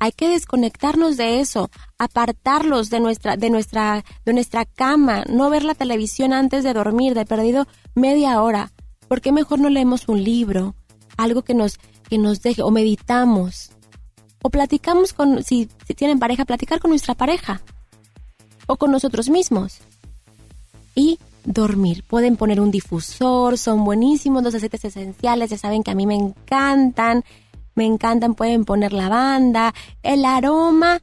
Hay 0.00 0.12
que 0.12 0.28
desconectarnos 0.28 1.16
de 1.16 1.40
eso, 1.40 1.70
apartarlos 1.98 2.88
de 2.88 3.00
nuestra, 3.00 3.36
de 3.36 3.50
nuestra, 3.50 4.04
de 4.24 4.32
nuestra 4.32 4.64
cama, 4.64 5.24
no 5.28 5.50
ver 5.50 5.64
la 5.64 5.74
televisión 5.74 6.32
antes 6.32 6.62
de 6.62 6.72
dormir, 6.72 7.14
de 7.14 7.26
perdido 7.26 7.66
media 7.96 8.40
hora. 8.40 8.70
¿Por 9.08 9.20
qué 9.20 9.32
mejor 9.32 9.58
no 9.58 9.68
leemos 9.68 10.08
un 10.08 10.22
libro? 10.22 10.76
Algo 11.16 11.42
que 11.42 11.54
nos, 11.54 11.78
que 12.08 12.16
nos 12.16 12.42
deje, 12.42 12.62
o 12.62 12.70
meditamos. 12.70 13.72
O 14.40 14.50
platicamos 14.50 15.12
con, 15.12 15.42
si, 15.42 15.68
si 15.84 15.94
tienen 15.94 16.20
pareja, 16.20 16.44
platicar 16.44 16.78
con 16.78 16.90
nuestra 16.90 17.14
pareja. 17.14 17.60
O 18.68 18.76
con 18.76 18.92
nosotros 18.92 19.28
mismos. 19.28 19.78
Y 20.94 21.18
dormir. 21.44 22.04
Pueden 22.06 22.36
poner 22.36 22.60
un 22.60 22.70
difusor, 22.70 23.58
son 23.58 23.84
buenísimos 23.84 24.44
los 24.44 24.54
aceites 24.54 24.84
esenciales, 24.84 25.50
ya 25.50 25.58
saben 25.58 25.82
que 25.82 25.90
a 25.90 25.96
mí 25.96 26.06
me 26.06 26.14
encantan, 26.14 27.24
me 27.78 27.86
encantan, 27.86 28.34
pueden 28.34 28.64
poner 28.64 28.92
lavanda, 28.92 29.72
el 30.02 30.24
aroma 30.24 31.00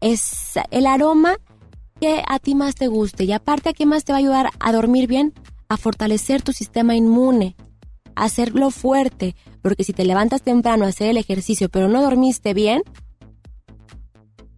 es 0.00 0.52
el 0.70 0.86
aroma 0.86 1.38
que 1.98 2.22
a 2.28 2.38
ti 2.38 2.54
más 2.54 2.74
te 2.74 2.86
guste 2.86 3.24
y 3.24 3.32
aparte 3.32 3.70
a 3.70 3.72
qué 3.72 3.86
más 3.86 4.04
te 4.04 4.12
va 4.12 4.18
a 4.18 4.20
ayudar 4.20 4.50
a 4.60 4.70
dormir 4.70 5.08
bien, 5.08 5.32
a 5.68 5.78
fortalecer 5.78 6.42
tu 6.42 6.52
sistema 6.52 6.94
inmune, 6.94 7.56
a 8.14 8.24
hacerlo 8.24 8.70
fuerte, 8.70 9.34
porque 9.62 9.82
si 9.82 9.94
te 9.94 10.04
levantas 10.04 10.42
temprano 10.42 10.84
a 10.84 10.88
hacer 10.88 11.08
el 11.08 11.16
ejercicio 11.16 11.70
pero 11.70 11.88
no 11.88 12.02
dormiste 12.02 12.52
bien, 12.52 12.82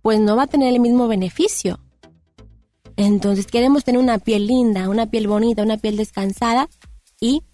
pues 0.03 0.19
no 0.19 0.35
va 0.35 0.43
a 0.43 0.49
tener 0.49 0.75
el 0.75 0.81
mismo 0.81 1.07
beneficio. 1.07 1.79
Entonces 2.97 3.47
queremos 3.47 3.85
tener 3.85 4.01
una 4.01 4.19
piel 4.19 4.49
linda, 4.49 4.89
una 4.89 5.07
piel 5.07 5.29
bonita, 5.29 5.63
una 5.63 5.79
piel 5.79 5.97
descansada 5.97 6.69
y 7.21 7.45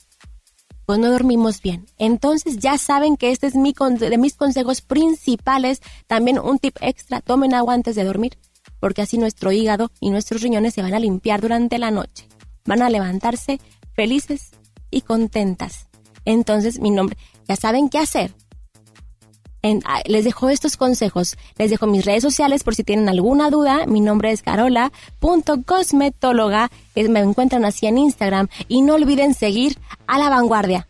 pues 0.87 0.99
no 1.01 1.11
dormimos 1.11 1.61
bien. 1.61 1.87
Entonces 1.99 2.59
ya 2.59 2.79
saben 2.79 3.17
que 3.17 3.33
este 3.33 3.49
es 3.49 3.57
mi 3.57 3.75
de 3.99 4.19
mis 4.19 4.37
consejos 4.37 4.81
principales. 4.81 5.83
También 6.07 6.39
un 6.39 6.59
tip 6.59 6.77
extra, 6.81 7.21
tomen 7.21 7.53
agua 7.53 7.75
antes 7.75 7.97
de 7.97 8.05
dormir, 8.05 8.39
porque 8.81 9.03
así 9.03 9.19
nuestro 9.19 9.53
hígado 9.53 9.91
y 10.01 10.11
nuestros 10.11 10.43
riñones 10.43 10.75
se 10.75 10.83
van 10.83 10.95
a 10.95 11.01
limpiar 11.01 11.41
durante 11.41 11.79
la 11.79 11.91
noche. 11.91 12.29
Van 12.65 12.83
a 12.83 12.89
levantarse 12.89 13.61
felices 13.95 14.53
y 14.91 15.03
contentas. 15.03 15.89
Entonces 16.25 16.81
mi 16.81 16.91
nombre, 16.91 17.19
ya 17.49 17.57
saben 17.57 17.89
qué 17.89 17.99
hacer. 17.99 18.33
Ah, 19.85 20.03
les 20.07 20.25
dejo 20.25 20.49
estos 20.49 20.77
consejos. 20.77 21.37
Les 21.59 21.71
dejo 21.71 21.87
mis 21.87 22.05
redes 22.05 22.23
sociales 22.23 22.65
por 22.65 22.75
si 22.75 22.83
tienen 22.85 23.09
alguna 23.09 23.51
duda. 23.51 23.87
Mi 23.87 24.01
nombre 24.01 24.33
es 24.33 24.43
carola.cosmetóloga. 24.43 26.71
Me 26.95 27.21
encuentran 27.21 27.65
así 27.65 27.87
en 27.87 27.97
Instagram. 27.99 28.49
Y 28.69 28.83
no 28.83 28.95
olviden 28.95 29.35
seguir 29.35 29.79
a 30.07 30.19
la 30.19 30.29
vanguardia. 30.29 30.89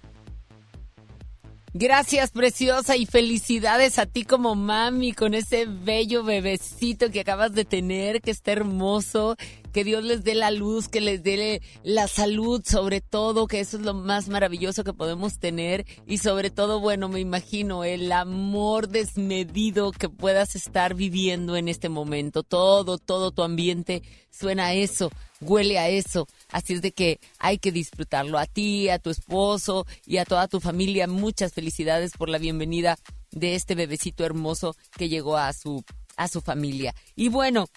Gracias, 1.78 2.30
preciosa, 2.30 2.96
y 2.96 3.04
felicidades 3.04 3.98
a 3.98 4.06
ti 4.06 4.24
como 4.24 4.54
mami 4.54 5.12
con 5.12 5.34
ese 5.34 5.66
bello 5.66 6.24
bebecito 6.24 7.10
que 7.10 7.20
acabas 7.20 7.52
de 7.52 7.66
tener, 7.66 8.22
que 8.22 8.30
está 8.30 8.52
hermoso. 8.52 9.36
Que 9.76 9.84
Dios 9.84 10.04
les 10.04 10.24
dé 10.24 10.34
la 10.34 10.50
luz, 10.50 10.88
que 10.88 11.02
les 11.02 11.22
dé 11.22 11.60
la 11.82 12.08
salud, 12.08 12.62
sobre 12.64 13.02
todo, 13.02 13.46
que 13.46 13.60
eso 13.60 13.76
es 13.76 13.82
lo 13.82 13.92
más 13.92 14.30
maravilloso 14.30 14.84
que 14.84 14.94
podemos 14.94 15.38
tener. 15.38 15.84
Y 16.06 16.16
sobre 16.16 16.48
todo, 16.48 16.80
bueno, 16.80 17.10
me 17.10 17.20
imagino 17.20 17.84
el 17.84 18.10
amor 18.10 18.88
desmedido 18.88 19.92
que 19.92 20.08
puedas 20.08 20.56
estar 20.56 20.94
viviendo 20.94 21.56
en 21.56 21.68
este 21.68 21.90
momento. 21.90 22.42
Todo, 22.42 22.96
todo 22.96 23.32
tu 23.32 23.42
ambiente 23.42 24.02
suena 24.30 24.68
a 24.68 24.72
eso, 24.72 25.12
huele 25.42 25.78
a 25.78 25.90
eso. 25.90 26.26
Así 26.48 26.72
es 26.72 26.80
de 26.80 26.92
que 26.92 27.20
hay 27.38 27.58
que 27.58 27.70
disfrutarlo. 27.70 28.38
A 28.38 28.46
ti, 28.46 28.88
a 28.88 28.98
tu 28.98 29.10
esposo 29.10 29.86
y 30.06 30.16
a 30.16 30.24
toda 30.24 30.48
tu 30.48 30.58
familia, 30.58 31.06
muchas 31.06 31.52
felicidades 31.52 32.12
por 32.12 32.30
la 32.30 32.38
bienvenida 32.38 32.96
de 33.30 33.54
este 33.54 33.74
bebecito 33.74 34.24
hermoso 34.24 34.74
que 34.96 35.10
llegó 35.10 35.36
a 35.36 35.52
su, 35.52 35.84
a 36.16 36.28
su 36.28 36.40
familia. 36.40 36.94
Y 37.14 37.28
bueno, 37.28 37.68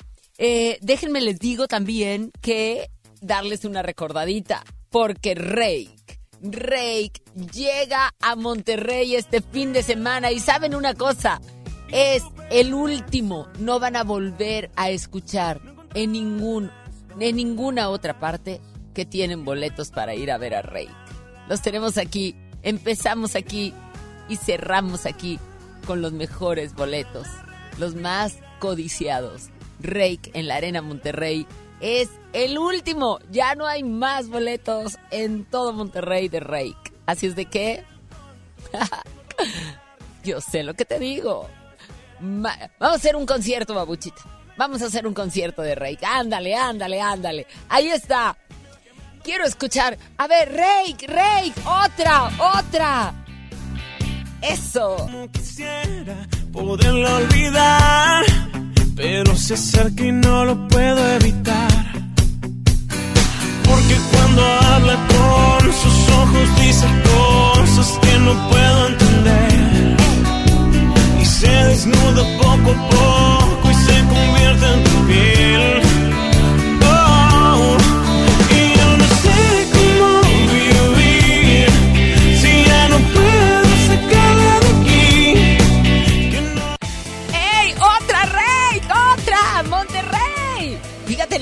eh, 0.41 0.77
déjenme 0.81 1.19
les 1.19 1.37
digo 1.37 1.67
también 1.67 2.31
que 2.39 2.89
darles 3.19 3.65
una 3.65 3.81
recordadita, 3.81 4.63
porque 4.89 5.35
Rake, 5.35 5.97
Rake 6.41 7.21
llega 7.53 8.15
a 8.21 8.37
Monterrey 8.37 9.15
este 9.15 9.41
fin 9.41 9.73
de 9.73 9.83
semana 9.83 10.31
y 10.31 10.39
saben 10.39 10.75
una 10.75 10.93
cosa, 10.93 11.41
es 11.91 12.23
el 12.51 12.73
último, 12.73 13.49
no 13.59 13.81
van 13.81 13.97
a 13.97 14.05
volver 14.05 14.71
a 14.77 14.89
escuchar 14.89 15.59
en 15.93 16.13
ningún, 16.13 16.71
en 17.19 17.35
ninguna 17.35 17.89
otra 17.89 18.17
parte 18.17 18.61
que 18.93 19.05
tienen 19.05 19.43
boletos 19.43 19.91
para 19.91 20.15
ir 20.15 20.31
a 20.31 20.37
ver 20.37 20.55
a 20.55 20.61
Rake. 20.61 20.95
Los 21.49 21.61
tenemos 21.61 21.97
aquí, 21.97 22.33
empezamos 22.63 23.35
aquí 23.35 23.73
y 24.29 24.37
cerramos 24.37 25.05
aquí 25.05 25.37
con 25.85 26.01
los 26.01 26.13
mejores 26.13 26.75
boletos, 26.75 27.27
los 27.77 27.95
más 27.95 28.37
codiciados. 28.59 29.49
Rake 29.79 30.31
en 30.33 30.47
la 30.47 30.55
Arena 30.55 30.81
Monterrey 30.81 31.47
es 31.81 32.09
el 32.33 32.57
último. 32.57 33.19
Ya 33.31 33.55
no 33.55 33.65
hay 33.65 33.83
más 33.83 34.29
boletos 34.29 34.97
en 35.11 35.45
todo 35.45 35.73
Monterrey 35.73 36.29
de 36.29 36.39
Rake. 36.39 36.93
Así 37.05 37.27
es 37.27 37.35
de 37.35 37.45
que 37.45 37.83
Yo 40.23 40.41
sé 40.41 40.63
lo 40.63 40.73
que 40.73 40.85
te 40.85 40.99
digo. 40.99 41.47
Vamos 42.19 42.51
a 42.79 42.93
hacer 42.93 43.15
un 43.15 43.25
concierto, 43.25 43.73
babuchita. 43.73 44.21
Vamos 44.57 44.81
a 44.81 44.87
hacer 44.87 45.07
un 45.07 45.13
concierto 45.13 45.61
de 45.61 45.75
Rake. 45.75 46.05
Ándale, 46.05 46.55
ándale, 46.55 47.01
ándale. 47.01 47.47
Ahí 47.69 47.89
está. 47.89 48.37
Quiero 49.23 49.45
escuchar. 49.45 49.97
A 50.17 50.27
ver, 50.27 50.51
Rake, 50.51 51.07
Rake, 51.07 51.53
otra, 51.65 52.29
otra. 52.57 53.13
Eso. 54.41 55.07
quisiera 55.31 56.27
poderlo 56.51 57.15
olvidar, 57.17 58.23
pero 58.99 59.33
se 59.37 59.53
acerca 59.53 60.03
y 60.03 60.11
no 60.11 60.43
lo 60.43 60.67
puedo 60.67 60.99
evitar. 61.13 61.71
Porque 63.63 63.95
cuando 64.11 64.41
habla 64.45 64.95
con 65.07 65.71
sus 65.71 66.09
ojos 66.21 66.47
dice 66.59 66.85
cosas 67.13 67.97
que 68.01 68.19
no 68.19 68.33
puedo 68.49 68.87
entender. 68.87 69.97
Y 71.21 71.25
se 71.25 71.47
desnuda 71.47 72.23
poco 72.41 72.71
a 72.71 72.89
poco 72.89 73.71
y 73.71 73.73
se 73.73 73.97
convierte 74.13 74.65
en 74.73 74.83
tu 74.83 75.07
piel. 75.07 75.88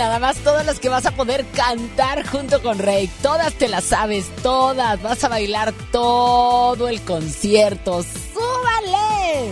Nada 0.08 0.20
más 0.20 0.38
todas 0.38 0.66
las 0.66 0.80
que 0.80 0.88
vas 0.88 1.06
a 1.06 1.12
poder 1.12 1.46
cantar 1.48 2.26
junto 2.26 2.62
con 2.62 2.80
Rake. 2.80 3.10
Todas 3.22 3.54
te 3.56 3.68
las 3.68 3.84
sabes, 3.84 4.26
todas. 4.42 5.02
Vas 5.02 5.22
a 5.26 5.28
bailar 5.28 5.74
todo 5.92 6.88
el 6.88 7.02
concierto. 7.02 8.04
¡Súbale! 8.04 9.52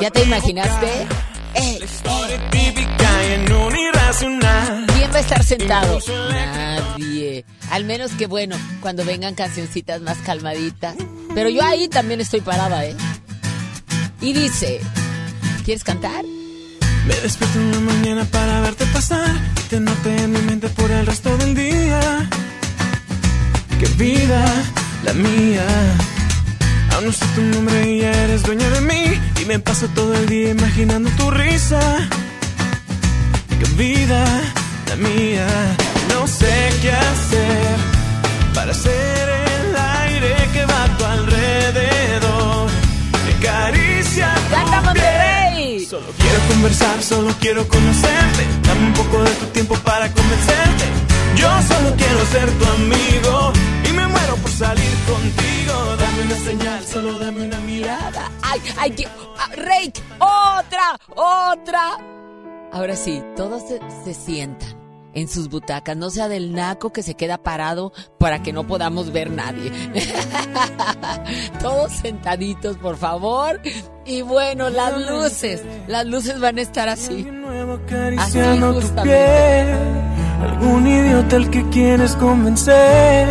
¿Ya 0.00 0.10
te 0.10 0.22
imaginaste? 0.22 1.06
Y 1.56 1.80
¿Quién 4.18 4.40
va 4.42 5.16
a 5.16 5.20
estar 5.20 5.44
sentado? 5.44 6.00
Nadie. 6.30 7.44
Al 7.70 7.84
menos 7.84 8.10
que, 8.12 8.26
bueno, 8.26 8.56
cuando 8.80 9.04
vengan 9.04 9.36
cancioncitas 9.36 10.00
más 10.00 10.18
calmaditas. 10.18 10.96
Pero 11.32 11.48
yo 11.48 11.62
ahí 11.62 11.88
también 11.88 12.20
estoy 12.20 12.40
parada, 12.40 12.84
¿eh? 12.84 12.96
Y 14.20 14.32
dice, 14.32 14.80
¿quieres 15.64 15.84
cantar? 15.84 16.24
Me 17.06 17.14
despierto 17.22 17.60
en 17.60 17.70
la 17.70 17.80
mañana 17.80 18.24
para 18.24 18.60
verte 18.62 18.84
pasar. 18.86 19.30
Te 19.68 19.78
noté 19.78 20.24
en 20.24 20.32
mi 20.32 20.40
mente 20.40 20.68
por 20.70 20.90
el 20.90 21.06
resto 21.06 21.36
del 21.36 21.54
día. 21.54 22.28
Qué 23.78 23.86
vida 23.96 24.44
la 25.04 25.12
mía. 25.12 25.66
Aún 26.94 27.06
no 27.06 27.12
sé 27.12 27.24
tu 27.36 27.42
nombre 27.42 27.92
y 27.92 28.00
ya 28.00 28.10
eres 28.24 28.42
dueña 28.42 28.68
de 28.70 28.80
mí. 28.80 29.04
Y 29.40 29.44
me 29.44 29.60
paso 29.60 29.86
todo 29.94 30.12
el 30.14 30.26
día 30.26 30.50
imaginando 30.50 31.10
tu 31.10 31.30
risa. 31.30 32.08
Qué 33.60 33.66
vida 33.76 34.24
la 34.88 34.96
mía. 34.96 35.46
No 36.08 36.26
sé 36.26 36.70
qué 36.82 36.90
hacer 36.92 37.76
para 38.54 38.72
ser 38.74 39.28
el 39.28 39.76
aire 39.76 40.34
que 40.52 40.64
va 40.64 40.84
a 40.84 40.96
tu 40.96 41.04
alrededor. 41.04 42.70
Que 43.26 43.46
caricia 43.46 44.34
¡Canta 44.50 44.80
Monterrey! 44.80 45.84
Solo 45.84 46.06
quiero 46.18 46.38
conversar, 46.48 47.02
solo 47.02 47.34
quiero 47.38 47.68
conocerte. 47.68 48.42
Dame 48.66 48.86
un 48.86 48.92
poco 48.94 49.22
de 49.22 49.30
tu 49.30 49.46
tiempo 49.46 49.74
para 49.84 50.10
convencerte. 50.10 50.86
Yo 51.36 51.48
solo 51.68 51.94
quiero 51.96 52.26
ser 52.32 52.50
tu 52.58 52.64
amigo 52.64 53.52
y 53.88 53.92
me 53.92 54.06
muero 54.08 54.36
por 54.36 54.50
salir 54.50 54.94
contigo. 55.06 55.96
Dame 55.98 56.22
una 56.22 56.36
señal, 56.44 56.84
solo 56.86 57.18
dame 57.18 57.42
una 57.42 57.58
mirada. 57.60 58.30
¡Ay, 58.42 58.60
ay, 58.78 58.90
que... 58.92 59.06
ah, 59.06 59.48
Rake! 59.56 60.02
¡Otra! 60.18 60.98
¡Otra! 61.14 62.19
Ahora 62.72 62.96
sí, 62.96 63.22
todos 63.36 63.62
se, 63.62 63.80
se 64.04 64.14
sientan 64.14 64.80
en 65.14 65.28
sus 65.28 65.48
butacas. 65.48 65.96
No 65.96 66.10
sea 66.10 66.28
del 66.28 66.52
naco 66.52 66.92
que 66.92 67.02
se 67.02 67.14
queda 67.14 67.38
parado 67.38 67.92
para 68.18 68.42
que 68.42 68.52
no 68.52 68.66
podamos 68.66 69.12
ver 69.12 69.30
nadie. 69.30 69.72
todos 71.62 71.92
sentaditos, 71.92 72.76
por 72.76 72.96
favor. 72.96 73.60
Y 74.04 74.22
bueno, 74.22 74.70
las 74.70 74.98
luces. 75.10 75.62
Las 75.86 76.06
luces 76.06 76.40
van 76.40 76.58
a 76.58 76.62
estar 76.62 76.88
así. 76.88 77.26
Justamente. 78.74 79.74
Algún 80.42 80.86
idiota 80.86 81.36
al 81.36 81.50
que 81.50 81.68
quieres 81.68 82.16
convencer 82.16 83.28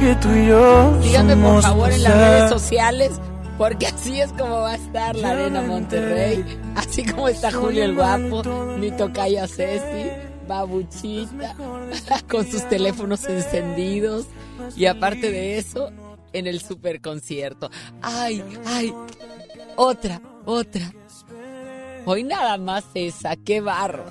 que 0.00 0.14
tú 0.14 0.30
y 0.30 0.46
yo 0.46 0.98
Díganme 1.02 1.36
por 1.36 1.62
favor 1.62 1.92
en 1.92 2.02
las 2.02 2.14
redes 2.14 2.50
sociales, 2.50 3.20
porque 3.60 3.88
así 3.88 4.18
es 4.18 4.32
como 4.32 4.62
va 4.62 4.70
a 4.70 4.76
estar 4.76 5.14
la 5.16 5.32
arena 5.32 5.60
Monterrey, 5.60 6.42
así 6.76 7.04
como 7.04 7.28
está 7.28 7.52
Julio 7.52 7.84
el 7.84 7.94
Guapo, 7.94 8.42
mi 8.78 8.90
tocaya 8.90 9.46
Ceci, 9.46 10.08
Babuchita, 10.48 11.54
con 12.30 12.50
sus 12.50 12.66
teléfonos 12.70 13.22
encendidos, 13.26 14.28
y 14.76 14.86
aparte 14.86 15.30
de 15.30 15.58
eso, 15.58 15.92
en 16.32 16.46
el 16.46 16.62
super 16.62 17.02
concierto. 17.02 17.70
Ay, 18.00 18.42
ay, 18.64 18.94
otra, 19.76 20.22
otra. 20.46 20.90
Hoy 22.06 22.24
nada 22.24 22.56
más 22.56 22.86
esa, 22.94 23.36
qué 23.36 23.60
bárbaro. 23.60 24.10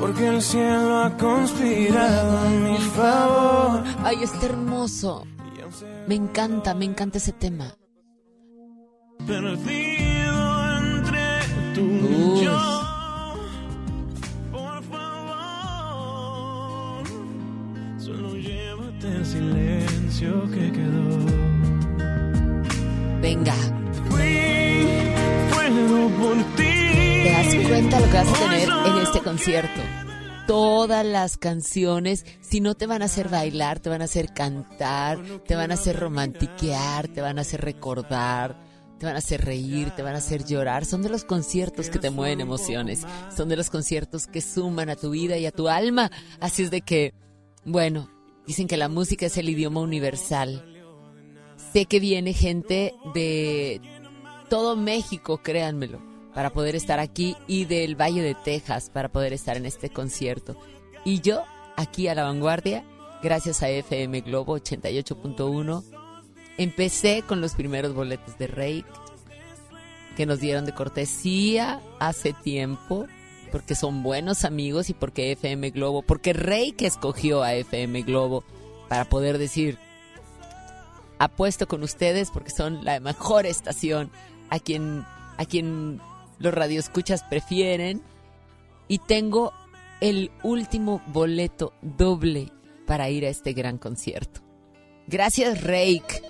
Porque 0.00 0.26
el 0.28 0.40
cielo 0.40 0.96
ha 1.04 1.16
conspirado 1.16 2.38
a 2.38 2.48
mi 2.48 2.78
favor. 2.78 3.84
Ay, 4.02 4.22
está 4.22 4.46
hermoso. 4.46 5.26
Me 6.08 6.14
encanta, 6.14 6.74
me 6.74 6.86
encanta 6.86 7.18
ese 7.18 7.32
tema. 7.32 7.74
Perdido 9.26 10.78
entre 10.78 11.40
tú 11.74 11.80
y 11.80 12.44
yo. 12.44 12.58
Por 14.50 14.82
favor, 14.84 16.24
solo 17.98 18.36
llévate 18.36 19.06
el 19.06 19.26
silencio 19.26 20.50
que 20.50 20.72
quedó. 20.72 21.08
Venga. 23.20 23.54
Fui 24.08 24.34
fuego 25.50 26.08
por 26.18 26.36
ti. 26.56 26.59
¿Te 27.70 27.76
das 27.76 27.82
cuenta 27.84 28.00
lo 28.00 28.06
que 28.10 28.18
vas 28.18 28.28
a 28.28 28.50
tener 28.50 28.68
en 28.68 29.02
este 29.06 29.20
concierto? 29.20 29.80
Todas 30.48 31.06
las 31.06 31.36
canciones, 31.36 32.26
si 32.40 32.60
no 32.60 32.74
te 32.74 32.88
van 32.88 33.00
a 33.00 33.04
hacer 33.04 33.28
bailar, 33.28 33.78
te 33.78 33.88
van 33.88 34.02
a 34.02 34.06
hacer 34.06 34.34
cantar, 34.34 35.20
te 35.46 35.54
van 35.54 35.70
a 35.70 35.74
hacer 35.74 35.96
romantiquear, 35.96 37.06
te 37.06 37.20
van 37.20 37.38
a 37.38 37.42
hacer 37.42 37.60
recordar, 37.60 38.60
te 38.98 39.06
van 39.06 39.14
a 39.14 39.18
hacer 39.18 39.44
reír, 39.44 39.92
te 39.92 40.02
van 40.02 40.16
a 40.16 40.18
hacer 40.18 40.44
llorar. 40.44 40.84
Son 40.84 41.00
de 41.00 41.10
los 41.10 41.22
conciertos 41.22 41.90
que 41.90 42.00
te 42.00 42.10
mueven 42.10 42.40
emociones, 42.40 43.06
son 43.36 43.48
de 43.48 43.56
los 43.56 43.70
conciertos 43.70 44.26
que 44.26 44.40
suman 44.40 44.90
a 44.90 44.96
tu 44.96 45.10
vida 45.10 45.38
y 45.38 45.46
a 45.46 45.52
tu 45.52 45.68
alma. 45.68 46.10
Así 46.40 46.64
es 46.64 46.72
de 46.72 46.80
que, 46.80 47.14
bueno, 47.64 48.10
dicen 48.48 48.66
que 48.66 48.78
la 48.78 48.88
música 48.88 49.26
es 49.26 49.36
el 49.36 49.48
idioma 49.48 49.80
universal. 49.80 50.64
Sé 51.72 51.84
que 51.84 52.00
viene 52.00 52.32
gente 52.32 52.94
de 53.14 53.80
todo 54.48 54.74
México, 54.74 55.40
créanmelo, 55.40 56.09
para 56.34 56.50
poder 56.50 56.76
estar 56.76 57.00
aquí 57.00 57.36
y 57.46 57.64
del 57.64 58.00
Valle 58.00 58.22
de 58.22 58.34
Texas 58.34 58.90
para 58.90 59.08
poder 59.08 59.32
estar 59.32 59.56
en 59.56 59.66
este 59.66 59.90
concierto. 59.90 60.56
Y 61.04 61.20
yo, 61.20 61.42
aquí 61.76 62.08
a 62.08 62.14
la 62.14 62.24
vanguardia, 62.24 62.84
gracias 63.22 63.62
a 63.62 63.68
FM 63.68 64.20
Globo 64.22 64.58
88.1, 64.58 65.84
empecé 66.58 67.22
con 67.26 67.40
los 67.40 67.54
primeros 67.54 67.94
boletos 67.94 68.38
de 68.38 68.46
Rake 68.46 68.84
que 70.16 70.26
nos 70.26 70.40
dieron 70.40 70.66
de 70.66 70.74
cortesía 70.74 71.80
hace 71.98 72.32
tiempo, 72.32 73.06
porque 73.50 73.74
son 73.74 74.02
buenos 74.02 74.44
amigos 74.44 74.90
y 74.90 74.94
porque 74.94 75.32
FM 75.32 75.70
Globo, 75.70 76.02
porque 76.02 76.32
Rake 76.32 76.86
escogió 76.86 77.42
a 77.42 77.54
FM 77.54 78.02
Globo 78.02 78.44
para 78.88 79.04
poder 79.04 79.38
decir, 79.38 79.78
apuesto 81.18 81.68
con 81.68 81.82
ustedes 81.82 82.30
porque 82.30 82.50
son 82.50 82.84
la 82.84 82.98
mejor 83.00 83.46
estación 83.46 84.10
a 84.48 84.58
quien 84.58 85.04
a 85.36 85.44
quien 85.44 86.00
los 86.40 86.52
radioescuchas 86.52 87.22
prefieren 87.22 88.02
y 88.88 88.98
tengo 88.98 89.52
el 90.00 90.32
último 90.42 91.00
boleto 91.06 91.72
doble 91.82 92.50
para 92.86 93.08
ir 93.10 93.24
a 93.24 93.28
este 93.28 93.52
gran 93.52 93.78
concierto. 93.78 94.40
Gracias 95.06 95.62
Rake, 95.62 96.22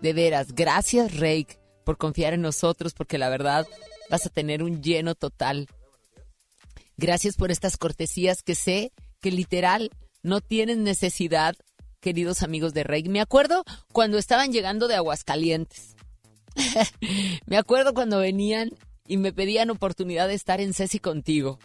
de 0.00 0.12
veras, 0.12 0.54
gracias 0.54 1.16
Rake 1.16 1.58
por 1.84 1.96
confiar 1.96 2.34
en 2.34 2.42
nosotros 2.42 2.94
porque 2.94 3.18
la 3.18 3.30
verdad 3.30 3.66
vas 4.10 4.26
a 4.26 4.30
tener 4.30 4.62
un 4.62 4.82
lleno 4.82 5.14
total. 5.14 5.66
Gracias 6.96 7.36
por 7.36 7.50
estas 7.50 7.76
cortesías 7.76 8.42
que 8.42 8.54
sé 8.54 8.92
que 9.20 9.32
literal 9.32 9.90
no 10.22 10.40
tienen 10.40 10.84
necesidad, 10.84 11.56
queridos 12.00 12.42
amigos 12.42 12.74
de 12.74 12.84
Rake. 12.84 13.08
Me 13.08 13.20
acuerdo 13.20 13.64
cuando 13.92 14.18
estaban 14.18 14.52
llegando 14.52 14.88
de 14.88 14.96
Aguascalientes 14.96 15.96
me 17.46 17.56
acuerdo 17.56 17.94
cuando 17.94 18.18
venían 18.18 18.70
y 19.08 19.16
me 19.16 19.32
pedían 19.32 19.70
oportunidad 19.70 20.28
de 20.28 20.34
estar 20.34 20.60
en 20.60 20.74
Ceci 20.74 21.00
contigo. 21.00 21.58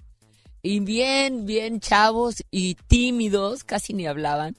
Y 0.63 0.79
bien, 0.79 1.45
bien 1.45 1.81
chavos 1.81 2.41
y 2.49 2.75
tímidos, 2.75 3.65
casi 3.65 3.93
ni 3.93 4.07
hablaban. 4.07 4.55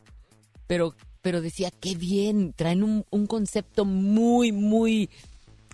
Pero, 0.66 0.94
pero 1.22 1.40
decía, 1.40 1.70
qué 1.70 1.94
bien, 1.94 2.52
traen 2.52 2.82
un, 2.82 3.26
concepto 3.26 3.86
muy, 3.86 4.52
muy, 4.52 5.08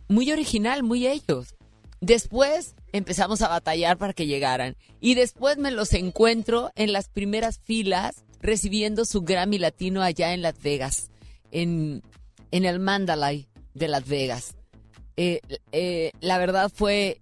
muy 0.09 0.31
original, 0.31 0.85
muy 0.85 1.09
ellos. 1.09 1.57
Después 2.01 2.77
empezamos 2.93 3.43
a 3.43 3.49
batallar 3.49 3.99
para 3.99 4.13
que 4.13 4.27
llegaran. 4.27 4.77
Y 5.01 5.17
después 5.17 5.59
me 5.59 5.73
los 5.73 5.93
encuentro 5.93 6.71
en 6.77 6.93
las 6.93 7.09
primeras 7.09 7.59
filas 7.59 8.25
recibiendo 8.41 9.05
su 9.05 9.23
Grammy 9.23 9.59
Latino 9.59 10.01
allá 10.01 10.33
en 10.33 10.43
Las 10.43 10.59
Vegas, 10.63 11.11
en, 11.51 12.03
en 12.53 12.65
el 12.65 12.79
Mandalay 12.79 13.49
de 13.75 13.89
Las 13.89 14.07
Vegas. 14.07 14.55
Eh, 15.23 15.43
eh, 15.73 16.13
la 16.23 16.39
verdad 16.39 16.73
fue, 16.75 17.21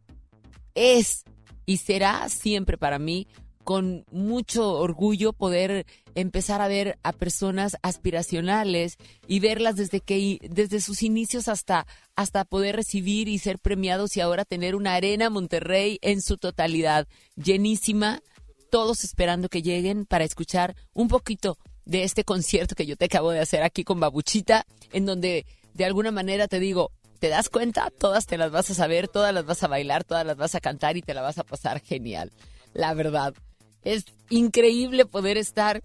es 0.76 1.24
y 1.66 1.78
será 1.78 2.28
siempre 2.28 2.78
para 2.78 3.00
mí 3.00 3.26
con 3.64 4.04
mucho 4.12 4.74
orgullo 4.74 5.32
poder 5.32 5.84
empezar 6.14 6.60
a 6.60 6.68
ver 6.68 6.96
a 7.02 7.12
personas 7.12 7.76
aspiracionales 7.82 8.98
y 9.26 9.40
verlas 9.40 9.74
desde 9.74 10.00
que 10.00 10.38
desde 10.48 10.80
sus 10.80 11.02
inicios 11.02 11.48
hasta 11.48 11.88
hasta 12.14 12.44
poder 12.44 12.76
recibir 12.76 13.26
y 13.26 13.38
ser 13.38 13.58
premiados 13.58 14.16
y 14.16 14.20
ahora 14.20 14.44
tener 14.44 14.76
una 14.76 14.94
arena 14.94 15.28
Monterrey 15.28 15.98
en 16.00 16.22
su 16.22 16.38
totalidad 16.38 17.08
llenísima, 17.34 18.22
todos 18.70 19.02
esperando 19.02 19.48
que 19.48 19.60
lleguen 19.60 20.06
para 20.06 20.22
escuchar 20.22 20.76
un 20.92 21.08
poquito 21.08 21.58
de 21.84 22.04
este 22.04 22.22
concierto 22.22 22.76
que 22.76 22.86
yo 22.86 22.96
te 22.96 23.06
acabo 23.06 23.32
de 23.32 23.40
hacer 23.40 23.64
aquí 23.64 23.82
con 23.82 23.98
Babuchita, 23.98 24.66
en 24.92 25.04
donde 25.04 25.46
de 25.74 25.84
alguna 25.84 26.10
manera 26.10 26.48
te 26.48 26.60
digo, 26.60 26.92
¿te 27.18 27.28
das 27.28 27.48
cuenta? 27.48 27.90
Todas 27.90 28.26
te 28.26 28.38
las 28.38 28.50
vas 28.50 28.70
a 28.70 28.74
saber, 28.74 29.08
todas 29.08 29.34
las 29.34 29.44
vas 29.44 29.62
a 29.62 29.68
bailar, 29.68 30.04
todas 30.04 30.24
las 30.26 30.36
vas 30.36 30.54
a 30.54 30.60
cantar 30.60 30.96
y 30.96 31.02
te 31.02 31.14
la 31.14 31.22
vas 31.22 31.38
a 31.38 31.44
pasar 31.44 31.80
genial. 31.80 32.32
La 32.74 32.94
verdad. 32.94 33.34
Es 33.82 34.04
increíble 34.28 35.06
poder 35.06 35.36
estar 35.36 35.82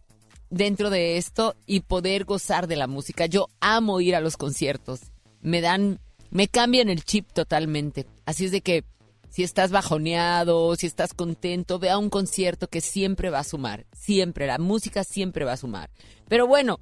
dentro 0.49 0.89
de 0.89 1.17
esto 1.17 1.55
y 1.65 1.81
poder 1.81 2.25
gozar 2.25 2.67
de 2.67 2.75
la 2.75 2.87
música. 2.87 3.25
Yo 3.25 3.47
amo 3.59 4.01
ir 4.01 4.15
a 4.15 4.21
los 4.21 4.37
conciertos. 4.37 5.01
Me 5.41 5.61
dan, 5.61 5.99
me 6.29 6.47
cambian 6.47 6.89
el 6.89 7.03
chip 7.03 7.31
totalmente. 7.31 8.05
Así 8.25 8.45
es 8.45 8.51
de 8.51 8.61
que 8.61 8.83
si 9.29 9.43
estás 9.43 9.71
bajoneado, 9.71 10.75
si 10.75 10.85
estás 10.85 11.15
contento, 11.15 11.79
ve 11.79 11.89
a 11.89 11.97
un 11.97 12.11
concierto 12.11 12.67
que 12.67 12.81
siempre 12.81 13.31
va 13.31 13.39
a 13.39 13.43
sumar. 13.43 13.85
Siempre, 13.91 14.45
la 14.45 14.59
música 14.59 15.03
siempre 15.03 15.43
va 15.43 15.53
a 15.53 15.57
sumar. 15.57 15.89
Pero 16.27 16.45
bueno, 16.45 16.79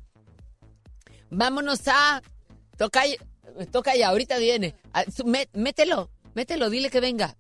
vámonos 1.30 1.88
a... 1.88 2.22
Toca, 3.72 3.96
ya, 3.96 4.10
ahorita 4.10 4.38
viene. 4.38 4.76
Mételo, 5.54 6.10
mételo, 6.34 6.70
dile 6.70 6.90
que 6.90 7.00
venga. 7.00 7.36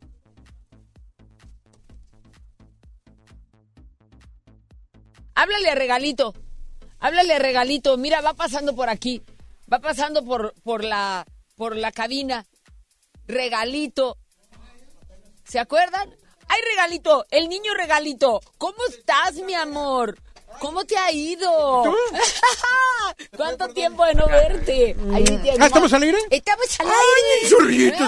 Háblale 5.35 5.69
a 5.71 5.75
Regalito. 5.75 6.33
Háblale 6.99 7.33
a 7.33 7.39
Regalito. 7.39 7.97
Mira, 7.97 8.21
va 8.21 8.33
pasando 8.33 8.75
por 8.75 8.89
aquí. 8.89 9.23
Va 9.71 9.79
pasando 9.79 10.23
por, 10.23 10.53
por, 10.61 10.83
la, 10.83 11.25
por 11.55 11.75
la 11.75 11.91
cabina. 11.91 12.45
Regalito. 13.25 14.17
¿Se 15.43 15.59
acuerdan? 15.59 16.09
¡Ay, 16.47 16.61
Regalito! 16.69 17.25
El 17.31 17.47
niño 17.49 17.73
Regalito. 17.73 18.41
¿Cómo 18.57 18.77
estás, 18.89 19.35
mi 19.35 19.53
amor? 19.53 20.17
¿Cómo 20.59 20.83
te 20.85 20.97
ha 20.97 21.11
ido? 21.11 21.83
¿Cuánto 23.35 23.67
tiempo 23.69 24.05
de 24.05 24.13
no 24.15 24.27
verte? 24.27 24.95
Ahí 25.13 25.23
te- 25.23 25.51
¿Ah, 25.59 25.65
estamos 25.65 25.91
al 25.93 26.03
aire? 26.03 26.17
Estamos 26.29 26.65
al 26.79 26.87
¡Ay, 26.87 26.93
aire. 27.43 27.49
churrillito, 27.49 28.03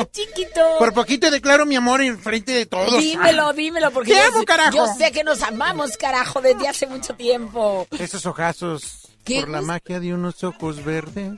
Ah, 0.00 0.06
chiquito. 0.12 0.60
Por 0.78 0.92
poquito 0.92 1.30
declaro 1.30 1.66
mi 1.66 1.76
amor 1.76 2.02
en 2.02 2.18
frente 2.18 2.52
de 2.52 2.66
todos. 2.66 2.98
Dímelo, 2.98 3.52
dímelo, 3.52 3.90
porque 3.90 4.12
Te 4.12 4.18
yo, 4.18 4.24
amo, 4.26 4.44
carajo. 4.44 4.76
yo 4.76 4.86
sé 4.98 5.12
que 5.12 5.24
nos 5.24 5.42
amamos, 5.42 5.96
carajo, 5.96 6.40
desde 6.40 6.68
hace 6.68 6.86
mucho 6.86 7.14
tiempo. 7.14 7.86
Esos 7.98 8.26
ojazos 8.26 9.08
¿Qué 9.24 9.40
por 9.40 9.48
la 9.50 9.62
magia 9.62 10.00
de 10.00 10.12
unos 10.14 10.42
ojos 10.44 10.84
verdes. 10.84 11.32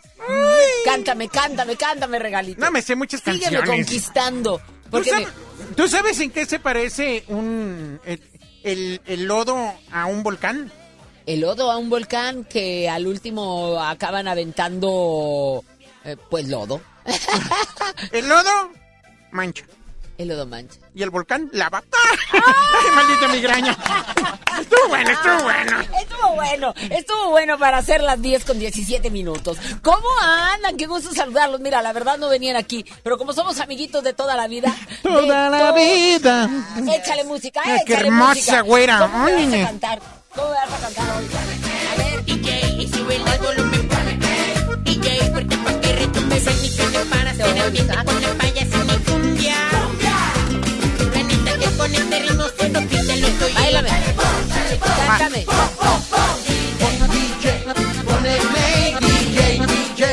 Cántame, 0.85 1.29
cántame, 1.29 1.77
cántame, 1.77 2.19
Regalito. 2.19 2.61
No 2.61 2.71
me 2.71 2.83
sé 2.83 2.97
muchas 2.97 3.21
Sígueme 3.21 3.43
canciones. 3.59 3.71
conquistando. 3.71 4.59
¿Tú, 4.59 4.91
Porque 4.91 5.11
sabes, 5.11 5.29
tú 5.77 5.89
sabes 5.89 6.21
en 6.21 6.31
qué 6.31 6.47
se 6.47 6.59
parece 6.61 7.25
un 7.29 8.01
el, 8.05 8.21
el- 8.63 9.01
el 9.07 9.25
lodo 9.27 9.57
a 9.93 10.07
un 10.07 10.23
volcán? 10.23 10.71
el 11.27 11.41
lodo 11.41 11.73
a 11.73 11.77
un 11.77 11.91
volcán 11.91 12.45
que 12.45 12.89
al 12.89 13.07
último 13.07 13.81
acaban 13.83 14.29
aventando, 14.29 15.65
eh, 16.05 16.17
pues 16.31 16.47
lodo. 16.49 16.81
El 18.13 18.29
lodo 18.29 18.71
mancha. 19.33 19.65
El 20.19 20.29
lodo 20.29 20.47
mancha. 20.47 20.79
Y 20.95 21.03
el 21.03 21.11
volcán 21.11 21.51
lava. 21.53 21.83
¡Ay, 22.33 22.91
maldita 22.95 23.29
migraña! 23.29 23.77
Estuvo 24.61 24.89
bueno, 24.89 25.11
estuvo 25.11 25.43
bueno. 25.43 25.81
Estuvo 26.01 26.35
bueno, 26.35 26.75
estuvo 26.91 27.29
bueno 27.31 27.59
para 27.59 27.77
hacer 27.77 28.03
las 28.03 28.21
10 28.23 28.45
con 28.47 28.59
17 28.59 29.11
minutos. 29.11 29.59
¿Cómo 29.83 30.09
andan? 30.23 30.79
Qué 30.79 30.87
gusto 30.87 31.13
saludarlos. 31.13 31.61
Mira, 31.61 31.83
la 31.83 31.93
verdad 31.93 32.17
no 32.17 32.31
venían 32.31 32.57
aquí, 32.57 32.83
pero 33.03 33.19
como 33.19 33.35
somos 33.35 33.61
amiguitos 33.61 34.03
de 34.03 34.15
toda 34.15 34.35
la 34.35 34.49
vida. 34.49 34.75
Toda 35.03 35.51
la 35.51 35.73
vida. 35.73 36.49
Échale 36.95 37.25
música, 37.25 37.61
Ay, 37.65 37.73
échale 37.73 37.85
qué 37.85 37.95
hermosa, 38.07 38.29
música. 38.35 38.61
güera. 38.63 38.99
¿Cómo 39.01 39.25
me 39.25 39.33
Ay, 39.33 39.47
vas 39.51 39.61
a 39.61 39.67
cantar? 39.67 40.01
¿Cómo 40.35 40.49
me 40.49 40.55
vas 40.55 40.73
a 40.73 40.79
cantar 40.79 41.17
hoy? 41.19 41.27
A 41.93 41.97
ver. 42.03 42.25
DJ, 42.25 42.89
sube 42.97 43.17
el 43.17 43.23
volumen. 43.39 43.89
DJ, 44.85 45.31
porque 45.35 45.57
pa' 45.59 45.81
que 45.81 45.93
retumbe 45.93 46.37
ese 46.39 46.51
micrófono 46.63 47.11
para 47.11 47.31
hacer 47.31 47.59
ambiente 47.61 47.95
con 48.05 48.23
la 48.23 48.46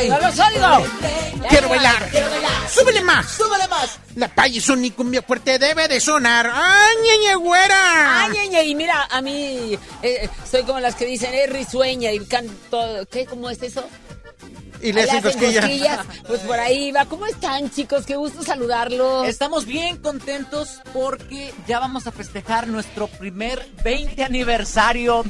¡No 0.10 0.19
los 0.19 0.40
oigo! 0.40 0.85
Quiero 1.49 1.69
bailar. 1.69 2.10
Quiero 2.10 2.30
bailar. 2.30 2.69
¡Súbele 2.69 3.02
más! 3.02 3.31
¡Súbele 3.31 3.68
más! 3.68 3.99
La 4.15 4.27
payaso 4.27 4.76
ni 4.76 4.90
cumbia 4.91 5.22
fuerte 5.22 5.60
debe 5.60 5.88
de 5.88 5.99
sonar. 5.99 6.52
¡Ay, 6.52 6.95
ñeñe, 7.03 7.35
güera! 7.35 8.23
Ay, 8.23 8.31
ñe, 8.31 8.48
ñe, 8.49 8.64
y 8.65 8.76
mira, 8.76 9.07
a 9.10 9.22
mí 9.22 9.77
eh, 10.02 10.30
soy 10.49 10.64
como 10.64 10.80
las 10.80 10.95
que 10.95 11.06
dicen, 11.06 11.34
es 11.34 11.49
risueña 11.49 12.11
y 12.11 12.19
canto, 12.26 13.07
¿qué? 13.11 13.26
¿Cómo 13.26 13.49
es 13.49 13.61
eso? 13.61 13.88
Y 14.84 14.91
le 14.91 15.03
hacen 15.03 15.22
cosquillas. 15.22 16.05
Pues 16.27 16.41
por 16.41 16.60
ahí 16.60 16.91
va. 16.91 17.05
¿Cómo 17.05 17.26
están, 17.26 17.72
chicos? 17.72 18.05
Qué 18.05 18.15
gusto 18.15 18.43
saludarlos. 18.43 19.27
Estamos 19.27 19.65
bien 19.65 19.97
contentos 19.97 20.81
porque 20.93 21.53
ya 21.68 21.80
vamos 21.80 22.05
a 22.05 22.11
festejar 22.11 22.68
nuestro 22.68 23.07
primer 23.07 23.65
20 23.84 24.23
aniversario. 24.23 25.23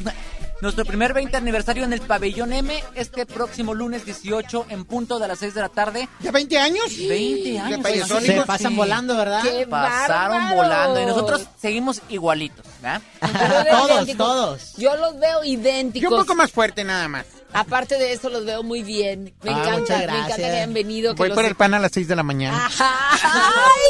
Nuestro 0.63 0.85
primer 0.85 1.13
20 1.13 1.35
aniversario 1.35 1.83
en 1.83 1.91
el 1.91 1.99
Pabellón 1.99 2.53
M 2.53 2.81
este 2.95 3.25
próximo 3.25 3.73
lunes 3.73 4.05
18 4.05 4.67
en 4.69 4.85
punto 4.85 5.19
de 5.19 5.27
las 5.27 5.39
6 5.39 5.55
de 5.55 5.59
la 5.59 5.67
tarde. 5.67 6.07
¿Ya 6.21 6.31
20 6.31 6.57
años? 6.57 6.85
20 6.97 7.59
años. 7.59 7.85
oigan, 8.11 8.21
Se 8.21 8.41
pasan 8.43 8.73
volando, 8.77 9.17
¿verdad? 9.17 9.41
¡Qué 9.43 9.67
Pasaron 9.67 10.55
volando 10.55 11.01
y 11.01 11.05
nosotros 11.05 11.45
seguimos 11.61 12.01
igualitos, 12.07 12.65
¿verdad? 12.81 13.01
Yo 13.21 13.71
Todos, 13.77 13.91
idénticos. 13.91 14.17
todos. 14.17 14.73
Yo 14.77 14.95
los 14.95 15.19
veo 15.19 15.39
Yo 15.43 15.49
idénticos. 15.51 16.11
un 16.13 16.19
poco 16.19 16.33
más 16.33 16.49
fuerte 16.49 16.85
nada 16.85 17.09
más. 17.09 17.25
Aparte 17.55 17.99
de 17.99 18.13
eso, 18.13 18.29
los 18.29 18.45
veo 18.45 18.63
muy 18.63 18.81
bien. 18.81 19.31
Me 19.43 19.51
Ah, 19.51 19.59
encanta, 19.59 19.77
muchas 19.79 19.97
me 19.99 20.03
encanta 20.05 20.35
que 20.37 20.45
hayan 20.45 20.73
venido. 20.73 21.13
que 21.13 21.17
Voy 21.19 21.29
los- 21.29 21.35
por 21.35 21.45
el 21.45 21.53
pan 21.53 21.75
a 21.75 21.79
las 21.79 21.91
6 21.91 22.07
de 22.07 22.15
la 22.15 22.23
mañana. 22.23 22.67
¡Ay, 22.79 22.89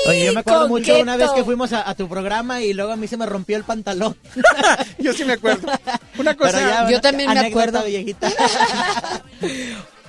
Oye, 0.09 0.25
yo 0.25 0.33
me 0.33 0.39
acuerdo 0.41 0.67
mucho 0.67 0.87
coqueto! 0.91 1.01
una 1.03 1.15
vez 1.15 1.29
que 1.31 1.45
fuimos 1.45 1.71
a, 1.71 1.87
a 1.89 1.95
tu 1.95 2.09
programa 2.09 2.61
y 2.61 2.73
luego 2.73 2.91
a 2.91 2.97
mí 2.97 3.07
se 3.07 3.15
me 3.15 3.25
rompió 3.25 3.55
el 3.55 3.63
pantalón. 3.63 4.17
Yo 4.99 5.13
sí 5.13 5.23
me 5.23 5.33
acuerdo. 5.33 5.71
Una 6.17 6.35
cosa. 6.35 6.59
Ya, 6.69 6.89
Yo 6.89 7.01
también 7.01 7.33
me 7.33 7.39
acuerdo. 7.39 7.83
viejita. 7.83 8.31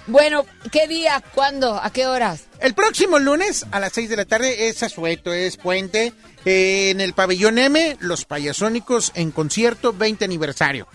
Bueno, 0.06 0.44
¿qué 0.70 0.86
día? 0.86 1.22
¿Cuándo? 1.34 1.80
¿A 1.82 1.90
qué 1.90 2.06
horas? 2.06 2.44
El 2.60 2.74
próximo 2.74 3.18
lunes 3.18 3.64
a 3.70 3.80
las 3.80 3.94
6 3.94 4.10
de 4.10 4.16
la 4.16 4.26
tarde 4.26 4.68
es 4.68 4.82
asueto, 4.82 5.32
es 5.32 5.56
puente. 5.56 6.12
eh, 6.44 6.90
en 6.90 7.00
el 7.00 7.14
pabellón 7.14 7.56
M, 7.58 7.96
los 8.00 8.26
payasónicos 8.26 9.12
en 9.14 9.30
concierto 9.30 9.94
20 9.94 10.26
aniversario. 10.26 10.86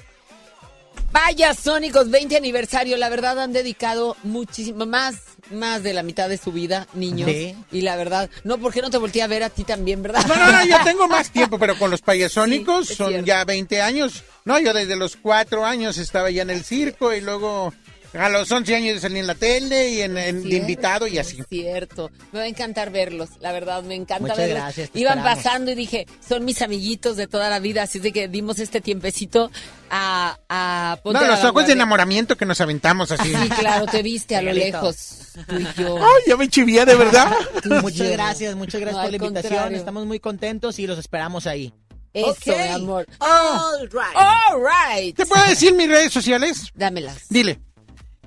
Vaya 1.11 1.53
Sónicos 1.55 2.09
20 2.11 2.37
aniversario, 2.37 2.95
la 2.97 3.09
verdad 3.09 3.39
han 3.39 3.51
dedicado 3.51 4.15
muchísimo, 4.23 4.85
más, 4.85 5.15
más 5.51 5.81
de 5.81 5.93
la 5.93 6.03
mitad 6.03 6.29
de 6.29 6.37
su 6.37 6.51
vida, 6.51 6.87
niños. 6.93 7.29
Sí. 7.31 7.55
Y 7.71 7.81
la 7.81 7.95
verdad, 7.95 8.29
no, 8.43 8.57
¿por 8.59 8.71
qué 8.73 8.81
no 8.81 8.89
te 8.91 8.97
volteé 8.97 9.23
a 9.23 9.27
ver 9.27 9.43
a 9.43 9.49
ti 9.49 9.63
también, 9.63 10.03
verdad? 10.03 10.23
No, 10.27 10.35
no, 10.35 10.51
no, 10.51 10.65
yo 10.65 10.77
tengo 10.83 11.07
más 11.07 11.31
tiempo, 11.31 11.57
pero 11.57 11.77
con 11.79 11.89
los 11.89 12.01
payasónicos 12.01 12.87
Sí, 12.89 12.95
son 12.95 13.09
cierto. 13.09 13.25
ya 13.25 13.43
20 13.43 13.81
años. 13.81 14.23
No, 14.45 14.59
yo 14.59 14.71
desde 14.73 14.95
los 14.95 15.15
4 15.15 15.65
años 15.65 15.97
estaba 15.97 16.29
ya 16.29 16.43
en 16.43 16.51
el 16.51 16.63
circo 16.63 17.13
y 17.13 17.21
luego 17.21 17.73
A 18.13 18.27
los 18.29 18.51
11 18.51 18.75
años 18.75 19.01
salí 19.01 19.19
en 19.19 19.27
la 19.27 19.35
tele 19.35 19.89
y 19.91 20.01
en, 20.01 20.17
en- 20.17 20.41
de 20.43 20.55
invitado 20.57 21.05
y 21.07 21.19
así. 21.19 21.43
Cierto, 21.47 22.09
me 22.31 22.39
va 22.39 22.45
a 22.45 22.47
encantar 22.47 22.89
verlos, 22.91 23.29
la 23.39 23.51
verdad, 23.51 23.83
me 23.83 23.93
encanta 23.95 24.21
Muchas 24.21 24.37
verlos. 24.37 24.57
gracias, 24.57 24.89
te 24.89 24.99
Iban 24.99 25.19
esperamos. 25.19 25.43
pasando 25.43 25.71
y 25.71 25.75
dije, 25.75 26.07
son 26.27 26.43
mis 26.43 26.61
amiguitos 26.63 27.17
de 27.17 27.27
toda 27.27 27.49
la 27.49 27.59
vida, 27.59 27.83
así 27.83 27.99
de 27.99 28.11
que 28.11 28.27
dimos 28.27 28.57
este 28.59 28.81
tiempecito 28.81 29.51
a, 29.91 30.37
a 30.49 30.97
Ponte 31.03 31.19
No, 31.19 31.25
a 31.25 31.27
los 31.35 31.43
ojos 31.45 31.67
de 31.67 31.73
enamoramiento 31.73 32.35
que 32.35 32.45
nos 32.45 32.59
aventamos 32.61 33.11
así. 33.11 33.31
Sí, 33.33 33.49
claro, 33.49 33.85
te 33.85 34.01
viste 34.01 34.35
a 34.35 34.41
lo 34.41 34.53
lejos, 34.53 35.27
tú 35.47 35.55
y 35.59 35.67
yo. 35.79 35.97
Ay, 35.97 36.23
ya 36.27 36.35
me 36.35 36.47
chivié, 36.47 36.85
de 36.85 36.95
verdad. 36.95 37.31
Muchas 37.81 38.07
yo. 38.07 38.11
gracias, 38.11 38.55
muchas 38.55 38.81
gracias 38.81 38.97
No, 38.97 39.03
por 39.03 39.11
la 39.11 39.17
invitación. 39.17 39.51
contrario. 39.53 39.77
Estamos 39.77 40.05
muy 40.07 40.19
contentos 40.19 40.79
y 40.79 40.87
los 40.87 40.97
esperamos 40.97 41.45
ahí. 41.45 41.73
Eso, 42.11 42.29
Ok. 42.31 42.47
mi 42.47 42.53
amor. 42.73 43.05
All 43.19 43.87
right. 43.91 44.15
All 44.15 44.59
right. 44.63 45.15
¿Te 45.15 45.27
puedo 45.27 45.43
decir 45.45 45.75
mis 45.75 45.87
redes 45.87 46.11
sociales? 46.11 46.71
Dámelas. 46.73 47.27
Dile. 47.29 47.59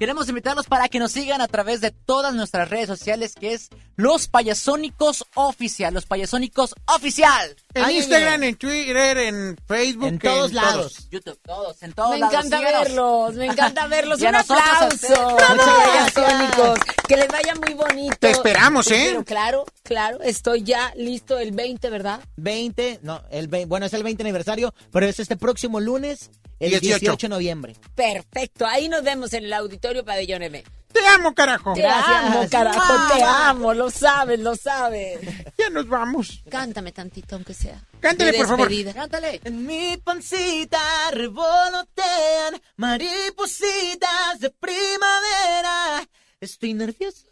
Queremos 0.02 0.28
invitarlos 0.28 0.66
para 0.66 0.88
que 0.88 0.98
nos 0.98 1.12
sigan 1.12 1.40
a 1.40 1.46
través 1.46 1.80
de 1.80 1.92
todas 1.92 2.34
nuestras 2.34 2.68
redes 2.68 2.88
sociales, 2.88 3.36
que 3.38 3.52
es 3.54 3.68
Los 3.94 4.26
Payasónicos 4.26 5.24
Oficial. 5.36 5.94
Los 5.94 6.06
Payasónicos 6.06 6.74
Oficial. 6.86 7.54
En 7.72 7.84
Ahí 7.84 7.98
Instagram, 7.98 8.40
viene. 8.40 8.48
en 8.48 8.56
Twitter, 8.56 9.18
en 9.18 9.56
Facebook. 9.68 10.08
En 10.08 10.18
todos 10.18 10.52
lados. 10.52 11.08
YouTube, 11.08 11.38
todos, 11.44 11.80
en 11.84 11.92
todos 11.92 12.10
Me 12.14 12.18
lados. 12.18 12.34
encanta 12.34 12.58
Síganos. 12.58 12.82
verlos, 12.82 13.34
me 13.34 13.46
encanta 13.46 13.86
verlos. 13.86 14.20
Y 14.22 14.26
Un 14.26 14.34
aplauso. 14.34 15.36
Payasónicos. 15.36 16.78
Que 17.06 17.16
les 17.16 17.28
vaya 17.28 17.54
muy 17.54 17.74
bonito. 17.74 18.16
Te 18.18 18.30
esperamos, 18.32 18.90
¿eh? 18.90 19.04
Pero 19.10 19.24
claro, 19.24 19.64
claro, 19.84 20.20
estoy 20.22 20.64
ya 20.64 20.92
listo 20.96 21.38
el 21.38 21.52
20, 21.52 21.90
¿verdad? 21.90 22.18
20, 22.38 22.98
no, 23.02 23.22
el 23.30 23.46
20, 23.46 23.66
bueno, 23.68 23.86
es 23.86 23.92
el 23.92 24.02
20 24.02 24.20
aniversario, 24.24 24.74
pero 24.90 25.06
es 25.06 25.20
este 25.20 25.36
próximo 25.36 25.78
lunes, 25.78 26.30
el 26.58 26.70
18. 26.70 26.98
18, 27.00 27.26
de 27.26 27.28
noviembre. 27.28 27.76
Perfecto, 27.94 28.66
ahí 28.66 28.88
nos 28.88 29.02
vemos 29.04 29.32
en 29.34 29.44
el 29.44 29.52
Auditorio 29.52 29.91
Pabellón 30.04 30.42
M. 30.42 30.64
Te 30.92 31.06
amo, 31.06 31.34
carajo. 31.34 31.72
Te 31.74 31.80
Gracias. 31.82 32.24
amo, 32.24 32.46
carajo, 32.50 33.14
te 33.14 33.22
amo, 33.22 33.74
lo 33.74 33.90
sabes, 33.90 34.38
lo 34.40 34.54
sabes. 34.56 35.20
Ya 35.58 35.70
nos 35.70 35.88
vamos. 35.88 36.42
Cántame 36.50 36.92
tantito, 36.92 37.34
aunque 37.36 37.54
sea. 37.54 37.82
Cántale, 38.00 38.32
por 38.34 38.46
favor. 38.46 38.68
Cántale. 38.94 39.40
En 39.44 39.64
mi 39.66 39.96
pancita 39.96 40.78
revolotean 41.12 42.60
maripositas 42.76 44.40
de 44.40 44.50
primavera. 44.50 46.06
Estoy 46.40 46.74
nervioso, 46.74 47.26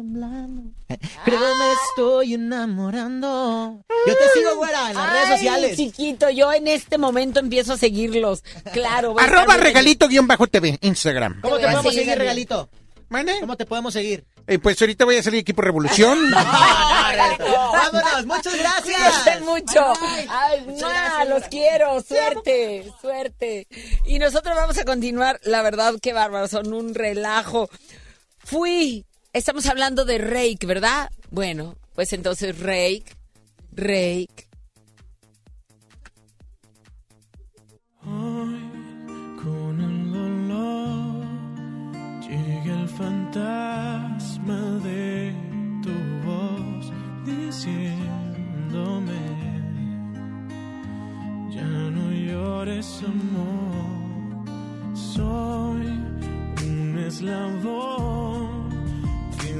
temblando. 0.00 0.62
Creo 1.26 1.56
me 1.56 1.72
estoy 1.72 2.34
enamorando. 2.34 3.84
Yo 4.06 4.14
te 4.16 4.38
sigo, 4.38 4.56
güera, 4.56 4.90
en 4.90 4.96
las 4.96 5.10
redes 5.12 5.24
Ay, 5.26 5.36
sociales. 5.36 5.76
chiquito, 5.76 6.30
yo 6.30 6.50
en 6.52 6.68
este 6.68 6.96
momento 6.96 7.38
empiezo 7.38 7.74
a 7.74 7.76
seguirlos. 7.76 8.42
Claro. 8.72 9.12
voy 9.12 9.22
Arroba 9.22 9.42
estar 9.42 9.58
muy 9.58 9.64
regalito 9.66 10.08
guion 10.08 10.26
bajo 10.26 10.46
TV, 10.46 10.78
Instagram. 10.80 11.42
¿Cómo 11.42 11.58
Te 11.58 11.64
podemos 11.64 11.94
seguir 11.94 12.16
regalito? 12.16 12.70
¿Mande? 13.10 13.40
¿Cómo 13.40 13.56
te 13.56 13.66
podemos 13.66 13.92
seguir? 13.92 14.24
Eh, 14.46 14.58
pues 14.58 14.80
ahorita 14.80 15.04
voy 15.04 15.16
a 15.16 15.22
salir 15.22 15.40
equipo 15.40 15.60
Revolución. 15.60 16.18
Vámonos, 16.30 18.24
muchas 18.24 18.56
gracias. 18.56 19.22
Cuídense 19.22 19.40
mucho. 19.44 19.92
Bye. 20.00 20.26
Ay, 20.30 20.60
Muchas 20.66 20.90
gracias. 20.90 21.28
los 21.28 21.42
quiero. 21.48 22.00
Suerte, 22.02 22.90
suerte. 23.02 23.66
Y 24.06 24.18
nosotros 24.18 24.56
vamos 24.56 24.78
a 24.78 24.84
continuar. 24.84 25.40
La 25.44 25.60
verdad, 25.60 25.94
qué 26.00 26.14
bárbaro. 26.14 26.48
Son 26.48 26.72
un 26.72 26.94
relajo. 26.94 27.68
Fui. 28.38 29.04
Estamos 29.32 29.66
hablando 29.66 30.04
de 30.04 30.18
Rake, 30.18 30.66
¿verdad? 30.66 31.08
Bueno, 31.30 31.76
pues 31.94 32.12
entonces 32.12 32.58
Rake, 32.58 33.04
Rake. 33.70 34.48
Con 39.42 39.80
el 39.80 40.12
dolor 40.12 41.24
llega 42.28 42.80
el 42.80 42.88
fantasma 42.88 44.60
de 44.82 45.32
tu 45.82 45.92
voz 46.26 46.92
diciéndome 47.24 49.14
ya 51.50 51.62
no 51.62 52.10
llores 52.12 53.02
amor 53.04 54.44
soy 54.94 55.86
un 56.66 56.98
eslabón 57.06 58.49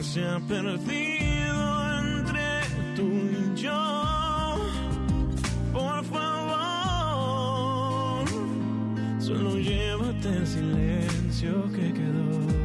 se 0.02 0.24
ha 0.24 0.40
perdido 0.40 1.98
entre 1.98 2.62
tú 2.96 3.02
y 3.04 3.54
yo 3.60 4.56
por 5.72 6.04
favor 6.04 6.30
Solo 9.18 9.58
llévate 9.58 10.28
el 10.28 10.46
silencio 10.46 11.70
que 11.72 11.92
quedó. 11.92 12.59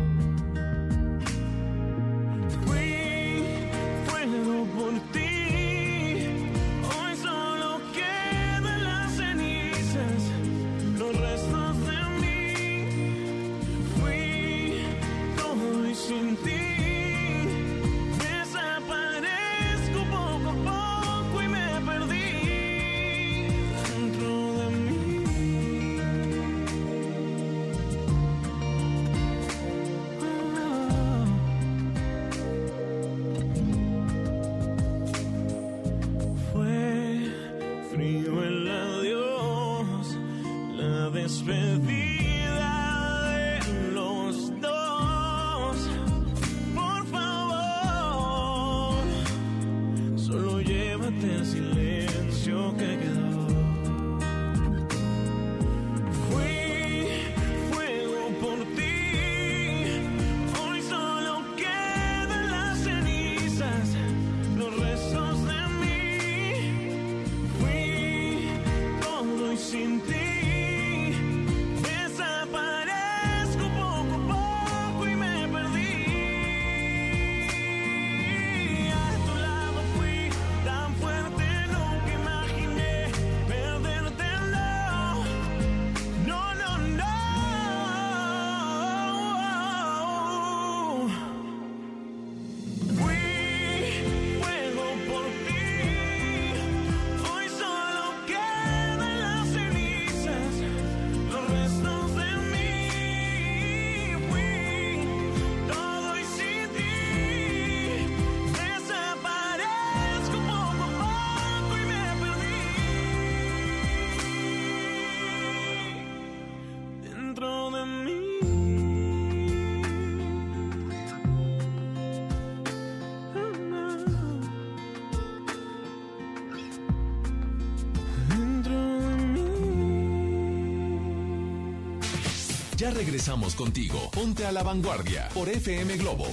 Ya 132.86 132.91
regresamos 132.91 133.56
contigo. 133.56 134.12
Ponte 134.12 134.45
a 134.45 134.52
la 134.52 134.62
vanguardia 134.62 135.28
por 135.34 135.49
FM 135.49 135.98
Globo. 135.98 136.28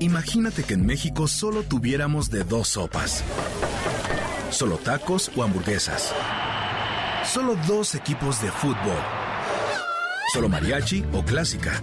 Imagínate 0.00 0.64
que 0.64 0.72
en 0.72 0.86
México 0.86 1.28
solo 1.28 1.64
tuviéramos 1.64 2.30
de 2.30 2.44
dos 2.44 2.68
sopas. 2.68 3.22
Solo 4.48 4.78
tacos 4.78 5.30
o 5.36 5.42
hamburguesas. 5.42 6.14
Solo 7.30 7.56
dos 7.66 7.94
equipos 7.94 8.40
de 8.40 8.50
fútbol. 8.50 8.96
Solo 10.32 10.48
mariachi 10.48 11.04
o 11.12 11.22
clásica. 11.22 11.82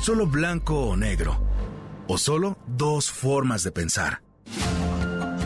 Solo 0.00 0.26
blanco 0.26 0.80
o 0.80 0.96
negro. 0.96 1.38
O 2.08 2.16
solo 2.16 2.56
dos 2.66 3.10
formas 3.10 3.62
de 3.64 3.70
pensar. 3.70 4.22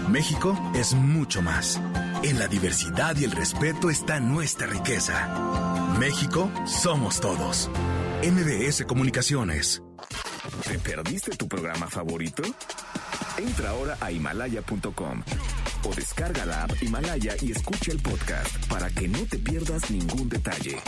México 0.09 0.57
es 0.77 0.95
mucho 0.95 1.43
más. 1.43 1.81
En 2.23 2.39
la 2.39 2.47
diversidad 2.47 3.17
y 3.17 3.25
el 3.25 3.33
respeto 3.33 3.91
está 3.91 4.21
nuestra 4.21 4.69
riqueza. 4.69 5.58
México 5.99 6.49
somos 6.65 7.21
todos. 7.21 7.69
MBS 8.23 8.85
Comunicaciones. 8.85 9.83
¿Te 10.65 10.79
perdiste 10.79 11.33
tu 11.33 11.49
programa 11.49 11.89
favorito? 11.89 12.45
Entra 13.37 13.71
ahora 13.71 13.99
a 14.01 14.13
himalaya.com 14.13 15.23
o 15.85 15.95
descarga 15.95 16.47
la 16.47 16.65
app 16.65 16.83
Himalaya 16.83 17.35
y 17.41 17.51
escucha 17.51 17.91
el 17.91 17.99
podcast 18.01 18.67
para 18.69 18.91
que 18.91 19.09
no 19.09 19.19
te 19.27 19.39
pierdas 19.39 19.91
ningún 19.91 20.29
detalle. 20.29 20.79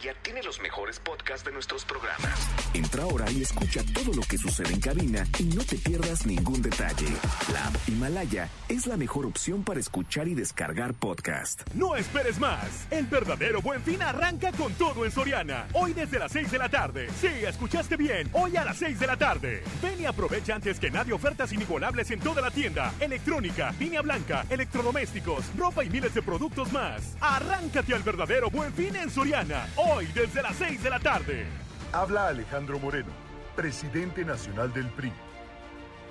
Himalaya 0.00 0.22
tiene 0.22 0.42
los 0.42 0.60
mejores 0.60 0.98
podcasts 0.98 1.44
de 1.44 1.52
nuestros 1.52 1.84
programas. 1.84 2.48
Entra 2.72 3.02
ahora 3.02 3.30
y 3.30 3.42
escucha 3.42 3.82
todo 3.92 4.14
lo 4.14 4.22
que 4.22 4.38
sucede 4.38 4.72
en 4.72 4.80
cabina 4.80 5.26
y 5.38 5.44
no 5.44 5.62
te 5.62 5.76
pierdas 5.76 6.26
ningún 6.26 6.62
detalle. 6.62 7.08
La 7.52 7.66
app 7.66 7.76
Himalaya 7.86 8.48
es 8.68 8.86
la 8.86 8.96
mejor 8.96 9.26
opción 9.26 9.62
para 9.62 9.80
escuchar 9.80 10.28
y 10.28 10.34
descargar 10.34 10.94
podcast. 10.94 11.62
No 11.74 11.96
esperes 11.96 12.38
más. 12.38 12.86
El 12.90 13.06
verdadero 13.06 13.60
buen 13.60 13.82
fin 13.82 14.00
arranca 14.00 14.52
con 14.52 14.72
todo 14.74 15.04
en 15.04 15.10
Soriana. 15.10 15.66
Hoy 15.74 15.92
desde 15.92 16.18
las 16.18 16.32
6 16.32 16.50
de 16.50 16.58
la 16.58 16.68
tarde. 16.68 17.08
Sí, 17.20 17.28
escuchaste 17.46 17.96
bien. 17.96 18.30
Hoy 18.32 18.56
a 18.56 18.64
las 18.64 18.78
6 18.78 18.98
de 19.00 19.06
la 19.06 19.16
tarde. 19.16 19.62
Ven 19.82 20.00
y 20.00 20.06
aprovecha 20.06 20.54
antes 20.54 20.78
que 20.80 20.90
nadie 20.90 21.12
ofertas 21.12 21.52
inigualables 21.52 22.10
en 22.10 22.20
toda 22.20 22.40
la 22.40 22.50
tienda. 22.50 22.94
Electrónica, 23.00 23.74
línea 23.78 24.00
blanca, 24.00 24.46
electrodomésticos, 24.48 25.44
ropa 25.56 25.84
y 25.84 25.90
miles 25.90 26.14
de 26.14 26.22
productos 26.22 26.72
más. 26.72 27.16
Arráncate 27.20 27.94
al 27.94 28.02
verdadero 28.02 28.50
buen 28.50 28.72
fin 28.72 28.96
en 28.96 29.10
Soriana. 29.10 29.66
Hoy 29.76 29.89
desde 29.98 30.40
las 30.40 30.56
6 30.56 30.84
de 30.84 30.90
la 30.90 31.00
tarde. 31.00 31.46
Habla 31.92 32.28
Alejandro 32.28 32.78
Moreno, 32.78 33.10
presidente 33.56 34.24
nacional 34.24 34.72
del 34.72 34.86
PRI. 34.86 35.12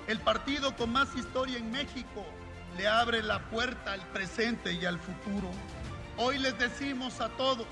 El 0.06 0.20
partido 0.20 0.76
con 0.76 0.92
más 0.92 1.08
historia 1.16 1.56
en 1.56 1.70
México 1.70 2.26
le 2.76 2.86
abre 2.86 3.22
la 3.22 3.40
puerta 3.48 3.94
al 3.94 4.02
presente 4.08 4.74
y 4.74 4.84
al 4.84 4.98
futuro. 4.98 5.50
Hoy 6.18 6.38
les 6.38 6.58
decimos 6.58 7.22
a 7.22 7.30
todos, 7.30 7.66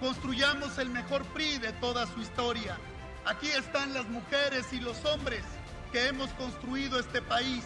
construyamos 0.00 0.76
el 0.78 0.90
mejor 0.90 1.24
PRI 1.26 1.58
de 1.58 1.72
toda 1.74 2.06
su 2.08 2.20
historia. 2.20 2.76
Aquí 3.24 3.46
están 3.46 3.94
las 3.94 4.06
mujeres 4.08 4.72
y 4.72 4.80
los 4.80 5.04
hombres 5.04 5.44
que 5.92 6.08
hemos 6.08 6.30
construido 6.30 6.98
este 6.98 7.22
país 7.22 7.64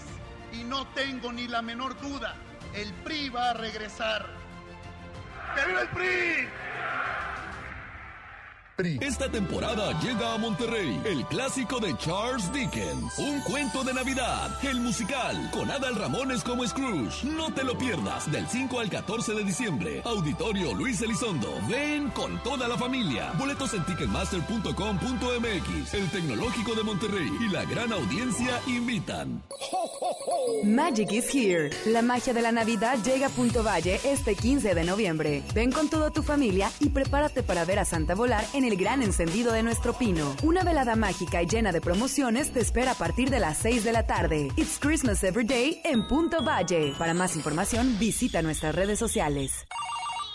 y 0.52 0.62
no 0.62 0.86
tengo 0.88 1.32
ni 1.32 1.48
la 1.48 1.62
menor 1.62 1.98
duda, 2.00 2.36
el 2.74 2.92
PRI 3.02 3.30
va 3.30 3.50
a 3.50 3.54
regresar. 3.54 4.26
¡Que 5.54 5.66
viva 5.66 5.80
el 5.80 5.88
PRI! 5.88 6.48
Esta 8.78 9.28
temporada 9.28 9.90
llega 10.00 10.34
a 10.34 10.38
Monterrey 10.38 11.00
el 11.04 11.26
clásico 11.26 11.80
de 11.80 11.96
Charles 11.96 12.52
Dickens, 12.52 13.18
Un 13.18 13.40
cuento 13.40 13.82
de 13.82 13.92
Navidad, 13.92 14.56
el 14.62 14.78
musical, 14.78 15.50
con 15.50 15.68
Adal 15.68 15.96
Ramones 15.96 16.44
como 16.44 16.64
Scrooge. 16.64 17.26
No 17.26 17.52
te 17.52 17.64
lo 17.64 17.76
pierdas 17.76 18.30
del 18.30 18.46
5 18.46 18.78
al 18.78 18.88
14 18.88 19.34
de 19.34 19.42
diciembre. 19.42 20.00
Auditorio 20.04 20.74
Luis 20.74 21.02
Elizondo. 21.02 21.52
Ven 21.68 22.10
con 22.10 22.40
toda 22.44 22.68
la 22.68 22.78
familia. 22.78 23.32
Boletos 23.36 23.74
en 23.74 23.84
ticketmaster.com.mx. 23.84 25.94
El 25.94 26.08
Tecnológico 26.10 26.76
de 26.76 26.84
Monterrey 26.84 27.32
y 27.40 27.48
la 27.48 27.64
gran 27.64 27.92
audiencia 27.92 28.60
invitan. 28.68 29.42
Magic 30.62 31.10
is 31.10 31.28
here. 31.34 31.70
La 31.86 32.02
magia 32.02 32.32
de 32.32 32.42
la 32.42 32.52
Navidad 32.52 32.96
llega 33.02 33.26
a 33.26 33.30
Punto 33.30 33.64
Valle 33.64 33.98
este 34.04 34.36
15 34.36 34.76
de 34.76 34.84
noviembre. 34.84 35.42
Ven 35.52 35.72
con 35.72 35.90
toda 35.90 36.12
tu 36.12 36.22
familia 36.22 36.70
y 36.78 36.90
prepárate 36.90 37.42
para 37.42 37.64
ver 37.64 37.80
a 37.80 37.84
Santa 37.84 38.14
volar 38.14 38.44
en 38.52 38.64
el 38.64 38.67
gran 38.76 39.02
encendido 39.02 39.52
de 39.52 39.62
nuestro 39.62 39.92
pino. 39.92 40.34
Una 40.42 40.62
velada 40.64 40.96
mágica 40.96 41.42
y 41.42 41.46
llena 41.46 41.72
de 41.72 41.80
promociones 41.80 42.52
te 42.52 42.60
espera 42.60 42.92
a 42.92 42.94
partir 42.94 43.30
de 43.30 43.40
las 43.40 43.58
6 43.58 43.84
de 43.84 43.92
la 43.92 44.06
tarde. 44.06 44.48
It's 44.56 44.78
Christmas 44.78 45.22
Every 45.24 45.46
Day 45.46 45.80
en 45.84 46.06
Punto 46.06 46.42
Valle. 46.42 46.94
Para 46.98 47.14
más 47.14 47.36
información, 47.36 47.98
visita 47.98 48.42
nuestras 48.42 48.74
redes 48.74 48.98
sociales. 48.98 49.66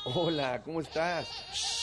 Hola, 0.05 0.61
¿cómo 0.63 0.81
estás? 0.81 1.82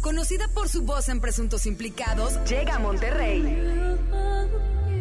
Conocida 0.00 0.48
por 0.48 0.68
su 0.68 0.82
voz 0.82 1.08
en 1.08 1.20
Presuntos 1.20 1.66
Implicados, 1.66 2.38
llega 2.48 2.76
a 2.76 2.78
Monterrey. 2.78 3.42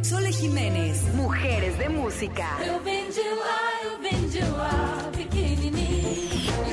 Sole 0.01 0.31
Jiménez, 0.31 1.01
Mujeres 1.15 1.77
de 1.77 1.89
Música. 1.89 2.57
Yo 2.63 2.80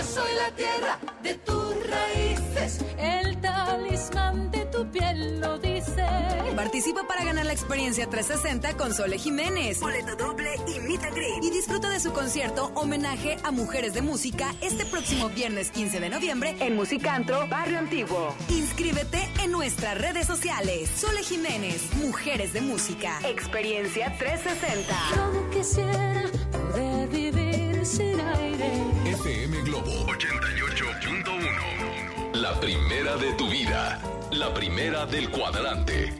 soy 0.05 0.35
la 0.35 0.51
tierra 0.57 0.99
de 1.23 1.35
tus 1.35 1.75
raíces, 1.89 2.85
Participa 6.57 7.07
para 7.07 7.23
ganar 7.23 7.45
la 7.45 7.53
experiencia 7.53 8.09
360 8.09 8.79
con 8.79 8.95
Sole 8.95 9.19
Jiménez. 9.19 9.79
Boleto 9.79 10.17
doble 10.17 10.49
y 10.67 10.81
meet 10.81 11.05
and 11.05 11.15
greet. 11.15 11.45
Y 11.45 11.51
disfruta 11.51 11.91
de 11.91 12.01
su 12.01 12.15
concierto 12.15 12.73
homenaje 12.75 13.37
a 13.45 13.51
Mujeres 13.51 13.93
de 13.93 14.01
Música 14.01 14.55
este 14.63 14.87
próximo 14.87 15.29
viernes 15.29 15.71
15 15.71 16.01
de 16.01 16.09
noviembre 16.09 16.57
en 16.61 16.75
Musicantro, 16.75 17.47
Barrio 17.49 17.79
Antiguo. 17.79 18.35
Inscríbete 18.49 19.29
en 19.45 19.53
nuestras 19.53 20.01
redes 20.01 20.27
sociales. 20.27 20.89
Sole 20.89 21.23
Jiménez, 21.23 21.95
Mujeres 21.97 22.55
de 22.55 22.63
Música. 22.63 23.21
Experiencia 23.25 24.17
360. 24.19 24.95
Yo 25.15 25.51
quisiera 25.51 26.25
poder 26.53 27.07
vivir 27.11 27.85
sin 27.85 28.19
aire. 28.19 28.73
FM 29.05 29.61
Globo 29.61 30.07
88.1. 30.07 32.35
La 32.35 32.59
primera 32.61 33.19
de 33.19 33.35
tu 33.35 33.47
vida. 33.51 34.01
La 34.31 34.55
primera 34.55 35.05
del 35.05 35.31
cuadrante. 35.31 36.15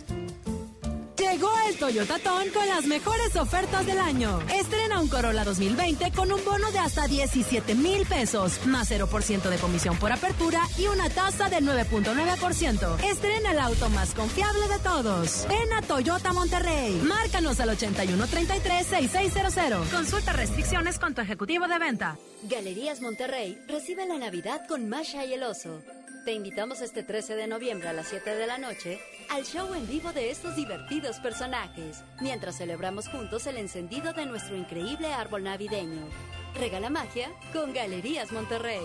Llegó 1.17 1.49
el 1.69 1.79
Toyota 1.79 2.19
Ton 2.19 2.51
con 2.51 2.69
las 2.69 2.85
mejores 2.85 3.35
ofertas 3.37 3.87
del 3.87 3.99
año. 3.99 4.39
Estrena 4.53 5.01
un 5.01 5.09
Corolla 5.09 5.45
2020 5.45 6.13
con 6.13 6.31
un 6.31 6.45
bono 6.45 6.71
de 6.73 6.79
hasta 6.79 7.09
17 7.09 7.75
mil 7.75 8.05
pesos, 8.07 8.67
más 8.67 8.91
0% 8.91 9.49
de 9.49 9.57
comisión 9.57 9.97
por 9.97 10.13
apertura 10.13 10.61
y 10.77 10.89
una 10.89 11.09
tasa 11.09 11.49
del 11.49 11.67
9.9%. 11.67 13.03
Estrena 13.03 13.53
el 13.53 13.61
auto 13.61 13.89
más 13.91 14.13
confiable 14.13 14.69
de 14.69 14.79
todos. 14.81 15.47
Ven 15.49 15.73
a 15.73 15.81
Toyota 15.81 16.35
Monterrey. 16.35 17.01
Márcanos 17.03 17.61
al 17.61 17.71
8133-6600. 17.71 19.89
Consulta 19.91 20.35
restricciones 20.35 20.99
con 20.99 21.15
tu 21.15 21.23
ejecutivo 21.23 21.67
de 21.67 21.79
venta. 21.79 22.19
Galerías 22.43 23.01
Monterrey 23.01 23.59
recibe 23.69 24.05
la 24.07 24.19
Navidad 24.19 24.69
con 24.69 24.91
Masha 24.91 25.25
y 25.25 25.33
el 25.33 25.45
oso. 25.45 25.81
Te 26.27 26.33
invitamos 26.33 26.83
este 26.83 27.03
13 27.03 27.37
de 27.37 27.47
noviembre 27.47 27.89
a 27.89 27.95
las 27.95 28.09
7 28.09 28.35
de 28.35 28.47
la 28.47 28.59
noche 28.59 29.01
al 29.31 29.45
show 29.45 29.75
en 29.75 29.87
vivo 29.87 30.13
de 30.13 30.31
estos 30.31 30.57
divertidos 30.57 31.19
personajes, 31.21 32.03
mientras 32.21 32.59
celebramos 32.59 33.09
juntos 33.09 33.47
el 33.47 33.57
encendido 33.57 34.13
de 34.13 34.27
nuestro 34.27 34.57
increíble 34.57 35.13
árbol 35.13 35.45
navideño. 35.45 36.09
Regala 36.55 36.91
magia 36.91 37.31
con 37.53 37.73
Galerías 37.73 38.33
Monterrey. 38.33 38.83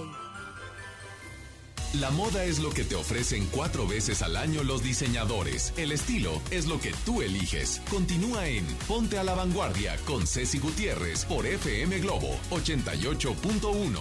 La 1.99 2.09
moda 2.09 2.45
es 2.45 2.59
lo 2.59 2.69
que 2.69 2.85
te 2.85 2.95
ofrecen 2.95 3.45
cuatro 3.51 3.85
veces 3.85 4.21
al 4.21 4.37
año 4.37 4.63
los 4.63 4.81
diseñadores. 4.81 5.73
El 5.75 5.91
estilo 5.91 6.41
es 6.49 6.65
lo 6.65 6.79
que 6.79 6.93
tú 7.05 7.21
eliges. 7.21 7.81
Continúa 7.89 8.47
en 8.47 8.65
Ponte 8.87 9.17
a 9.17 9.25
la 9.25 9.35
Vanguardia 9.35 9.97
con 10.05 10.25
Ceci 10.25 10.59
Gutiérrez 10.59 11.25
por 11.25 11.45
FM 11.45 11.99
Globo 11.99 12.39
88.1. 12.49 13.99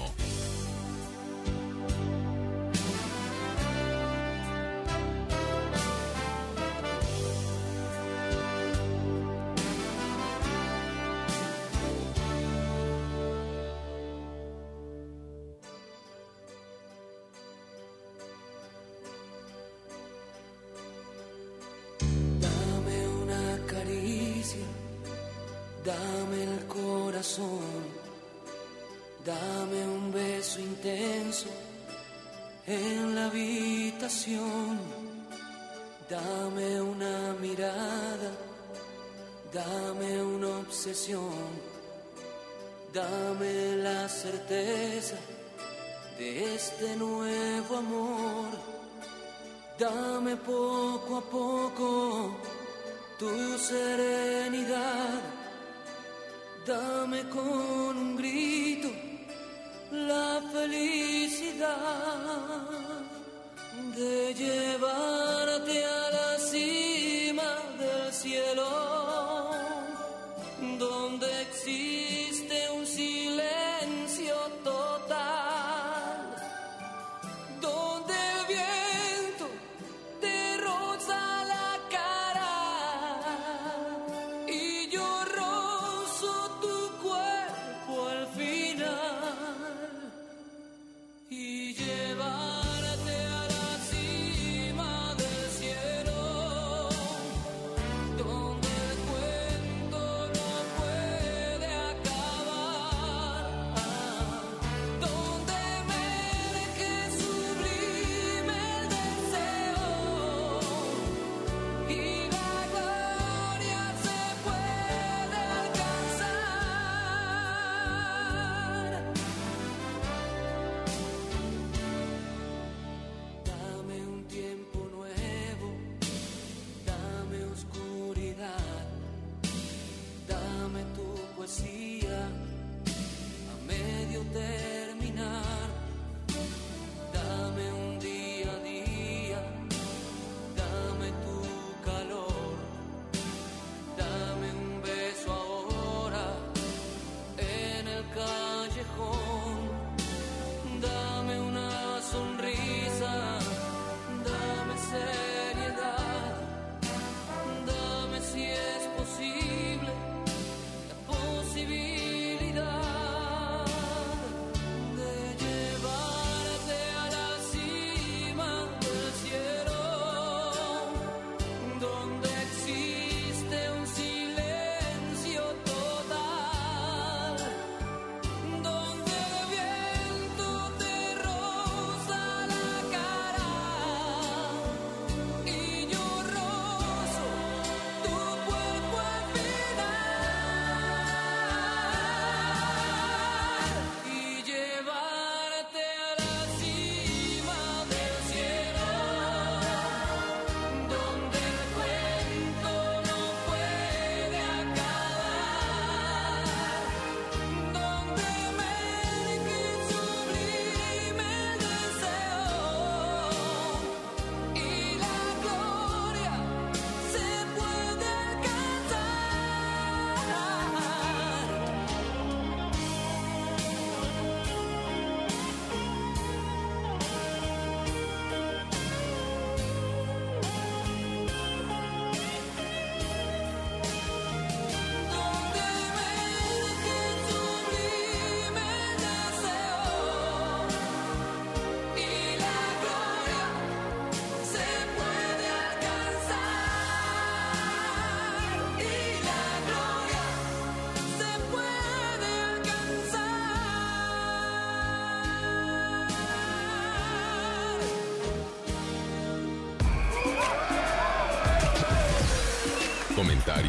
intenso 30.82 31.48
en 32.66 33.15
la 33.15 33.27
habitación, 33.27 34.78
dame 36.09 36.81
una 36.81 37.35
mirada, 37.39 38.31
dame 39.52 40.23
una 40.23 40.48
obsesión, 40.61 41.51
dame 42.94 43.77
la 43.77 44.09
certeza 44.09 45.16
de 46.19 46.55
este 46.55 46.97
nuevo 46.97 47.77
amor. 47.77 48.70
Dame 49.78 50.36
poco 50.36 51.16
a 51.16 51.23
poco 51.23 52.36
tu 53.19 53.59
serenidad. 53.59 55.23
Dame 56.66 57.27
con 57.31 57.97
un 57.97 58.15
grito 58.15 59.10
la 59.91 60.41
felicidad 60.53 61.77
de 63.97 64.35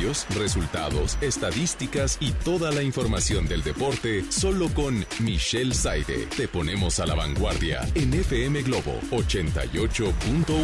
Comentarios, 0.02 0.26
resultados, 0.36 1.18
estadísticas 1.22 2.18
y 2.20 2.32
toda 2.32 2.72
la 2.72 2.82
información 2.82 3.48
del 3.48 3.62
deporte 3.62 4.26
solo 4.32 4.70
con 4.74 5.06
Michelle 5.20 5.76
Saide. 5.76 6.26
Te 6.36 6.48
ponemos 6.48 7.00
a 7.00 7.06
la 7.06 7.14
vanguardia 7.14 7.88
en 7.94 8.12
FM 8.14 8.64
Globo 8.64 9.00
88.1. 9.12 10.56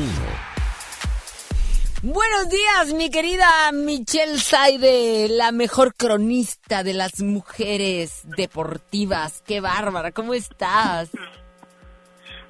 Buenos 2.02 2.50
días, 2.50 2.94
mi 2.96 3.12
querida 3.12 3.72
Michelle 3.74 4.40
Saide, 4.40 5.28
la 5.30 5.52
mejor 5.52 5.94
cronista 5.96 6.84
de 6.84 6.94
las 6.94 7.22
mujeres 7.22 8.22
deportivas. 8.24 9.44
Qué 9.46 9.60
bárbara, 9.60 10.12
¿cómo 10.12 10.34
estás? 10.34 11.10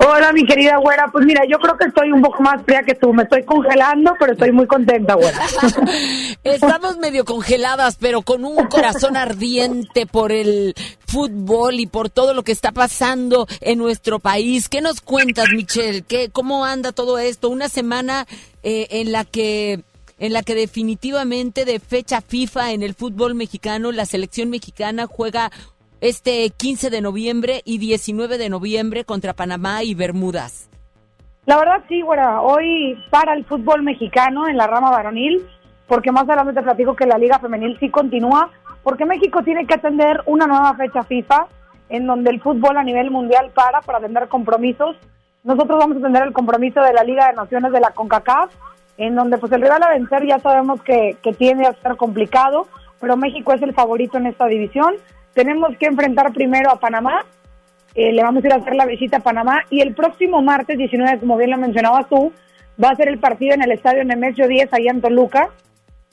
Hola, 0.09 0.31
mi 0.31 0.45
querida 0.45 0.77
güera. 0.77 1.09
Pues 1.11 1.25
mira, 1.25 1.41
yo 1.49 1.59
creo 1.59 1.77
que 1.77 1.85
estoy 1.85 2.13
un 2.13 2.21
poco 2.21 2.41
más 2.41 2.63
fría 2.63 2.81
que 2.81 2.95
tú. 2.95 3.13
Me 3.13 3.23
estoy 3.23 3.43
congelando, 3.43 4.13
pero 4.17 4.31
estoy 4.31 4.53
muy 4.53 4.65
contenta, 4.65 5.15
güera. 5.15 5.37
Estamos 6.43 6.97
medio 6.97 7.25
congeladas, 7.25 7.97
pero 7.99 8.21
con 8.21 8.45
un 8.45 8.67
corazón 8.67 9.17
ardiente 9.17 10.05
por 10.05 10.31
el 10.31 10.75
fútbol 11.07 11.81
y 11.81 11.87
por 11.87 12.09
todo 12.09 12.33
lo 12.33 12.43
que 12.43 12.53
está 12.53 12.71
pasando 12.71 13.47
en 13.59 13.79
nuestro 13.79 14.19
país. 14.19 14.69
¿Qué 14.69 14.79
nos 14.79 15.01
cuentas, 15.01 15.47
Michelle? 15.53 16.03
¿Qué, 16.03 16.29
¿Cómo 16.29 16.63
anda 16.63 16.93
todo 16.93 17.19
esto? 17.19 17.49
Una 17.49 17.67
semana 17.67 18.27
eh, 18.63 18.87
en 18.91 19.11
la 19.11 19.25
que 19.25 19.83
en 20.19 20.33
la 20.33 20.41
que 20.41 20.55
definitivamente 20.55 21.63
de 21.63 21.79
fecha 21.79 22.21
FIFA 22.21 22.71
en 22.71 22.81
el 22.81 22.95
fútbol 22.95 23.35
mexicano, 23.35 23.91
la 23.91 24.05
selección 24.05 24.49
mexicana 24.49 25.05
juega 25.05 25.51
este 26.01 26.49
15 26.49 26.89
de 26.89 27.01
noviembre 27.01 27.61
y 27.65 27.79
19 27.79 28.37
de 28.37 28.49
noviembre 28.49 29.03
contra 29.03 29.33
Panamá 29.33 29.83
y 29.83 29.95
Bermudas. 29.95 30.69
La 31.45 31.57
verdad 31.57 31.83
sí, 31.87 32.01
güera, 32.01 32.41
hoy 32.41 33.01
para 33.09 33.33
el 33.33 33.45
fútbol 33.45 33.81
mexicano 33.81 34.47
en 34.47 34.57
la 34.57 34.67
rama 34.67 34.91
varonil, 34.91 35.47
porque 35.87 36.11
más 36.11 36.23
adelante 36.23 36.53
te 36.53 36.61
platico 36.61 36.95
que 36.95 37.05
la 37.05 37.17
liga 37.17 37.39
femenil 37.39 37.77
sí 37.79 37.89
continúa, 37.89 38.51
porque 38.83 39.05
México 39.05 39.41
tiene 39.43 39.65
que 39.65 39.75
atender 39.75 40.21
una 40.25 40.45
nueva 40.45 40.75
fecha 40.75 41.03
FIFA 41.03 41.47
en 41.89 42.05
donde 42.05 42.31
el 42.31 42.41
fútbol 42.41 42.77
a 42.77 42.83
nivel 42.83 43.11
mundial 43.11 43.51
para 43.55 43.81
para 43.81 43.99
atender 43.99 44.27
compromisos. 44.27 44.97
Nosotros 45.43 45.79
vamos 45.79 45.97
a 45.97 45.99
atender 46.01 46.23
el 46.23 46.33
compromiso 46.33 46.81
de 46.81 46.93
la 46.93 47.03
Liga 47.03 47.27
de 47.27 47.33
Naciones 47.33 47.71
de 47.71 47.79
la 47.79 47.91
CONCACAF, 47.91 48.53
en 48.97 49.15
donde 49.15 49.37
pues 49.37 49.51
el 49.53 49.61
rival 49.61 49.83
a 49.83 49.89
vencer 49.89 50.27
ya 50.27 50.39
sabemos 50.39 50.81
que, 50.81 51.15
que 51.23 51.31
tiene 51.31 51.65
a 51.65 51.73
ser 51.81 51.95
complicado, 51.95 52.67
pero 52.99 53.15
México 53.15 53.53
es 53.53 53.61
el 53.61 53.73
favorito 53.73 54.17
en 54.17 54.27
esta 54.27 54.47
división. 54.47 54.95
Tenemos 55.37 55.77
que 55.77 55.85
enfrentar 55.85 56.33
primero 56.33 56.71
a 56.71 56.79
Panamá, 56.79 57.23
eh, 57.93 58.11
le 58.11 58.23
vamos 58.23 58.43
a 58.43 58.47
ir 58.47 58.53
a 58.53 58.55
hacer 58.55 58.73
la 58.73 58.87
visita 58.87 59.17
a 59.17 59.19
Panamá 59.19 59.61
y 59.69 59.81
el 59.81 59.93
próximo 59.93 60.41
martes 60.41 60.79
19, 60.79 61.19
como 61.19 61.37
bien 61.37 61.51
lo 61.51 61.59
mencionabas 61.59 62.09
tú, 62.09 62.33
va 62.83 62.89
a 62.89 62.95
ser 62.95 63.07
el 63.07 63.19
partido 63.19 63.53
en 63.53 63.61
el 63.61 63.71
estadio 63.71 64.03
Nemesio 64.03 64.47
10 64.47 64.73
allá 64.73 64.89
en 64.89 64.99
Toluca, 64.99 65.51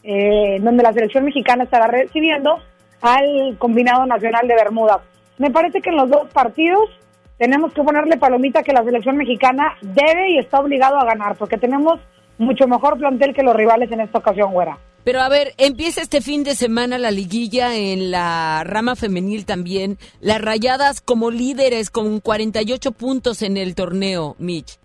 eh, 0.02 0.58
donde 0.60 0.82
la 0.82 0.92
selección 0.92 1.24
mexicana 1.24 1.64
estará 1.64 1.86
recibiendo 1.86 2.58
al 3.00 3.56
combinado 3.56 4.04
nacional 4.04 4.46
de 4.46 4.56
Bermuda. 4.56 5.00
Me 5.38 5.50
parece 5.50 5.80
que 5.80 5.88
en 5.88 5.96
los 5.96 6.10
dos 6.10 6.28
partidos 6.30 6.90
tenemos 7.38 7.72
que 7.72 7.82
ponerle 7.82 8.18
palomita 8.18 8.62
que 8.62 8.74
la 8.74 8.84
selección 8.84 9.16
mexicana 9.16 9.72
debe 9.80 10.32
y 10.32 10.38
está 10.38 10.60
obligado 10.60 10.98
a 10.98 11.06
ganar, 11.06 11.34
porque 11.36 11.56
tenemos 11.56 11.98
mucho 12.36 12.68
mejor 12.68 12.98
plantel 12.98 13.32
que 13.32 13.42
los 13.42 13.56
rivales 13.56 13.90
en 13.90 14.02
esta 14.02 14.18
ocasión, 14.18 14.52
güera. 14.52 14.76
Pero 15.04 15.20
a 15.20 15.28
ver, 15.28 15.52
empieza 15.58 16.00
este 16.00 16.22
fin 16.22 16.44
de 16.44 16.54
semana 16.54 16.96
la 16.96 17.10
liguilla 17.10 17.76
en 17.76 18.10
la 18.10 18.62
rama 18.64 18.96
femenil 18.96 19.44
también. 19.44 19.98
Las 20.20 20.40
rayadas 20.40 21.02
como 21.02 21.30
líderes 21.30 21.90
con 21.90 22.20
48 22.20 22.92
puntos 22.92 23.42
en 23.42 23.58
el 23.58 23.74
torneo, 23.74 24.34
Mitch. 24.38 24.78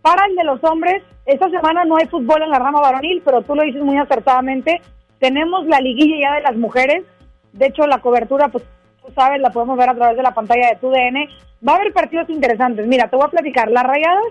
Para 0.00 0.24
el 0.24 0.36
de 0.36 0.44
los 0.44 0.64
hombres, 0.64 1.02
esta 1.26 1.50
semana 1.50 1.84
no 1.84 1.98
hay 1.98 2.06
fútbol 2.06 2.42
en 2.42 2.50
la 2.50 2.58
rama 2.58 2.80
varonil, 2.80 3.20
pero 3.22 3.42
tú 3.42 3.54
lo 3.54 3.62
dices 3.62 3.82
muy 3.82 3.98
acertadamente. 3.98 4.80
Tenemos 5.18 5.66
la 5.66 5.80
liguilla 5.80 6.16
ya 6.18 6.34
de 6.36 6.42
las 6.42 6.56
mujeres. 6.56 7.04
De 7.52 7.66
hecho, 7.66 7.86
la 7.86 8.00
cobertura, 8.00 8.48
pues 8.48 8.64
tú 9.04 9.12
sabes, 9.14 9.38
la 9.38 9.50
podemos 9.50 9.76
ver 9.76 9.90
a 9.90 9.94
través 9.94 10.16
de 10.16 10.22
la 10.22 10.32
pantalla 10.32 10.68
de 10.68 10.76
tu 10.76 10.88
DN. 10.88 11.28
Va 11.66 11.72
a 11.72 11.76
haber 11.76 11.92
partidos 11.92 12.30
interesantes. 12.30 12.86
Mira, 12.86 13.10
te 13.10 13.16
voy 13.16 13.26
a 13.26 13.30
platicar. 13.30 13.70
Las 13.70 13.84
rayadas 13.84 14.24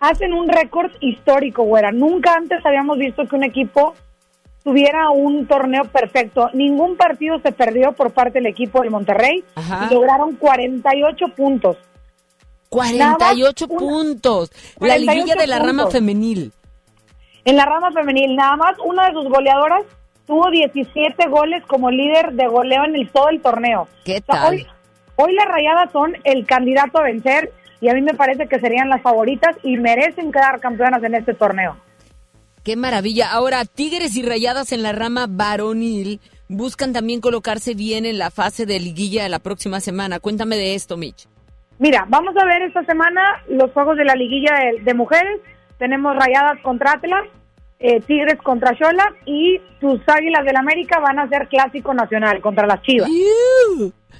hacen 0.00 0.32
un 0.32 0.48
récord 0.48 0.90
histórico, 1.00 1.62
güera. 1.62 1.92
Nunca 1.92 2.34
antes 2.34 2.64
habíamos 2.66 2.98
visto 2.98 3.24
que 3.26 3.36
un 3.36 3.44
equipo 3.44 3.94
tuviera 4.64 5.10
un 5.10 5.46
torneo 5.46 5.84
perfecto. 5.84 6.50
Ningún 6.54 6.96
partido 6.96 7.38
se 7.40 7.52
perdió 7.52 7.92
por 7.92 8.12
parte 8.12 8.38
del 8.38 8.46
equipo 8.46 8.80
del 8.80 8.90
Monterrey. 8.90 9.44
Y 9.56 9.94
lograron 9.94 10.34
48 10.36 11.28
puntos. 11.36 11.76
48 12.70 13.68
puntos. 13.68 14.50
la 14.80 14.98
liguilla 14.98 15.36
de 15.36 15.46
la 15.46 15.60
rama 15.60 15.86
femenil. 15.88 16.52
En 17.44 17.56
la 17.56 17.66
rama 17.66 17.92
femenil, 17.92 18.34
nada 18.34 18.56
más 18.56 18.76
una 18.84 19.06
de 19.06 19.12
sus 19.12 19.28
goleadoras 19.28 19.84
tuvo 20.26 20.50
17 20.50 21.28
goles 21.28 21.62
como 21.66 21.90
líder 21.90 22.32
de 22.32 22.46
goleo 22.46 22.84
en 22.86 22.96
el 22.96 23.10
todo 23.10 23.28
el 23.28 23.42
torneo. 23.42 23.86
¿Qué 24.04 24.22
tal? 24.22 24.54
hoy, 24.54 24.66
hoy 25.16 25.34
las 25.34 25.46
rayadas 25.46 25.92
son 25.92 26.16
el 26.24 26.46
candidato 26.46 26.98
a 26.98 27.02
vencer 27.02 27.52
y 27.82 27.90
a 27.90 27.94
mí 27.94 28.00
me 28.00 28.14
parece 28.14 28.48
que 28.48 28.58
serían 28.58 28.88
las 28.88 29.02
favoritas 29.02 29.56
y 29.62 29.76
merecen 29.76 30.32
quedar 30.32 30.58
campeonas 30.58 31.02
en 31.04 31.14
este 31.16 31.34
torneo. 31.34 31.76
Qué 32.64 32.76
maravilla. 32.76 33.30
Ahora, 33.30 33.66
Tigres 33.66 34.16
y 34.16 34.22
Rayadas 34.22 34.72
en 34.72 34.82
la 34.82 34.92
rama 34.92 35.26
varonil 35.28 36.20
buscan 36.48 36.94
también 36.94 37.20
colocarse 37.20 37.74
bien 37.74 38.06
en 38.06 38.16
la 38.16 38.30
fase 38.30 38.64
de 38.64 38.80
liguilla 38.80 39.22
de 39.22 39.28
la 39.28 39.38
próxima 39.38 39.80
semana. 39.80 40.18
Cuéntame 40.18 40.56
de 40.56 40.74
esto, 40.74 40.96
Mitch. 40.96 41.28
Mira, 41.78 42.06
vamos 42.08 42.34
a 42.40 42.46
ver 42.46 42.62
esta 42.62 42.82
semana 42.84 43.20
los 43.48 43.70
juegos 43.72 43.98
de 43.98 44.06
la 44.06 44.14
liguilla 44.14 44.52
de, 44.82 44.94
mujeres. 44.94 45.40
Tenemos 45.78 46.16
Rayadas 46.16 46.58
contra 46.62 46.92
Atlas, 46.92 47.24
eh, 47.80 48.00
Tigres 48.00 48.38
contra 48.42 48.74
Chola 48.78 49.12
y 49.26 49.58
tus 49.78 50.00
Águilas 50.08 50.46
del 50.46 50.56
América 50.56 51.00
van 51.00 51.18
a 51.18 51.28
ser 51.28 51.48
clásico 51.48 51.92
nacional 51.92 52.40
contra 52.40 52.66
las 52.66 52.80
Chivas. 52.80 53.10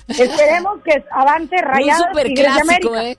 Esperemos 0.08 0.82
que 0.84 1.02
avance 1.10 1.56
Rayadas 1.56 2.10
y 2.12 2.24
Tigres 2.24 2.54
de 2.56 2.60
América. 2.60 3.04
¿eh? 3.04 3.16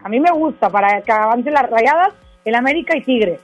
A 0.00 0.08
mí 0.08 0.18
me 0.18 0.32
gusta 0.32 0.68
para 0.70 1.00
que 1.02 1.12
avance 1.12 1.48
las 1.52 1.70
Rayadas 1.70 2.14
el 2.44 2.54
América 2.54 2.96
y 2.96 3.02
Tigres. 3.02 3.40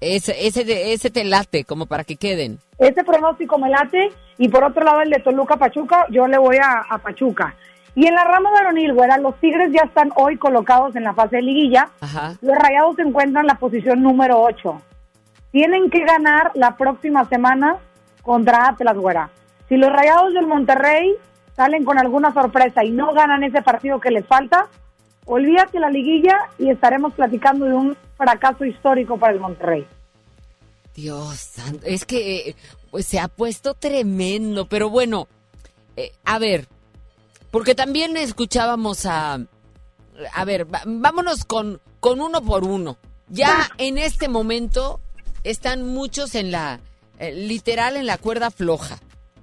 Ese, 0.00 0.46
ese, 0.46 0.92
ese 0.92 1.10
te 1.10 1.24
late, 1.24 1.64
como 1.64 1.86
para 1.86 2.04
que 2.04 2.16
queden. 2.16 2.58
Ese 2.78 3.04
pronóstico 3.04 3.58
me 3.58 3.70
late, 3.70 4.10
y 4.38 4.48
por 4.48 4.64
otro 4.64 4.84
lado 4.84 5.00
el 5.00 5.10
de 5.10 5.20
Toluca-Pachuca, 5.20 6.06
yo 6.10 6.26
le 6.26 6.38
voy 6.38 6.56
a, 6.56 6.98
Pachuca. 6.98 7.54
Y 7.94 8.06
en 8.06 8.14
la 8.14 8.24
rama 8.24 8.50
varonil, 8.50 8.92
güera, 8.92 9.18
los 9.18 9.38
Tigres 9.40 9.70
ya 9.72 9.82
están 9.82 10.10
hoy 10.16 10.36
colocados 10.36 10.96
en 10.96 11.04
la 11.04 11.14
fase 11.14 11.36
de 11.36 11.42
liguilla. 11.42 11.88
Los 12.40 12.56
Rayados 12.56 12.96
se 12.96 13.02
encuentran 13.02 13.44
en 13.44 13.48
la 13.48 13.54
posición 13.54 14.02
número 14.02 14.42
8. 14.42 14.82
Tienen 15.52 15.88
que 15.90 16.00
ganar 16.00 16.50
la 16.54 16.76
próxima 16.76 17.24
semana 17.26 17.76
contra 18.22 18.66
Atlas, 18.68 18.96
güera. 18.96 19.30
Si 19.68 19.76
los 19.76 19.92
Rayados 19.92 20.34
del 20.34 20.48
Monterrey 20.48 21.14
salen 21.54 21.84
con 21.84 21.98
alguna 21.98 22.32
sorpresa 22.32 22.82
y 22.84 22.90
no 22.90 23.12
ganan 23.12 23.44
ese 23.44 23.62
partido 23.62 24.00
que 24.00 24.10
les 24.10 24.26
falta, 24.26 24.66
olvídate 25.26 25.78
la 25.78 25.90
liguilla 25.90 26.36
y 26.58 26.70
estaremos 26.70 27.14
platicando 27.14 27.66
de 27.66 27.74
un 27.74 27.96
fracaso 28.16 28.64
histórico 28.64 29.18
para 29.18 29.32
el 29.32 29.40
Monterrey. 29.40 29.86
Dios 30.94 31.36
santo, 31.36 31.84
es 31.86 32.04
que 32.04 32.36
eh, 32.36 32.56
pues, 32.90 33.06
se 33.06 33.18
ha 33.18 33.28
puesto 33.28 33.74
tremendo, 33.74 34.66
pero 34.66 34.90
bueno, 34.90 35.26
eh, 35.96 36.12
a 36.24 36.38
ver, 36.38 36.68
porque 37.50 37.74
también 37.74 38.16
escuchábamos 38.16 39.06
a, 39.06 39.40
a 40.32 40.44
ver, 40.44 40.66
vámonos 40.86 41.44
con, 41.44 41.80
con 42.00 42.20
uno 42.20 42.42
por 42.42 42.64
uno. 42.64 42.96
Ya 43.28 43.70
en 43.78 43.98
este 43.98 44.28
momento 44.28 45.00
están 45.42 45.86
muchos 45.86 46.34
en 46.34 46.50
la, 46.50 46.80
eh, 47.18 47.32
literal 47.32 47.96
en 47.96 48.06
la 48.06 48.18
cuerda 48.18 48.50
floja, 48.50 48.98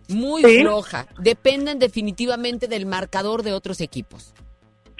muy 0.08 0.44
floja, 0.44 1.08
dependen 1.20 1.80
definitivamente 1.80 2.68
del 2.68 2.86
marcador 2.86 3.44
de 3.44 3.54
otros 3.54 3.82
equipos. 3.82 4.34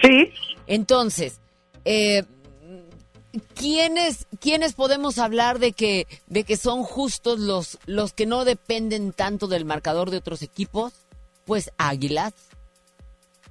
Sí. 0.02 0.32
Entonces, 0.66 1.40
eh, 1.84 2.24
¿quiénes, 3.54 4.26
¿quiénes 4.40 4.74
podemos 4.74 5.18
hablar 5.18 5.58
de 5.58 5.72
que, 5.72 6.06
de 6.26 6.44
que 6.44 6.56
son 6.56 6.82
justos 6.82 7.40
los, 7.40 7.78
los 7.86 8.12
que 8.12 8.26
no 8.26 8.44
dependen 8.44 9.12
tanto 9.12 9.46
del 9.46 9.64
marcador 9.64 10.10
de 10.10 10.18
otros 10.18 10.42
equipos? 10.42 10.92
Pues 11.44 11.72
Águilas. 11.78 12.34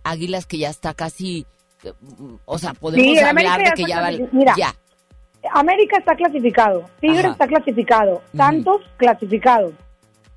Águilas 0.04 0.46
que 0.46 0.58
ya 0.58 0.70
está 0.70 0.94
casi, 0.96 1.46
o 2.46 2.58
sea, 2.58 2.74
podemos 2.74 3.18
hablar 3.22 3.64
de 3.64 3.72
que 3.76 3.84
ya 3.84 4.02
va... 4.02 4.10
Mira, 4.32 4.56
América 5.54 5.98
está 5.98 6.16
clasificado, 6.16 6.90
Tigre 7.00 7.30
está 7.30 7.48
clasificado, 7.48 8.22
Santos 8.36 8.82
clasificado, 8.98 9.74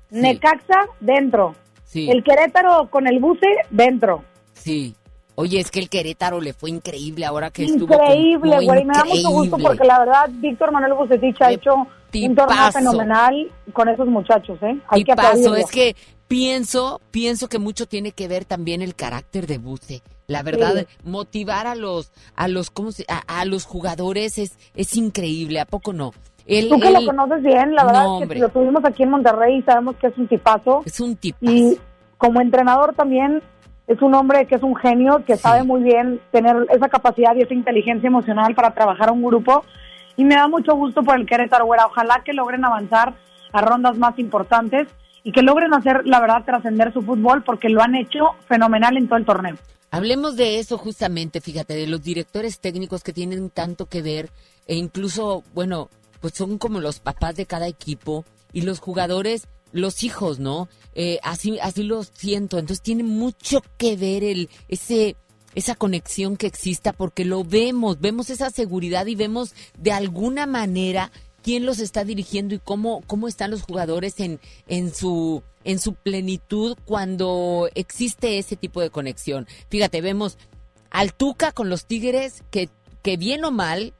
Necaxa 0.09 0.87
dentro, 0.99 1.55
el 1.93 2.23
Querétaro 2.23 2.89
con 2.89 3.07
el 3.07 3.19
Buce 3.19 3.47
dentro. 3.69 4.23
Sí. 4.53 4.95
Oye, 5.35 5.59
es 5.59 5.69
que 5.69 5.79
el 5.79 5.89
Querétaro 5.89 6.39
le 6.39 6.53
fue 6.53 6.69
increíble 6.69 7.25
ahora 7.25 7.51
que 7.51 7.65
estuvo. 7.65 7.93
Increíble, 7.93 8.65
güey. 8.65 8.85
Me 8.85 8.93
da 8.93 9.03
mucho 9.05 9.29
gusto 9.29 9.57
porque 9.57 9.83
la 9.85 9.99
verdad, 9.99 10.29
Víctor 10.31 10.71
Manuel 10.71 10.93
Bucetich 10.93 11.41
ha 11.41 11.51
hecho 11.51 11.73
un 12.13 12.35
torneo 12.35 12.71
fenomenal 12.71 13.51
con 13.73 13.89
esos 13.89 14.07
muchachos, 14.07 14.57
¿eh? 14.61 14.77
Hay 14.87 15.03
que 15.03 15.15
paso, 15.15 15.55
es 15.55 15.69
que 15.69 15.95
pienso, 16.27 17.01
pienso 17.11 17.49
que 17.49 17.59
mucho 17.59 17.85
tiene 17.85 18.11
que 18.11 18.27
ver 18.27 18.45
también 18.45 18.81
el 18.81 18.95
carácter 18.95 19.47
de 19.47 19.57
Buce. 19.57 20.01
La 20.27 20.41
verdad, 20.41 20.87
motivar 21.03 21.67
a 21.67 21.75
los, 21.75 22.11
a 22.35 22.47
los, 22.47 22.71
¿cómo 22.71 22.91
se, 22.91 23.05
a, 23.07 23.45
los 23.45 23.65
jugadores 23.65 24.37
es, 24.39 24.57
es 24.73 24.95
increíble, 24.95 25.59
¿a 25.59 25.65
poco 25.65 25.93
no? 25.93 26.13
Tú 26.47 26.79
que 26.79 26.91
lo 26.91 27.05
conoces 27.05 27.43
bien, 27.43 27.75
la 27.75 27.85
verdad 27.85 28.21
es 28.21 28.29
que 28.29 28.39
lo 28.39 28.49
tuvimos 28.49 28.83
aquí 28.85 29.03
en 29.03 29.09
Monterrey 29.09 29.57
y 29.57 29.61
sabemos 29.63 29.95
que 29.97 30.07
es 30.07 30.17
un 30.17 30.27
tipazo. 30.27 30.83
Es 30.85 30.99
un 30.99 31.15
tipazo. 31.15 31.51
Y 31.51 31.77
como 32.17 32.39
entrenador 32.41 32.93
también 32.95 33.41
es 33.87 34.01
un 34.01 34.13
hombre 34.15 34.47
que 34.47 34.55
es 34.55 34.63
un 34.63 34.75
genio, 34.75 35.23
que 35.25 35.37
sabe 35.37 35.63
muy 35.63 35.83
bien 35.83 36.19
tener 36.31 36.55
esa 36.71 36.89
capacidad 36.89 37.35
y 37.35 37.41
esa 37.41 37.53
inteligencia 37.53 38.07
emocional 38.07 38.55
para 38.55 38.73
trabajar 38.73 39.11
un 39.11 39.23
grupo. 39.23 39.63
Y 40.17 40.23
me 40.23 40.35
da 40.35 40.47
mucho 40.47 40.75
gusto 40.75 41.03
por 41.03 41.19
el 41.19 41.25
Querétaro, 41.25 41.65
güera. 41.65 41.85
Ojalá 41.85 42.21
que 42.25 42.33
logren 42.33 42.65
avanzar 42.65 43.13
a 43.51 43.61
rondas 43.61 43.97
más 43.97 44.17
importantes 44.17 44.87
y 45.23 45.31
que 45.31 45.41
logren 45.41 45.73
hacer, 45.73 46.01
la 46.05 46.19
verdad, 46.19 46.43
trascender 46.45 46.93
su 46.93 47.01
fútbol 47.01 47.43
porque 47.43 47.69
lo 47.69 47.81
han 47.81 47.95
hecho 47.95 48.31
fenomenal 48.47 48.97
en 48.97 49.07
todo 49.07 49.17
el 49.17 49.25
torneo. 49.25 49.55
Hablemos 49.91 50.35
de 50.35 50.59
eso 50.59 50.77
justamente, 50.77 51.39
fíjate, 51.39 51.75
de 51.75 51.87
los 51.87 52.01
directores 52.01 52.59
técnicos 52.59 53.03
que 53.03 53.13
tienen 53.13 53.49
tanto 53.49 53.85
que 53.85 54.01
ver 54.01 54.29
e 54.67 54.75
incluso, 54.75 55.43
bueno, 55.53 55.89
pues 56.21 56.33
son 56.33 56.57
como 56.57 56.79
los 56.79 56.99
papás 56.99 57.35
de 57.35 57.45
cada 57.45 57.67
equipo 57.67 58.25
y 58.51 58.61
los 58.61 58.79
jugadores 58.79 59.47
los 59.71 60.03
hijos, 60.03 60.39
¿no? 60.39 60.69
Eh, 60.93 61.19
así, 61.23 61.59
así 61.59 61.83
lo 61.83 62.03
siento. 62.03 62.57
Entonces 62.57 62.81
tiene 62.81 63.03
mucho 63.03 63.61
que 63.77 63.95
ver 63.95 64.23
el, 64.23 64.49
ese, 64.67 65.15
esa 65.53 65.75
conexión 65.75 66.37
que 66.37 66.47
exista 66.47 66.93
porque 66.93 67.25
lo 67.25 67.43
vemos, 67.43 67.99
vemos 67.99 68.29
esa 68.29 68.49
seguridad 68.49 69.05
y 69.05 69.15
vemos 69.15 69.53
de 69.77 69.91
alguna 69.91 70.45
manera 70.45 71.11
quién 71.41 71.65
los 71.65 71.79
está 71.79 72.03
dirigiendo 72.03 72.55
y 72.55 72.59
cómo, 72.59 73.03
cómo 73.07 73.27
están 73.27 73.51
los 73.51 73.61
jugadores 73.63 74.19
en, 74.19 74.39
en 74.67 74.93
su 74.93 75.43
en 75.65 75.79
su 75.79 75.95
plenitud 75.95 76.77
cuando 76.85 77.69
existe 77.75 78.37
ese 78.37 78.55
tipo 78.55 78.81
de 78.81 78.91
conexión. 78.91 79.47
Fíjate, 79.69 79.99
vemos 79.99 80.37
al 80.91 81.13
Tuca 81.13 81.51
con 81.51 81.69
los 81.69 81.85
Tigres 81.87 82.43
que, 82.51 82.69
que 83.01 83.17
bien 83.17 83.43
o 83.43 83.51
mal 83.51 83.93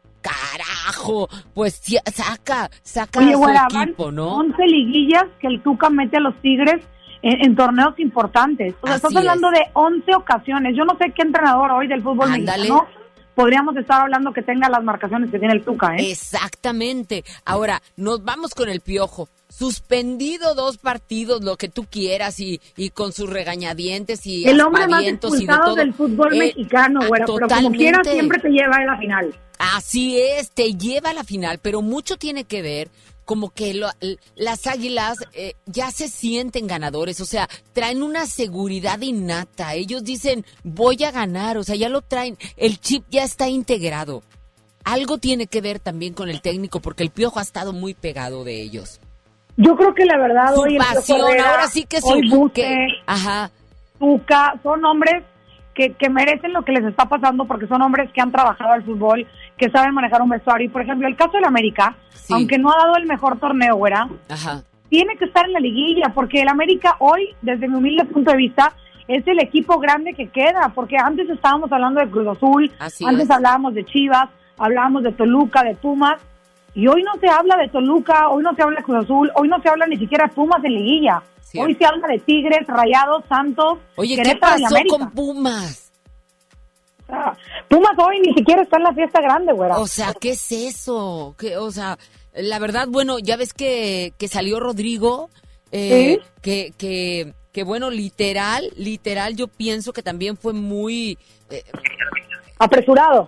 carajo, 0.85 1.27
pues 1.53 1.81
saca, 2.13 2.69
saca 2.83 3.19
a 3.19 3.31
su 3.31 3.77
equipo, 3.77 4.11
¿no? 4.11 4.35
11 4.37 4.63
liguillas 4.65 5.25
que 5.39 5.47
el 5.47 5.61
Tuca 5.61 5.89
mete 5.89 6.17
a 6.17 6.21
los 6.21 6.35
Tigres 6.41 6.81
en, 7.21 7.55
torneos 7.55 7.97
importantes. 7.99 8.75
O 8.81 8.87
sea, 8.87 8.97
estás 8.97 9.15
hablando 9.15 9.49
de 9.49 9.61
11 9.73 10.15
ocasiones. 10.15 10.75
Yo 10.75 10.85
no 10.85 10.95
sé 10.97 11.11
qué 11.15 11.23
entrenador 11.23 11.71
hoy 11.71 11.87
del 11.87 12.03
fútbol 12.03 12.29
mexicano 12.29 12.87
podríamos 13.35 13.75
estar 13.75 14.01
hablando 14.01 14.33
que 14.33 14.41
tenga 14.41 14.69
las 14.69 14.83
marcaciones 14.83 15.29
que 15.29 15.37
tiene 15.37 15.53
el 15.53 15.63
Tuca, 15.63 15.95
¿eh? 15.95 16.11
Exactamente. 16.11 17.23
Ahora, 17.43 17.81
nos 17.97 18.23
vamos 18.23 18.55
con 18.55 18.69
el 18.69 18.81
piojo. 18.81 19.29
Suspendido 19.49 20.55
dos 20.55 20.77
partidos, 20.77 21.43
lo 21.43 21.55
que 21.55 21.69
tú 21.69 21.85
quieras, 21.85 22.39
y, 22.39 22.59
y 22.75 22.89
con 22.89 23.13
sus 23.13 23.29
regañadientes 23.29 24.25
y 24.25 24.47
El 24.47 24.59
hombre 24.61 24.87
más 24.87 25.03
expulsado 25.03 25.75
del 25.75 25.93
fútbol 25.93 26.33
eh, 26.33 26.39
mexicano, 26.39 27.01
güero, 27.07 27.25
pero 27.35 27.47
como 27.47 27.71
quiera 27.71 28.03
siempre 28.03 28.39
te 28.39 28.49
lleva 28.49 28.77
a 28.77 28.85
la 28.85 28.97
final. 28.97 29.35
Así 29.57 30.19
es, 30.19 30.51
te 30.51 30.73
lleva 30.73 31.11
a 31.11 31.13
la 31.13 31.23
final, 31.23 31.59
pero 31.61 31.81
mucho 31.81 32.17
tiene 32.17 32.43
que 32.43 32.61
ver 32.61 32.89
como 33.25 33.49
que 33.49 33.73
las 34.35 34.67
águilas 34.67 35.17
eh, 35.33 35.53
ya 35.65 35.91
se 35.91 36.07
sienten 36.07 36.67
ganadores, 36.67 37.19
o 37.19 37.25
sea, 37.25 37.49
traen 37.73 38.03
una 38.03 38.27
seguridad 38.27 39.01
innata. 39.01 39.73
Ellos 39.73 40.03
dicen, 40.03 40.45
voy 40.63 41.03
a 41.03 41.11
ganar, 41.11 41.57
o 41.57 41.63
sea, 41.63 41.75
ya 41.75 41.89
lo 41.89 42.01
traen, 42.01 42.37
el 42.55 42.79
chip 42.79 43.03
ya 43.09 43.23
está 43.23 43.49
integrado. 43.49 44.23
Algo 44.83 45.17
tiene 45.17 45.47
que 45.47 45.61
ver 45.61 45.79
también 45.79 46.13
con 46.13 46.29
el 46.29 46.41
técnico, 46.41 46.79
porque 46.79 47.03
el 47.03 47.09
piojo 47.09 47.39
ha 47.39 47.41
estado 47.41 47.73
muy 47.73 47.95
pegado 47.95 48.43
de 48.43 48.61
ellos. 48.61 49.01
Yo 49.57 49.75
creo 49.75 49.93
que 49.95 50.05
la 50.05 50.17
verdad 50.17 50.53
su 50.53 50.61
hoy 50.61 50.77
pasión, 50.77 51.21
ahora 51.21 51.67
sí 51.67 51.85
que 51.85 52.01
su 52.01 52.21
buque, 52.29 52.87
ajá. 53.07 53.49
Tuca, 53.97 54.59
son 54.61 54.83
hombres 54.85 55.23
que, 55.73 55.93
que 55.93 56.09
merecen 56.09 56.53
lo 56.53 56.63
que 56.63 56.73
les 56.73 56.83
está 56.83 57.05
pasando 57.05 57.45
porque 57.45 57.67
son 57.67 57.81
hombres 57.81 58.11
que 58.11 58.21
han 58.21 58.31
trabajado 58.31 58.73
al 58.73 58.83
fútbol, 58.83 59.25
que 59.57 59.69
saben 59.69 59.93
manejar 59.93 60.21
un 60.21 60.29
vestuario. 60.29 60.65
Y 60.65 60.69
por 60.69 60.81
ejemplo, 60.81 61.07
el 61.07 61.15
caso 61.15 61.33
del 61.33 61.45
América, 61.45 61.95
aunque 62.29 62.57
no 62.57 62.71
ha 62.71 62.77
dado 62.77 62.97
el 62.97 63.05
mejor 63.05 63.39
torneo, 63.39 63.75
güera, 63.75 64.07
tiene 64.89 65.15
que 65.17 65.25
estar 65.25 65.45
en 65.45 65.53
la 65.53 65.59
liguilla 65.59 66.11
porque 66.13 66.41
el 66.41 66.47
América 66.47 66.95
hoy, 66.99 67.35
desde 67.41 67.67
mi 67.67 67.75
humilde 67.75 68.05
punto 68.05 68.31
de 68.31 68.37
vista, 68.37 68.73
es 69.07 69.25
el 69.27 69.39
equipo 69.39 69.77
grande 69.79 70.13
que 70.13 70.27
queda, 70.29 70.71
porque 70.73 70.97
antes 70.97 71.29
estábamos 71.29 71.71
hablando 71.71 71.99
de 72.01 72.09
Cruz 72.09 72.27
Azul, 72.27 72.71
antes 72.79 73.29
hablábamos 73.29 73.75
de 73.75 73.85
Chivas, 73.85 74.29
hablábamos 74.57 75.03
de 75.03 75.11
Toluca, 75.11 75.63
de 75.63 75.75
Pumas, 75.75 76.19
y 76.73 76.87
hoy 76.87 77.03
no 77.03 77.13
se 77.19 77.29
habla 77.29 77.55
de 77.57 77.69
Toluca, 77.69 78.29
hoy 78.29 78.43
no 78.43 78.53
se 78.55 78.63
habla 78.63 78.79
de 78.79 78.83
Cruz 78.83 79.05
Azul, 79.05 79.31
hoy 79.35 79.47
no 79.47 79.61
se 79.61 79.69
habla 79.69 79.85
ni 79.87 79.97
siquiera 79.97 80.27
de 80.27 80.33
Pumas 80.33 80.63
en 80.63 80.73
liguilla. 80.73 81.21
Hoy 81.57 81.73
se 81.75 81.85
habla 81.85 82.07
de 82.07 82.19
Tigres, 82.19 82.67
Rayados, 82.67 83.23
Santos. 83.29 83.79
Oye, 83.95 84.21
¿qué 84.21 84.35
pasó 84.35 84.75
con 84.89 85.11
Pumas? 85.11 85.84
Pumas 87.69 87.97
hoy 87.97 88.19
ni 88.19 88.33
siquiera 88.33 88.61
está 88.61 88.77
en 88.77 88.83
la 88.83 88.93
fiesta 88.93 89.21
grande, 89.21 89.53
güera. 89.53 89.77
O 89.77 89.87
sea, 89.87 90.13
¿qué 90.19 90.31
es 90.31 90.51
eso? 90.51 91.35
¿Qué, 91.37 91.57
o 91.57 91.71
sea, 91.71 91.97
la 92.33 92.59
verdad, 92.59 92.87
bueno, 92.89 93.19
ya 93.19 93.37
ves 93.37 93.53
que, 93.53 94.13
que 94.17 94.27
salió 94.27 94.59
Rodrigo, 94.59 95.29
eh, 95.71 96.19
que, 96.41 96.73
que, 96.77 97.33
que, 97.51 97.63
bueno, 97.63 97.89
literal, 97.89 98.71
literal, 98.75 99.35
yo 99.35 99.47
pienso 99.47 99.93
que 99.93 100.03
también 100.03 100.37
fue 100.37 100.53
muy... 100.53 101.17
Eh, 101.49 101.63
apresurado. 102.57 103.27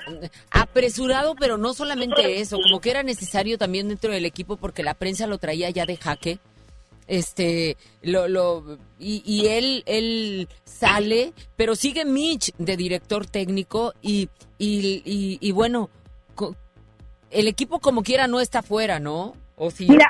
Apresurado, 0.51 1.35
pero 1.35 1.57
no 1.57 1.73
solamente 1.73 2.39
eso, 2.39 2.57
como 2.61 2.79
que 2.79 2.91
era 2.91 3.03
necesario 3.03 3.57
también 3.57 3.89
dentro 3.89 4.11
del 4.11 4.25
equipo 4.25 4.57
porque 4.57 4.83
la 4.83 4.93
prensa 4.93 5.27
lo 5.27 5.37
traía 5.37 5.69
ya 5.69 5.85
de 5.85 5.97
jaque 5.97 6.39
este 7.07 7.77
lo, 8.01 8.27
lo 8.27 8.77
y, 8.99 9.23
y, 9.25 9.47
él 9.47 9.83
él 9.85 10.47
sale 10.65 11.33
pero 11.55 11.75
sigue 11.75 12.05
Mitch 12.05 12.53
de 12.57 12.77
director 12.77 13.25
técnico 13.25 13.93
y 14.01 14.29
y, 14.57 15.37
y, 15.39 15.51
bueno 15.51 15.89
el 17.31 17.47
equipo 17.47 17.79
como 17.79 18.03
quiera 18.03 18.27
no 18.27 18.39
está 18.39 18.61
fuera 18.61 18.99
no 18.99 19.33
o 19.55 19.71
si 19.71 19.87
mira 19.87 20.07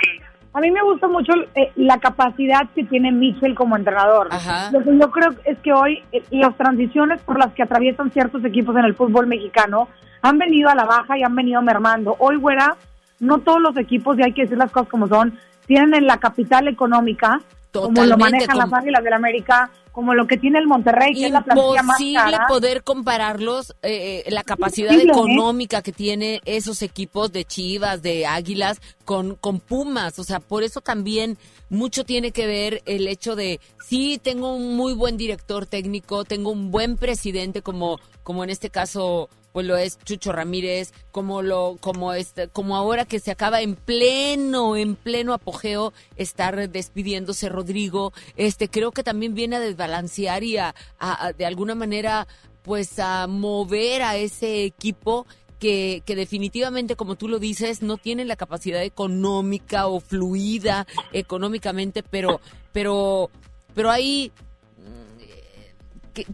a 0.58 0.60
mí 0.60 0.72
me 0.72 0.82
gusta 0.82 1.08
mucho 1.08 1.34
eh, 1.54 1.72
la 1.76 2.00
capacidad 2.00 2.68
que 2.74 2.84
tiene 2.84 3.12
Mitchell 3.12 3.54
como 3.54 3.76
entrenador. 3.78 4.30
Lo 4.72 4.84
que 4.84 4.98
yo 4.98 5.12
creo 5.12 5.36
es 5.46 5.60
que 5.60 5.72
hoy 5.72 6.04
eh, 6.12 6.24
las 6.32 6.58
transiciones 6.58 7.22
por 7.22 7.38
las 7.38 7.54
que 7.54 7.62
atraviesan 7.62 8.10
ciertos 8.10 8.44
equipos 8.44 8.76
en 8.76 8.86
el 8.86 8.96
fútbol 8.96 9.28
mexicano 9.28 9.88
han 10.24 10.40
venido 10.40 10.70
a 10.70 10.74
la 10.74 10.86
baja 10.86 11.16
y 11.16 11.22
han 11.22 11.36
venido 11.36 11.62
mermando. 11.62 12.16
Hoy, 12.18 12.38
güera, 12.38 12.76
no 13.20 13.38
todos 13.38 13.62
los 13.62 13.78
equipos, 13.78 14.18
y 14.18 14.24
hay 14.24 14.34
que 14.34 14.44
decir 14.44 14.58
las 14.58 14.72
cosas 14.72 14.90
como 14.90 15.08
son, 15.08 15.38
tienen 15.68 15.94
en 15.94 16.08
la 16.08 16.18
capital 16.18 16.68
económica, 16.68 17.42
como 17.72 18.06
lo 18.06 18.18
manejan 18.18 18.58
las 18.58 18.74
Águilas 18.74 19.04
del 19.04 19.14
América, 19.14 19.70
como 19.92 20.14
lo 20.14 20.28
que 20.28 20.38
tiene 20.38 20.60
el 20.60 20.68
Monterrey, 20.68 21.14
que 21.14 21.26
es 21.26 21.32
la 21.32 21.42
plantilla 21.42 21.82
más 21.82 22.00
cara. 22.14 22.46
poder 22.48 22.84
compararlos, 22.84 23.72
eh, 23.82 24.24
eh, 24.26 24.32
la 24.32 24.44
capacidad 24.44 24.94
económica 24.94 25.82
que 25.82 25.92
tiene 25.92 26.40
esos 26.46 26.84
equipos 26.84 27.32
de 27.32 27.46
Chivas, 27.46 28.02
de 28.02 28.28
Águilas, 28.28 28.80
con, 29.06 29.36
con 29.36 29.60
Pumas. 29.60 30.20
O 30.20 30.24
sea, 30.24 30.40
por 30.40 30.62
eso 30.62 30.82
también 30.82 31.38
mucho 31.70 32.04
tiene 32.04 32.32
que 32.32 32.46
ver 32.46 32.84
el 32.86 33.08
hecho 33.08 33.36
de, 33.36 33.60
sí, 33.88 34.20
tengo 34.22 34.56
un 34.56 34.76
muy 34.76 34.94
buen 34.94 35.18
director 35.18 35.66
técnico, 35.66 36.26
tengo 36.26 36.52
un 36.52 36.70
buen 36.70 36.96
presidente, 36.98 37.64
como, 37.64 38.00
como 38.22 38.44
en 38.44 38.52
este 38.52 38.70
caso 38.70 39.30
pues 39.52 39.66
lo 39.66 39.78
es 39.78 39.98
Chucho 40.04 40.32
Ramírez, 40.32 40.94
como 41.12 41.42
lo, 41.42 41.78
como 41.80 42.14
este, 42.14 42.48
como 42.48 42.76
ahora 42.76 43.06
que 43.06 43.20
se 43.20 43.32
acaba 43.32 43.62
en 43.62 43.76
pleno, 43.76 44.76
en 44.76 44.96
pleno 44.96 45.34
apogeo 45.34 45.94
estar 46.16 46.70
despidiéndose 46.70 47.50
Rodrigo, 47.50 48.14
este, 48.36 48.70
creo 48.70 48.92
que 48.92 49.04
también 49.04 49.34
viene 49.34 49.56
a 49.56 49.60
desbalancear 49.60 50.44
y 50.44 50.58
a, 50.58 50.76
de 51.38 51.46
alguna 51.46 51.76
manera, 51.76 52.28
pues 52.64 53.00
a 53.00 53.28
mover 53.28 54.04
a 54.04 54.18
ese 54.18 54.66
equipo 54.66 55.26
que, 55.60 56.04
que, 56.06 56.16
definitivamente, 56.16 56.96
como 56.96 57.16
tú 57.16 57.28
lo 57.28 57.40
dices, 57.40 57.82
no 57.82 57.98
tiene 57.98 58.26
la 58.26 58.36
capacidad 58.36 58.84
económica 58.84 59.88
o 59.88 60.00
fluida 60.00 60.86
económicamente, 61.14 62.04
pero, 62.04 62.42
pero, 62.74 63.32
pero 63.74 63.90
ahí 63.90 64.32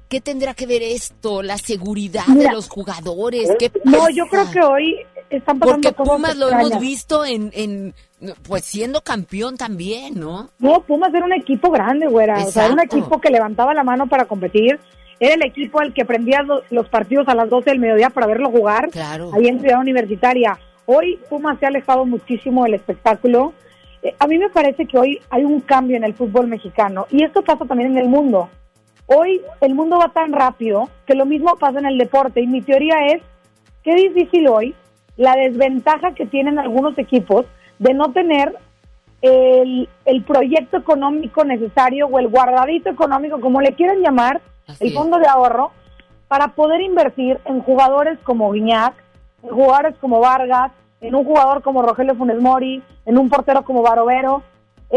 ¿Qué, 0.10 0.22
tendrá 0.22 0.54
que 0.54 0.66
ver 0.66 0.82
esto? 0.84 1.42
¿La 1.42 1.58
seguridad 1.58 2.26
de 2.28 2.52
los 2.52 2.70
jugadores? 2.70 3.52
¿Qué 3.60 3.72
No, 3.84 4.10
yo 4.10 4.26
creo 4.28 4.50
que 4.52 4.62
hoy 4.62 4.96
están 5.30 5.60
pasando 5.60 5.90
Porque 5.90 6.04
Pumas 6.04 6.38
lo 6.38 6.50
hemos 6.50 6.80
visto 6.80 7.26
en, 7.26 7.52
en, 7.54 7.94
pues 8.48 8.64
siendo 8.66 9.02
campeón 9.02 9.58
también, 9.58 10.20
¿no? 10.20 10.50
No, 10.60 10.82
Pumas 10.82 11.14
era 11.14 11.26
un 11.26 11.34
equipo 11.34 11.72
grande, 11.72 12.08
güera. 12.08 12.44
O 12.44 12.52
sea, 12.52 12.66
era 12.66 12.74
un 12.74 12.80
equipo 12.80 13.20
que 13.20 13.30
levantaba 13.30 13.74
la 13.74 13.84
mano 13.84 14.08
para 14.08 14.26
competir. 14.26 14.80
Era 15.20 15.36
el 15.36 15.46
equipo 15.46 15.80
al 15.80 15.94
que 15.94 16.06
prendía 16.06 16.42
los, 16.70 16.90
partidos 16.90 17.28
a 17.28 17.36
las 17.36 17.50
12 17.50 17.70
del 17.70 17.80
mediodía 17.80 18.10
para 18.10 18.28
verlo 18.28 18.50
jugar. 18.50 18.90
Claro. 18.90 19.32
Ahí 19.34 19.48
en 19.48 19.60
Ciudad 19.60 19.80
Universitaria. 19.80 20.60
Hoy 20.86 21.20
Pumas 21.30 21.60
se 21.60 21.66
ha 21.66 21.70
alejado 21.70 22.06
muchísimo 22.06 22.64
del 22.64 22.74
espectáculo. 22.74 23.54
Eh, 24.02 24.14
a 24.20 24.28
mí 24.28 24.38
me 24.38 24.50
parece 24.50 24.86
que 24.86 24.98
hoy 24.98 25.20
hay 25.30 25.46
un 25.46 25.62
cambio 25.62 25.96
en 25.96 26.04
el 26.04 26.14
fútbol 26.14 26.48
mexicano. 26.48 27.08
Y 27.10 27.24
esto 27.24 27.42
pasa 27.42 27.66
también 27.66 27.92
en 27.92 27.98
el 28.00 28.10
mundo. 28.10 28.50
Hoy 29.06 29.42
el 29.62 29.76
mundo 29.76 29.98
va 29.98 30.10
tan 30.10 30.32
rápido 30.32 30.90
que 31.06 31.16
lo 31.16 31.26
mismo 31.26 31.56
pasa 31.58 31.80
en 31.80 31.86
el 31.86 31.98
deporte. 31.98 32.42
Y 32.42 32.48
mi 32.48 32.62
teoría 32.62 32.96
es 33.08 33.22
que 33.84 33.96
difícil 33.96 34.48
hoy 34.48 34.76
la 35.18 35.36
desventaja 35.36 36.14
que 36.14 36.26
tienen 36.26 36.58
algunos 36.58 36.98
equipos 36.98 37.46
de 37.80 37.94
no 37.94 38.12
tener 38.12 38.56
el, 39.22 39.88
proyecto 40.26 40.78
económico 40.78 41.44
necesario 41.46 42.08
o 42.08 42.20
el 42.20 42.28
guardadito 42.28 42.90
económico, 42.90 43.40
como 43.40 43.62
le 43.62 43.74
quieran 43.74 44.02
llamar, 44.02 44.42
el 44.80 44.94
fondo 44.94 45.18
de 45.18 45.28
ahorro, 45.28 45.72
para 46.28 46.50
poder 46.50 46.82
invertir 46.82 47.40
en 47.46 47.62
jugadores 47.62 48.18
como 48.24 48.52
Guiñac, 48.52 48.94
en 49.44 49.50
jugadores 49.50 49.96
como 50.00 50.20
Vargas, 50.20 50.72
en 51.02 51.16
un 51.16 51.26
jugador 51.26 51.62
como 51.62 51.82
Rogelio 51.82 52.16
Funes 52.16 52.42
Mori, 52.42 52.82
en 53.06 53.18
un 53.18 53.30
portero 53.30 53.64
como 53.64 53.82
Barovero, 53.82 54.42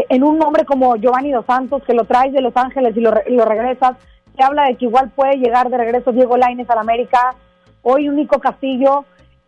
en 0.09 0.23
un 0.23 0.41
hombre 0.43 0.65
como 0.65 0.95
Giovanni 0.95 1.31
Dos 1.31 1.45
Santos, 1.45 1.83
que 1.83 1.93
lo 1.93 2.05
traes 2.05 2.33
de 2.33 2.41
Los 2.41 2.55
Ángeles 2.55 2.95
y 2.95 3.01
lo, 3.01 3.11
lo 3.27 3.45
regresas. 3.45 3.97
Se 4.35 4.43
habla 4.43 4.65
de 4.65 4.75
que 4.75 4.85
igual 4.85 5.09
puede 5.09 5.37
llegar 5.37 5.69
de 5.69 5.77
regreso 5.77 6.11
Diego 6.11 6.37
Lainez 6.37 6.69
al 6.69 6.77
América, 6.77 7.33
hoy 7.81 8.07
un 8.07 8.15
Nico 8.15 8.39
Castillo. 8.39 9.05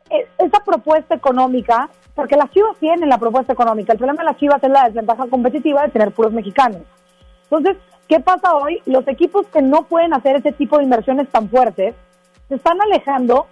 Eh, 0.10 0.28
esa 0.40 0.60
propuesta 0.64 1.14
económica, 1.14 1.88
porque 2.16 2.36
las 2.36 2.50
Chivas 2.50 2.76
tienen 2.80 3.10
la 3.10 3.20
propuesta 3.20 3.54
económica, 3.54 3.94
el 3.94 4.00
problema 4.00 4.24
de 4.24 4.30
las 4.30 4.38
Chivas 4.38 4.64
es 4.64 4.70
la 4.70 4.86
desventaja 4.86 5.28
competitiva 5.28 5.84
de 5.84 5.90
tener 5.90 6.12
puros 6.12 6.34
mexicanos. 6.34 6.82
Entonces, 7.44 7.78
¿qué 8.08 8.20
pasa 8.20 8.56
hoy? 8.56 8.82
Los 8.88 9.08
equipos 9.08 9.46
que 9.48 9.62
no 9.62 9.84
pueden 9.84 10.14
hacer 10.16 10.38
ese 10.38 10.52
tipo 10.52 10.78
de 10.78 10.86
inversiones 10.86 11.30
tan 11.30 11.48
fuertes 11.48 11.94
se 12.48 12.56
están 12.56 12.82
alejando 12.82 13.46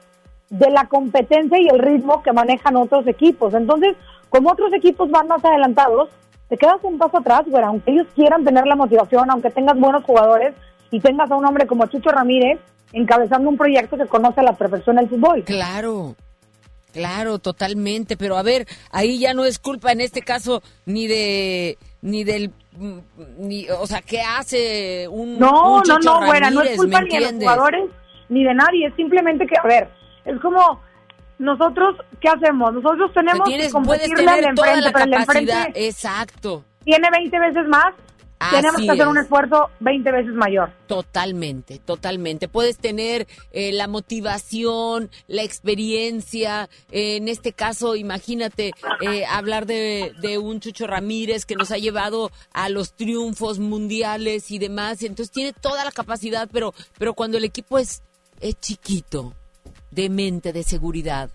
de 0.50 0.72
la 0.72 0.86
competencia 0.88 1.60
y 1.60 1.68
el 1.68 1.78
ritmo 1.78 2.24
que 2.24 2.34
manejan 2.34 2.76
otros 2.76 3.06
equipos. 3.06 3.54
Entonces, 3.54 3.96
como 4.30 4.52
otros 4.52 4.74
equipos 4.74 5.12
van 5.12 5.28
más 5.28 5.46
adelantados, 5.46 6.10
te 6.50 6.58
quedas 6.58 6.78
un 6.84 6.98
paso 6.98 7.18
atrás, 7.18 7.44
güey, 7.46 7.64
aunque 7.64 7.92
ellos 7.92 8.08
quieran 8.16 8.44
tener 8.44 8.66
la 8.66 8.76
motivación, 8.76 9.30
aunque 9.30 9.50
tengas 9.50 9.78
buenos 9.78 10.04
jugadores 10.04 10.54
y 10.92 11.00
tengas 11.00 11.30
a 11.30 11.36
un 11.36 11.46
hombre 11.46 11.68
como 11.68 11.86
Chucho 11.88 12.10
Ramírez 12.10 12.60
encabezando 12.94 13.50
un 13.50 13.58
proyecto 13.58 13.98
que 13.98 14.06
conoce 14.06 14.40
a 14.40 14.44
la 14.44 14.54
perfección 14.54 14.98
el 15.00 15.10
fútbol. 15.10 15.44
Claro. 15.44 16.16
Claro, 16.94 17.38
totalmente, 17.38 18.18
pero 18.18 18.38
a 18.38 18.44
ver, 18.44 18.66
ahí 18.92 19.20
ya 19.20 19.36
no 19.36 19.46
es 19.46 19.60
culpa 19.60 19.92
en 19.92 20.02
este 20.02 20.22
caso 20.22 20.64
ni 20.86 21.06
de 21.06 21.78
ni 22.02 22.24
del 22.24 22.52
ni 23.38 23.70
o 23.70 23.86
sea, 23.86 24.02
¿qué 24.02 24.22
hace 24.22 25.08
un 25.08 25.38
No, 25.38 25.76
un 25.76 25.84
no, 25.88 26.00
no, 26.00 26.26
güera, 26.26 26.50
no 26.50 26.62
es 26.62 26.70
Ramírez, 26.70 26.78
culpa 26.78 27.02
¿me 27.02 27.08
ni 27.08 27.16
de 27.16 27.20
los 27.20 27.34
jugadores 27.34 27.90
ni 28.30 28.44
de 28.44 28.54
nadie, 28.54 28.88
es 28.88 28.96
simplemente 28.96 29.46
que, 29.46 29.56
a 29.58 29.68
ver, 29.68 29.90
es 30.26 30.40
como 30.42 30.82
nosotros, 31.40 31.96
¿qué 32.20 32.30
hacemos? 32.30 32.74
Nosotros 32.74 33.12
tenemos 33.14 33.48
tienes, 33.48 33.68
que 33.68 33.74
competirle 33.74 34.30
al 34.30 34.44
enfrente, 34.46 34.82
la 34.82 34.92
pero 34.92 35.06
el 35.06 35.14
enfrente 35.14 35.88
exacto. 35.88 36.64
tiene 36.84 37.08
20 37.12 37.40
veces 37.40 37.68
más, 37.68 37.94
tenemos 38.52 38.82
que 38.82 38.92
hacer 38.92 39.02
es. 39.02 39.08
un 39.08 39.18
esfuerzo 39.18 39.70
20 39.80 40.12
veces 40.12 40.34
mayor. 40.34 40.72
Totalmente, 40.86 41.80
totalmente. 41.80 42.48
Puedes 42.48 42.78
tener 42.78 43.28
eh, 43.52 43.72
la 43.72 43.88
motivación, 43.88 45.10
la 45.28 45.44
experiencia. 45.44 46.70
eh, 46.92 47.18
en 47.18 47.28
este 47.28 47.54
caso, 47.54 47.96
imagínate 47.96 48.74
eh, 49.02 49.26
hablar 49.26 49.66
de, 49.66 50.14
de 50.22 50.38
un 50.38 50.60
Chucho 50.60 50.86
Ramírez 50.86 51.46
que 51.46 51.56
nos 51.56 51.72
ha 51.72 51.78
llevado 51.78 52.32
a 52.54 52.70
los 52.70 52.94
triunfos 52.94 53.60
mundiales 53.60 54.52
y 54.52 54.60
demás. 54.60 55.02
Entonces 55.02 55.32
tiene 55.32 55.54
toda 55.54 55.84
la 55.84 55.92
capacidad, 55.92 56.48
pero, 56.52 56.74
pero 57.00 57.16
cuando 57.16 57.38
el 57.38 57.44
equipo 57.44 57.80
es, 57.80 58.04
es 58.40 58.60
chiquito, 58.60 59.34
de 59.92 60.10
mente, 60.10 60.54
de 60.54 60.64
seguridad. 60.64 61.30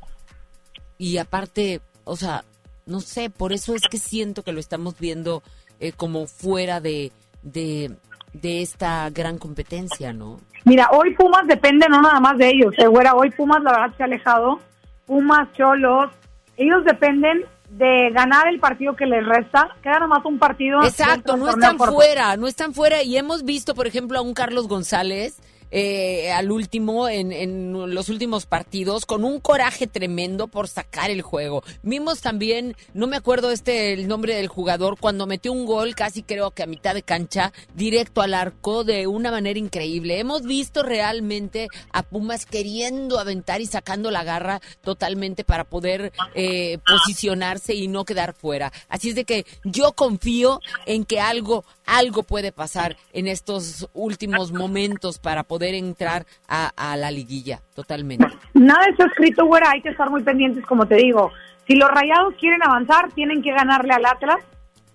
Y 0.98 1.18
aparte, 1.18 1.80
o 2.04 2.16
sea, 2.16 2.44
no 2.86 3.00
sé, 3.00 3.30
por 3.30 3.52
eso 3.52 3.74
es 3.74 3.82
que 3.90 3.98
siento 3.98 4.42
que 4.42 4.52
lo 4.52 4.60
estamos 4.60 4.98
viendo 4.98 5.42
eh, 5.80 5.92
como 5.92 6.26
fuera 6.26 6.80
de, 6.80 7.12
de, 7.42 7.96
de 8.32 8.62
esta 8.62 9.08
gran 9.10 9.38
competencia, 9.38 10.12
¿no? 10.12 10.40
Mira, 10.64 10.88
hoy 10.92 11.14
Pumas 11.14 11.46
depende 11.46 11.88
no 11.88 12.00
nada 12.00 12.20
más 12.20 12.38
de 12.38 12.48
ellos, 12.48 12.74
eh, 12.78 12.86
güera, 12.86 13.14
hoy 13.14 13.30
Pumas 13.30 13.62
la 13.62 13.72
verdad 13.72 13.96
se 13.96 14.02
ha 14.02 14.06
alejado, 14.06 14.60
Pumas, 15.06 15.52
Cholos, 15.54 16.10
ellos 16.56 16.84
dependen 16.84 17.44
de 17.70 18.10
ganar 18.12 18.48
el 18.48 18.60
partido 18.60 18.94
que 18.94 19.06
les 19.06 19.24
resta, 19.26 19.76
queda 19.82 20.00
nomás 20.00 20.24
un 20.24 20.38
partido. 20.38 20.82
Exacto, 20.84 21.36
no 21.36 21.48
están 21.48 21.78
corto. 21.78 21.94
fuera, 21.94 22.36
no 22.36 22.46
están 22.46 22.74
fuera. 22.74 23.02
Y 23.02 23.16
hemos 23.16 23.44
visto, 23.44 23.74
por 23.74 23.86
ejemplo, 23.86 24.18
a 24.18 24.22
un 24.22 24.34
Carlos 24.34 24.68
González 24.68 25.40
eh, 25.72 26.30
al 26.30 26.52
último, 26.52 27.08
en, 27.08 27.32
en 27.32 27.72
los 27.94 28.10
últimos 28.10 28.44
partidos, 28.44 29.06
con 29.06 29.24
un 29.24 29.40
coraje 29.40 29.86
tremendo 29.86 30.46
por 30.46 30.68
sacar 30.68 31.10
el 31.10 31.22
juego. 31.22 31.64
Vimos 31.82 32.20
también, 32.20 32.76
no 32.92 33.06
me 33.06 33.16
acuerdo 33.16 33.50
este 33.50 33.94
el 33.94 34.06
nombre 34.06 34.34
del 34.36 34.48
jugador, 34.48 34.98
cuando 35.00 35.26
metió 35.26 35.50
un 35.50 35.64
gol, 35.64 35.94
casi 35.94 36.22
creo 36.22 36.50
que 36.50 36.62
a 36.62 36.66
mitad 36.66 36.94
de 36.94 37.02
cancha, 37.02 37.54
directo 37.74 38.20
al 38.20 38.34
arco 38.34 38.84
de 38.84 39.06
una 39.06 39.30
manera 39.30 39.58
increíble. 39.58 40.20
Hemos 40.20 40.42
visto 40.42 40.82
realmente 40.82 41.68
a 41.90 42.02
Pumas 42.02 42.44
queriendo 42.44 43.18
aventar 43.18 43.62
y 43.62 43.66
sacando 43.66 44.10
la 44.10 44.24
garra 44.24 44.60
totalmente 44.82 45.42
para 45.42 45.64
poder 45.64 46.12
eh, 46.34 46.78
posicionarse 46.86 47.74
y 47.74 47.88
no 47.88 48.04
quedar 48.04 48.34
fuera. 48.34 48.70
Así 48.90 49.08
es 49.08 49.14
de 49.14 49.24
que 49.24 49.46
yo 49.64 49.92
confío 49.92 50.60
en 50.84 51.06
que 51.06 51.18
algo, 51.18 51.64
algo 51.86 52.24
puede 52.24 52.52
pasar 52.52 52.98
en 53.14 53.26
estos 53.26 53.88
últimos 53.94 54.52
momentos 54.52 55.18
para 55.18 55.44
poder 55.44 55.61
entrar 55.70 56.26
a, 56.48 56.70
a 56.76 56.96
la 56.96 57.10
liguilla, 57.10 57.60
totalmente. 57.74 58.26
Nada 58.54 58.84
está 58.90 59.06
escrito, 59.06 59.46
güera, 59.46 59.70
hay 59.70 59.82
que 59.82 59.90
estar 59.90 60.10
muy 60.10 60.22
pendientes, 60.22 60.64
como 60.66 60.86
te 60.86 60.96
digo. 60.96 61.30
Si 61.66 61.74
los 61.74 61.88
rayados 61.90 62.34
quieren 62.40 62.62
avanzar, 62.62 63.10
tienen 63.12 63.42
que 63.42 63.52
ganarle 63.52 63.94
al 63.94 64.04
Atlas. 64.04 64.38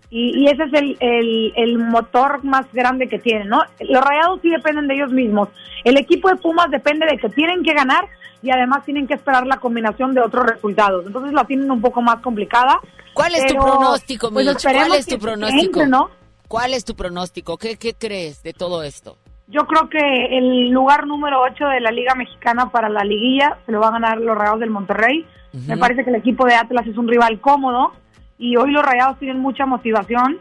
Y, 0.09 0.39
y 0.39 0.47
ese 0.47 0.63
es 0.63 0.73
el, 0.73 0.97
el, 1.01 1.53
el 1.57 1.77
motor 1.79 2.41
más 2.45 2.65
grande 2.71 3.09
que 3.09 3.19
tienen, 3.19 3.49
¿no? 3.49 3.59
Los 3.79 4.01
rayados 4.01 4.39
sí 4.41 4.49
dependen 4.49 4.87
de 4.87 4.95
ellos 4.95 5.11
mismos. 5.11 5.49
El 5.83 5.97
equipo 5.97 6.29
de 6.29 6.37
Pumas 6.37 6.71
depende 6.71 7.05
de 7.05 7.17
que 7.17 7.27
tienen 7.29 7.61
que 7.61 7.73
ganar 7.73 8.05
y 8.41 8.49
además 8.49 8.85
tienen 8.85 9.05
que 9.07 9.15
esperar 9.15 9.45
la 9.45 9.57
combinación 9.57 10.13
de 10.13 10.21
otros 10.21 10.45
resultados. 10.45 11.05
Entonces 11.05 11.33
la 11.33 11.43
tienen 11.45 11.69
un 11.69 11.81
poco 11.81 12.01
más 12.01 12.21
complicada. 12.21 12.79
¿Cuál 13.13 13.35
es 13.35 13.47
tu 13.47 13.55
pronóstico, 13.55 14.31
pues, 14.31 14.45
¿Cuál 14.61 14.93
es 14.93 15.05
tu 15.07 15.19
pronóstico? 15.19 15.81
entre, 15.81 15.87
¿no? 15.87 16.09
¿Cuál 16.47 16.73
es 16.73 16.85
tu 16.85 16.95
pronóstico? 16.95 17.57
¿Qué, 17.57 17.75
¿Qué 17.77 17.93
crees 17.93 18.43
de 18.43 18.53
todo 18.53 18.83
esto? 18.83 19.17
Yo 19.47 19.65
creo 19.65 19.89
que 19.89 20.37
el 20.37 20.69
lugar 20.69 21.07
número 21.07 21.41
8 21.41 21.65
de 21.67 21.79
la 21.81 21.91
Liga 21.91 22.15
Mexicana 22.15 22.69
para 22.69 22.89
la 22.89 23.03
liguilla 23.03 23.57
se 23.65 23.71
lo 23.71 23.79
van 23.79 23.95
a 23.95 23.99
ganar 23.99 24.19
los 24.19 24.37
Rayados 24.37 24.59
del 24.59 24.69
Monterrey. 24.69 25.25
Me 25.67 25.77
parece 25.77 26.03
que 26.03 26.09
el 26.09 26.17
equipo 26.17 26.45
de 26.45 26.53
Atlas 26.55 26.85
es 26.85 26.97
un 26.97 27.07
rival 27.07 27.39
cómodo 27.39 27.93
y 28.37 28.57
hoy 28.57 28.71
los 28.71 28.83
Rayados 28.83 29.17
tienen 29.19 29.39
mucha 29.39 29.65
motivación 29.65 30.37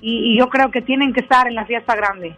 y, 0.00 0.32
y 0.34 0.38
yo 0.38 0.48
creo 0.48 0.70
que 0.70 0.82
tienen 0.82 1.12
que 1.12 1.20
estar 1.20 1.48
en 1.48 1.54
la 1.54 1.64
fiesta 1.64 1.96
grande. 1.96 2.36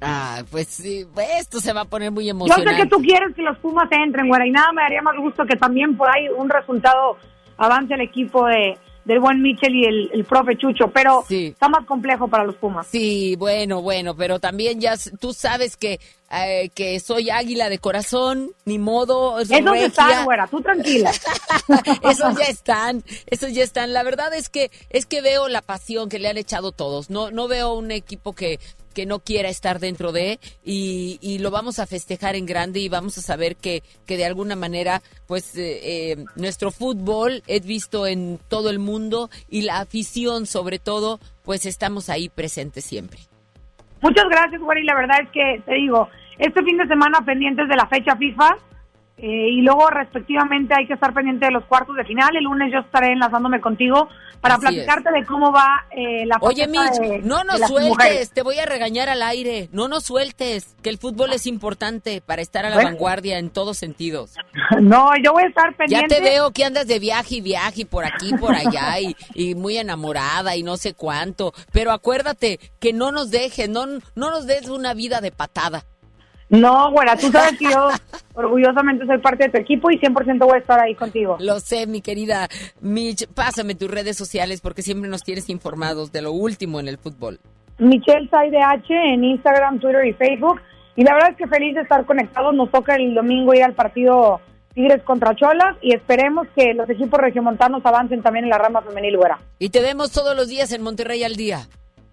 Ah, 0.00 0.42
pues 0.50 0.68
sí, 0.68 1.06
pues, 1.14 1.26
esto 1.40 1.60
se 1.60 1.72
va 1.72 1.82
a 1.82 1.84
poner 1.86 2.10
muy 2.10 2.26
Yo 2.26 2.32
emocionante. 2.32 2.70
sé 2.76 2.82
que 2.82 2.88
tú 2.88 2.96
quieres 2.98 3.34
que 3.34 3.42
los 3.42 3.56
Pumas 3.58 3.88
entren, 3.90 4.28
güera, 4.28 4.46
y 4.46 4.50
nada 4.50 4.70
me 4.72 4.82
daría 4.82 5.00
más 5.02 5.16
gusto 5.16 5.46
que 5.46 5.56
también 5.56 5.96
por 5.96 6.08
ahí 6.10 6.28
un 6.36 6.50
resultado 6.50 7.16
avance 7.56 7.94
el 7.94 8.02
equipo 8.02 8.44
de 8.46 8.76
del 9.04 9.20
buen 9.20 9.42
Michel 9.42 9.74
y 9.74 9.84
el, 9.84 10.10
el 10.12 10.24
profe 10.24 10.56
Chucho, 10.56 10.88
pero 10.88 11.24
está 11.28 11.68
más 11.68 11.84
complejo 11.86 12.28
para 12.28 12.44
los 12.44 12.56
Pumas. 12.56 12.86
Sí, 12.86 13.36
bueno, 13.36 13.82
bueno, 13.82 14.16
pero 14.16 14.38
también 14.38 14.80
ya 14.80 14.94
tú 15.20 15.32
sabes 15.34 15.76
que, 15.76 16.00
eh, 16.30 16.70
que 16.74 16.98
soy 17.00 17.30
águila 17.30 17.68
de 17.68 17.78
corazón, 17.78 18.50
ni 18.64 18.78
modo. 18.78 19.38
es 19.40 19.50
Esos 19.50 19.70
regia. 19.70 19.86
están, 19.86 20.24
güera, 20.24 20.46
tú 20.46 20.60
tranquila. 20.60 21.10
esos 22.02 22.36
ya 22.38 22.44
están, 22.46 23.04
esos 23.26 23.52
ya 23.52 23.62
están. 23.62 23.92
La 23.92 24.02
verdad 24.02 24.32
es 24.34 24.48
que 24.48 24.70
es 24.90 25.06
que 25.06 25.20
veo 25.20 25.48
la 25.48 25.62
pasión 25.62 26.08
que 26.08 26.18
le 26.18 26.28
han 26.28 26.38
echado 26.38 26.72
todos. 26.72 27.10
No, 27.10 27.30
no 27.30 27.46
veo 27.48 27.74
un 27.74 27.90
equipo 27.90 28.32
que 28.34 28.58
que 28.94 29.06
no 29.06 29.18
quiera 29.18 29.48
estar 29.48 29.80
dentro 29.80 30.12
de 30.12 30.38
y, 30.64 31.18
y 31.20 31.38
lo 31.40 31.50
vamos 31.50 31.78
a 31.78 31.86
festejar 31.86 32.36
en 32.36 32.46
grande 32.46 32.80
y 32.80 32.88
vamos 32.88 33.18
a 33.18 33.20
saber 33.20 33.56
que, 33.56 33.82
que 34.06 34.16
de 34.16 34.24
alguna 34.24 34.56
manera 34.56 35.02
pues 35.26 35.56
eh, 35.56 36.12
eh, 36.12 36.24
nuestro 36.36 36.70
fútbol 36.70 37.42
es 37.46 37.66
visto 37.66 38.06
en 38.06 38.38
todo 38.48 38.70
el 38.70 38.78
mundo 38.78 39.28
y 39.50 39.62
la 39.62 39.80
afición 39.80 40.46
sobre 40.46 40.78
todo 40.78 41.20
pues 41.44 41.66
estamos 41.66 42.08
ahí 42.08 42.28
presentes 42.28 42.84
siempre. 42.84 43.20
Muchas 44.00 44.24
gracias, 44.28 44.60
y 44.60 44.84
la 44.84 44.94
verdad 44.94 45.18
es 45.22 45.30
que 45.30 45.62
te 45.64 45.74
digo, 45.74 46.08
este 46.38 46.62
fin 46.62 46.76
de 46.76 46.86
semana 46.86 47.20
pendientes 47.24 47.68
de 47.68 47.76
la 47.76 47.86
fecha 47.86 48.16
FIFA 48.16 48.56
eh, 49.16 49.48
y 49.50 49.62
luego 49.62 49.88
respectivamente 49.90 50.74
hay 50.76 50.86
que 50.86 50.94
estar 50.94 51.14
pendiente 51.14 51.46
de 51.46 51.52
los 51.52 51.64
cuartos 51.66 51.94
de 51.96 52.04
final. 52.04 52.36
El 52.36 52.44
lunes 52.44 52.72
yo 52.72 52.80
estaré 52.80 53.12
enlazándome 53.12 53.60
contigo 53.60 54.08
para 54.40 54.56
Así 54.56 54.62
platicarte 54.66 55.10
de 55.10 55.24
cómo 55.24 55.52
va 55.52 55.86
eh, 55.90 56.26
la 56.26 56.36
Oye, 56.42 56.66
Mitch, 56.66 56.98
de- 57.00 57.20
no 57.20 57.44
nos 57.44 57.60
sueltes, 57.60 57.88
mujeres. 57.88 58.30
te 58.32 58.42
voy 58.42 58.58
a 58.58 58.66
regañar 58.66 59.08
al 59.08 59.22
aire, 59.22 59.68
no 59.72 59.88
nos 59.88 60.04
sueltes, 60.04 60.76
que 60.82 60.90
el 60.90 60.98
fútbol 60.98 61.32
es 61.32 61.46
importante 61.46 62.20
para 62.20 62.42
estar 62.42 62.66
a 62.66 62.68
la 62.68 62.74
Bueno. 62.74 62.90
vanguardia 62.90 63.38
en 63.38 63.48
todos 63.50 63.78
sentidos. 63.78 64.34
No, 64.80 65.10
yo 65.24 65.32
voy 65.32 65.44
a 65.44 65.46
estar 65.48 65.70
Ya 65.70 65.76
pendiente. 65.76 66.14
te 66.16 66.20
veo 66.20 66.50
que 66.50 66.64
andas 66.64 66.86
de 66.86 66.98
viaje 66.98 67.36
y 67.36 67.40
viaje 67.40 67.82
y 67.82 67.84
por 67.84 68.04
aquí 68.04 68.34
por 68.34 68.54
allá 68.54 68.98
y, 69.00 69.16
y 69.34 69.54
muy 69.54 69.78
enamorada 69.78 70.56
y 70.56 70.62
no 70.62 70.76
sé 70.76 70.92
cuánto, 70.94 71.52
pero 71.72 71.92
acuérdate 71.92 72.58
que 72.80 72.92
no 72.92 73.12
nos 73.12 73.30
dejes, 73.30 73.68
no, 73.68 73.86
no 73.86 74.30
nos 74.30 74.46
des 74.46 74.68
una 74.68 74.92
vida 74.92 75.20
de 75.20 75.30
patada. 75.32 75.84
No, 76.54 76.90
güera, 76.92 77.16
tú 77.16 77.30
sabes 77.30 77.58
que 77.58 77.64
yo 77.64 77.88
orgullosamente 78.34 79.06
soy 79.06 79.18
parte 79.18 79.44
de 79.44 79.50
tu 79.50 79.58
equipo 79.58 79.90
y 79.90 79.98
100% 79.98 80.38
voy 80.38 80.54
a 80.54 80.58
estar 80.58 80.80
ahí 80.80 80.94
contigo. 80.94 81.36
Lo 81.40 81.58
sé, 81.60 81.86
mi 81.86 82.00
querida 82.00 82.48
Mitch, 82.80 83.26
pásame 83.28 83.74
tus 83.74 83.90
redes 83.90 84.16
sociales 84.16 84.60
porque 84.60 84.82
siempre 84.82 85.10
nos 85.10 85.22
tienes 85.22 85.48
informados 85.50 86.12
de 86.12 86.22
lo 86.22 86.32
último 86.32 86.80
en 86.80 86.88
el 86.88 86.98
fútbol. 86.98 87.40
Michelle 87.78 88.28
Saide 88.30 88.62
H 88.62 88.86
en 88.88 89.24
Instagram, 89.24 89.80
Twitter 89.80 90.06
y 90.06 90.12
Facebook. 90.12 90.60
Y 90.96 91.02
la 91.02 91.14
verdad 91.14 91.30
es 91.30 91.36
que 91.36 91.48
feliz 91.48 91.74
de 91.74 91.80
estar 91.80 92.06
conectados. 92.06 92.54
Nos 92.54 92.70
toca 92.70 92.94
el 92.94 93.14
domingo 93.14 93.52
ir 93.52 93.64
al 93.64 93.74
partido 93.74 94.40
Tigres 94.74 95.02
contra 95.02 95.34
Cholas 95.34 95.76
y 95.82 95.94
esperemos 95.94 96.46
que 96.54 96.72
los 96.74 96.88
equipos 96.88 97.18
regiomontanos 97.20 97.84
avancen 97.84 98.22
también 98.22 98.44
en 98.44 98.50
la 98.50 98.58
rama 98.58 98.82
femenil, 98.82 99.16
güera. 99.16 99.40
Y 99.58 99.70
te 99.70 99.80
vemos 99.80 100.12
todos 100.12 100.36
los 100.36 100.48
días 100.48 100.72
en 100.72 100.82
Monterrey 100.82 101.24
al 101.24 101.34
día. 101.34 101.66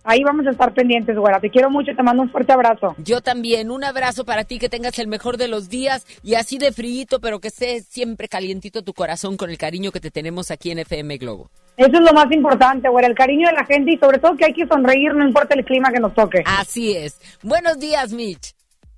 Ahí 0.04 0.24
vamos 0.24 0.48
a 0.48 0.52
estar 0.52 0.74
pendientes, 0.74 1.16
güera. 1.18 1.40
Te 1.40 1.50
quiero 1.50 1.70
mucho, 1.70 1.96
te 1.96 2.04
mando 2.04 2.24
un 2.24 2.30
fuerte 2.30 2.54
abrazo. 2.54 2.96
Yo 2.98 3.22
también, 3.22 3.70
un 3.70 3.84
abrazo 3.84 4.26
para 4.26 4.44
ti, 4.44 4.60
que 4.60 4.70
tengas 4.70 4.98
el 5.00 5.08
mejor 5.08 5.38
de 5.38 5.48
los 5.48 5.70
días 5.70 6.06
y 6.24 6.36
así 6.36 6.58
de 6.58 6.72
frío, 6.72 6.92
pero 7.22 7.40
que 7.40 7.48
esté 7.48 7.82
siempre 7.82 8.28
calientito 8.28 8.84
tu 8.84 8.94
corazón 8.94 9.38
con 9.38 9.50
el 9.50 9.58
cariño 9.58 9.92
que 9.92 10.00
te 10.00 10.12
tenemos 10.12 10.52
aquí 10.52 10.72
en 10.72 10.80
FM 10.80 11.18
Globo. 11.18 11.50
Eso 11.78 11.94
es 11.94 12.02
lo 12.02 12.14
más 12.14 12.32
importante, 12.32 12.90
güera, 12.90 13.08
el 13.08 13.16
cariño 13.16 13.48
de 13.48 13.54
la 13.54 13.66
gente 13.66 13.94
y 13.94 13.98
sobre 13.98 14.20
todo 14.20 14.36
que 14.36 14.46
hay 14.46 14.54
que 14.54 14.68
sonreír, 14.68 15.16
no 15.16 15.26
importa 15.26 15.56
el 15.56 15.66
clima 15.66 15.92
que 15.92 16.00
nos 16.00 16.14
toque. 16.14 16.44
Así 16.46 16.96
es. 16.96 17.20
Buenos 17.42 17.80
días, 17.80 18.12
Mitch. 18.12 18.54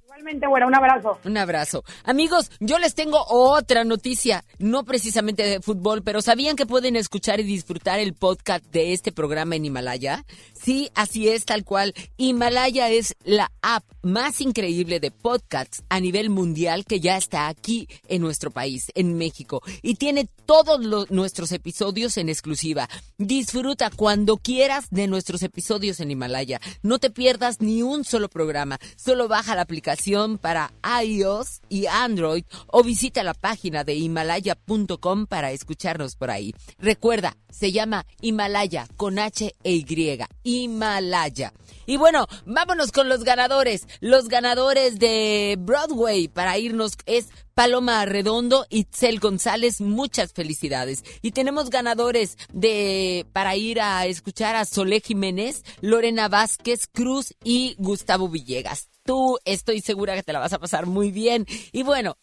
Igualmente, 0.06 0.46
güera, 0.46 0.68
un 0.68 0.76
abrazo. 0.76 1.18
Un 1.26 1.38
abrazo. 1.38 1.84
Amigos, 2.04 2.52
yo 2.60 2.78
les 2.78 2.94
tengo 2.94 3.26
otra 3.28 3.84
noticia, 3.84 4.44
no 4.60 4.84
precisamente 4.84 5.44
de 5.44 5.60
fútbol, 5.60 6.04
pero 6.04 6.22
¿sabían 6.22 6.56
que 6.56 6.68
pueden 6.68 6.96
escuchar 6.96 7.40
y 7.40 7.44
disfrutar 7.44 8.00
el 8.00 8.14
podcast 8.14 8.64
de 8.66 8.94
este 8.94 9.12
programa 9.12 9.56
en 9.56 9.66
Himalaya? 9.66 10.24
Sí, 10.64 10.90
así 10.95 11.27
es, 11.27 11.44
tal 11.44 11.65
cual. 11.65 11.94
Himalaya 12.15 12.90
es 12.90 13.15
la 13.26 13.52
app 13.61 13.84
más 14.02 14.40
increíble 14.40 15.02
de 15.02 15.11
podcasts 15.11 15.84
a 15.90 15.99
nivel 15.99 16.30
mundial 16.30 16.85
que 16.85 17.02
ya 17.02 17.18
está 17.18 17.49
aquí 17.49 17.90
en 18.07 18.22
nuestro 18.22 18.49
país, 18.49 18.90
en 18.95 19.18
México, 19.18 19.61
y 19.81 19.95
tiene 19.95 20.30
todos 20.45 21.10
nuestros 21.10 21.52
episodios 21.52 22.15
en 22.18 22.30
exclusiva. 22.30 22.90
Disfruta 23.18 23.90
cuando 23.90 24.38
quieras 24.38 24.88
de 24.90 25.07
nuestros 25.07 25.44
episodios 25.44 25.99
en 25.99 26.11
Himalaya. 26.11 26.61
No 26.81 26.98
te 26.98 27.10
pierdas 27.10 27.60
ni 27.60 27.81
un 27.81 28.06
solo 28.06 28.30
programa. 28.30 28.80
Solo 28.95 29.27
baja 29.27 29.56
la 29.56 29.64
aplicación 29.64 30.38
para 30.38 30.72
iOS 31.03 31.61
y 31.68 31.88
Android 31.88 32.45
o 32.68 32.84
visita 32.84 33.22
la 33.23 33.34
página 33.34 33.84
de 33.84 33.95
himalaya.com 33.95 35.26
para 35.27 35.52
escucharnos 35.52 36.15
por 36.15 36.31
ahí. 36.31 36.53
Recuerda, 36.77 37.35
se 37.49 37.73
llama 37.73 38.06
Himalaya 38.22 38.88
con 38.95 39.19
H 39.19 39.53
e 39.64 39.73
Y. 39.73 40.53
Himalaya. 40.62 41.54
Y 41.86 41.98
bueno, 41.98 42.28
vámonos 42.46 42.92
con 42.92 43.10
los 43.10 43.24
ganadores. 43.24 43.88
Los 44.00 44.30
ganadores 44.30 45.00
de 45.00 45.58
Broadway 45.60 46.28
para 46.28 46.58
irnos 46.58 46.94
es 47.06 47.28
Paloma 47.54 48.06
Redondo 48.06 48.66
y 48.70 48.80
Itzel 48.80 49.20
González. 49.20 49.82
Muchas 49.82 50.32
felicidades. 50.32 51.04
Y 51.22 51.32
tenemos 51.32 51.70
ganadores 51.70 52.38
de 52.54 53.26
para 53.34 53.56
ir 53.56 53.82
a 53.82 54.06
escuchar 54.06 54.56
a 54.56 54.66
Solé 54.66 55.02
Jiménez, 55.02 55.64
Lorena 55.82 56.30
Vázquez 56.30 56.88
Cruz 56.88 57.34
y 57.44 57.76
Gustavo 57.78 58.30
Villegas. 58.30 58.90
Tú 59.04 59.38
estoy 59.44 59.82
segura 59.82 60.16
que 60.16 60.24
te 60.24 60.34
la 60.34 60.40
vas 60.40 60.54
a 60.54 60.60
pasar 60.60 60.86
muy 60.86 61.12
bien. 61.12 61.46
Y 61.74 61.84
bueno, 61.84 62.16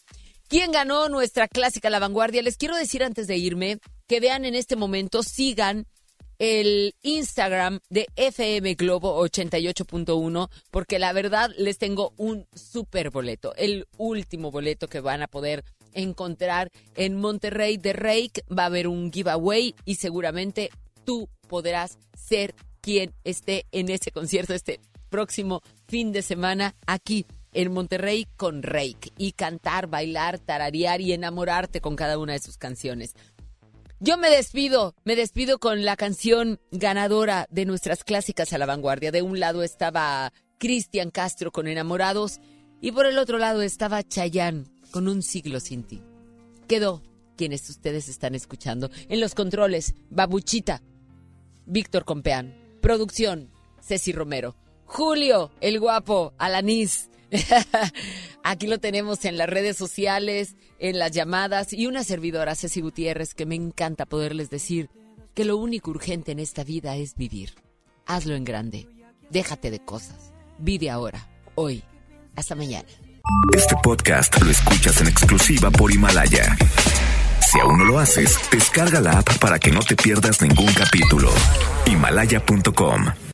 ¿quién 0.49 0.73
ganó 0.73 1.11
nuestra 1.11 1.49
clásica 1.49 1.91
La 1.91 1.99
Vanguardia? 1.99 2.43
Les 2.43 2.57
quiero 2.57 2.77
decir 2.77 3.05
antes 3.05 3.27
de 3.27 3.37
irme 3.37 3.79
que 4.07 4.21
vean 4.21 4.47
en 4.47 4.55
este 4.55 4.77
momento, 4.77 5.23
sigan 5.23 5.87
el 6.41 6.95
Instagram 7.03 7.81
de 7.91 8.07
FM 8.17 8.75
Globo 8.75 9.23
88.1 9.29 10.49
porque 10.71 10.99
la 10.99 11.13
verdad 11.13 11.51
les 11.59 11.77
tengo 11.77 12.15
un 12.17 12.47
super 12.55 13.11
boleto, 13.11 13.55
el 13.57 13.87
último 13.99 14.51
boleto 14.51 14.89
que 14.89 15.01
van 15.01 15.23
a 15.23 15.29
poder 15.29 15.65
encontrar 15.93 16.73
en 16.95 17.17
Monterrey 17.17 17.77
de 17.77 17.93
Rake. 17.93 18.43
Va 18.51 18.63
a 18.65 18.67
haber 18.67 18.89
un 18.89 19.13
giveaway 19.13 19.75
y 19.85 19.97
seguramente 19.97 20.71
tú 21.05 21.29
podrás 21.47 21.99
ser 22.17 22.55
quien 22.81 23.13
esté 23.23 23.67
en 23.71 23.91
ese 23.91 24.11
concierto 24.11 24.55
este 24.55 24.81
próximo 25.11 25.61
fin 25.89 26.11
de 26.11 26.23
semana 26.23 26.75
aquí 26.87 27.27
en 27.53 27.73
Monterrey 27.73 28.27
con 28.37 28.63
Rake 28.63 29.13
y 29.19 29.33
cantar, 29.33 29.89
bailar, 29.89 30.39
tararear 30.39 31.01
y 31.01 31.13
enamorarte 31.13 31.81
con 31.81 31.97
cada 31.97 32.19
una 32.19 32.33
de 32.33 32.39
sus 32.39 32.57
canciones. 32.57 33.15
Yo 34.03 34.17
me 34.17 34.31
despido, 34.31 34.95
me 35.05 35.15
despido 35.15 35.59
con 35.59 35.85
la 35.85 35.95
canción 35.95 36.59
ganadora 36.71 37.47
de 37.51 37.67
nuestras 37.67 38.03
clásicas 38.03 38.51
a 38.55 38.57
la 38.57 38.65
vanguardia. 38.65 39.13
De 39.13 39.21
un 39.21 39.39
lado 39.39 39.63
estaba 39.63 40.33
Cristian 40.59 41.11
Castro 41.11 41.53
con 41.53 41.69
Enamorados 41.69 42.41
y 42.81 42.93
por 42.93 43.05
el 43.05 43.19
otro 43.19 43.37
lado 43.37 43.61
estaba 43.61 44.03
Chayanne 44.03 44.65
con 44.91 45.07
Un 45.07 45.23
siglo 45.23 45.61
sin 45.61 45.83
ti. 45.83 46.01
Quedó 46.67 47.03
quienes 47.37 47.69
ustedes 47.69 48.09
están 48.09 48.35
escuchando. 48.35 48.89
En 49.11 49.21
los 49.21 49.35
controles, 49.35 49.93
Babuchita, 50.09 50.81
Víctor 51.67 52.07
Compeán, 52.07 52.57
producción, 52.81 53.51
Ceci 53.83 54.13
Romero, 54.13 54.57
Julio, 54.93 55.51
el 55.61 55.79
guapo, 55.79 56.33
Alanis, 56.39 57.11
Aquí 58.43 58.67
lo 58.67 58.79
tenemos 58.79 59.25
en 59.25 59.39
las 59.39 59.49
redes 59.49 59.77
sociales, 59.77 60.57
en 60.79 60.99
las 60.99 61.13
llamadas 61.13 61.73
y 61.73 61.87
una 61.87 62.05
servidora, 62.05 62.55
Ceci 62.55 62.81
Gutiérrez, 62.81 63.35
que 63.35 63.47
me 63.47 63.55
encanta 63.55 64.07
poderles 64.07 64.51
decir 64.51 64.91
que 65.35 65.45
lo 65.45 65.57
único 65.57 65.91
urgente 65.91 66.33
en 66.33 66.39
esta 66.39 66.65
vida 66.65 66.97
es 66.97 67.15
vivir. 67.15 67.55
Hazlo 68.07 68.35
en 68.35 68.45
grande. 68.45 68.89
Déjate 69.31 69.71
de 69.71 69.79
cosas. 69.79 70.33
Vive 70.59 70.91
ahora, 70.91 71.29
hoy. 71.55 71.85
Hasta 72.37 72.55
mañana. 72.55 72.89
Este 73.57 73.77
podcast 73.83 74.41
lo 74.43 74.51
escuchas 74.51 75.01
en 75.01 75.09
exclusiva 75.09 75.71
por 75.71 75.93
Himalaya. 75.93 76.57
Si 77.41 77.61
aún 77.61 77.79
no 77.79 77.85
lo 77.85 77.99
haces, 77.99 78.39
descarga 78.51 79.01
la 79.01 79.19
app 79.19 79.39
para 79.39 79.59
que 79.59 79.71
no 79.71 79.81
te 79.81 79.97
pierdas 79.97 80.41
ningún 80.43 80.73
capítulo. 80.73 81.31
Himalaya.com 81.87 83.07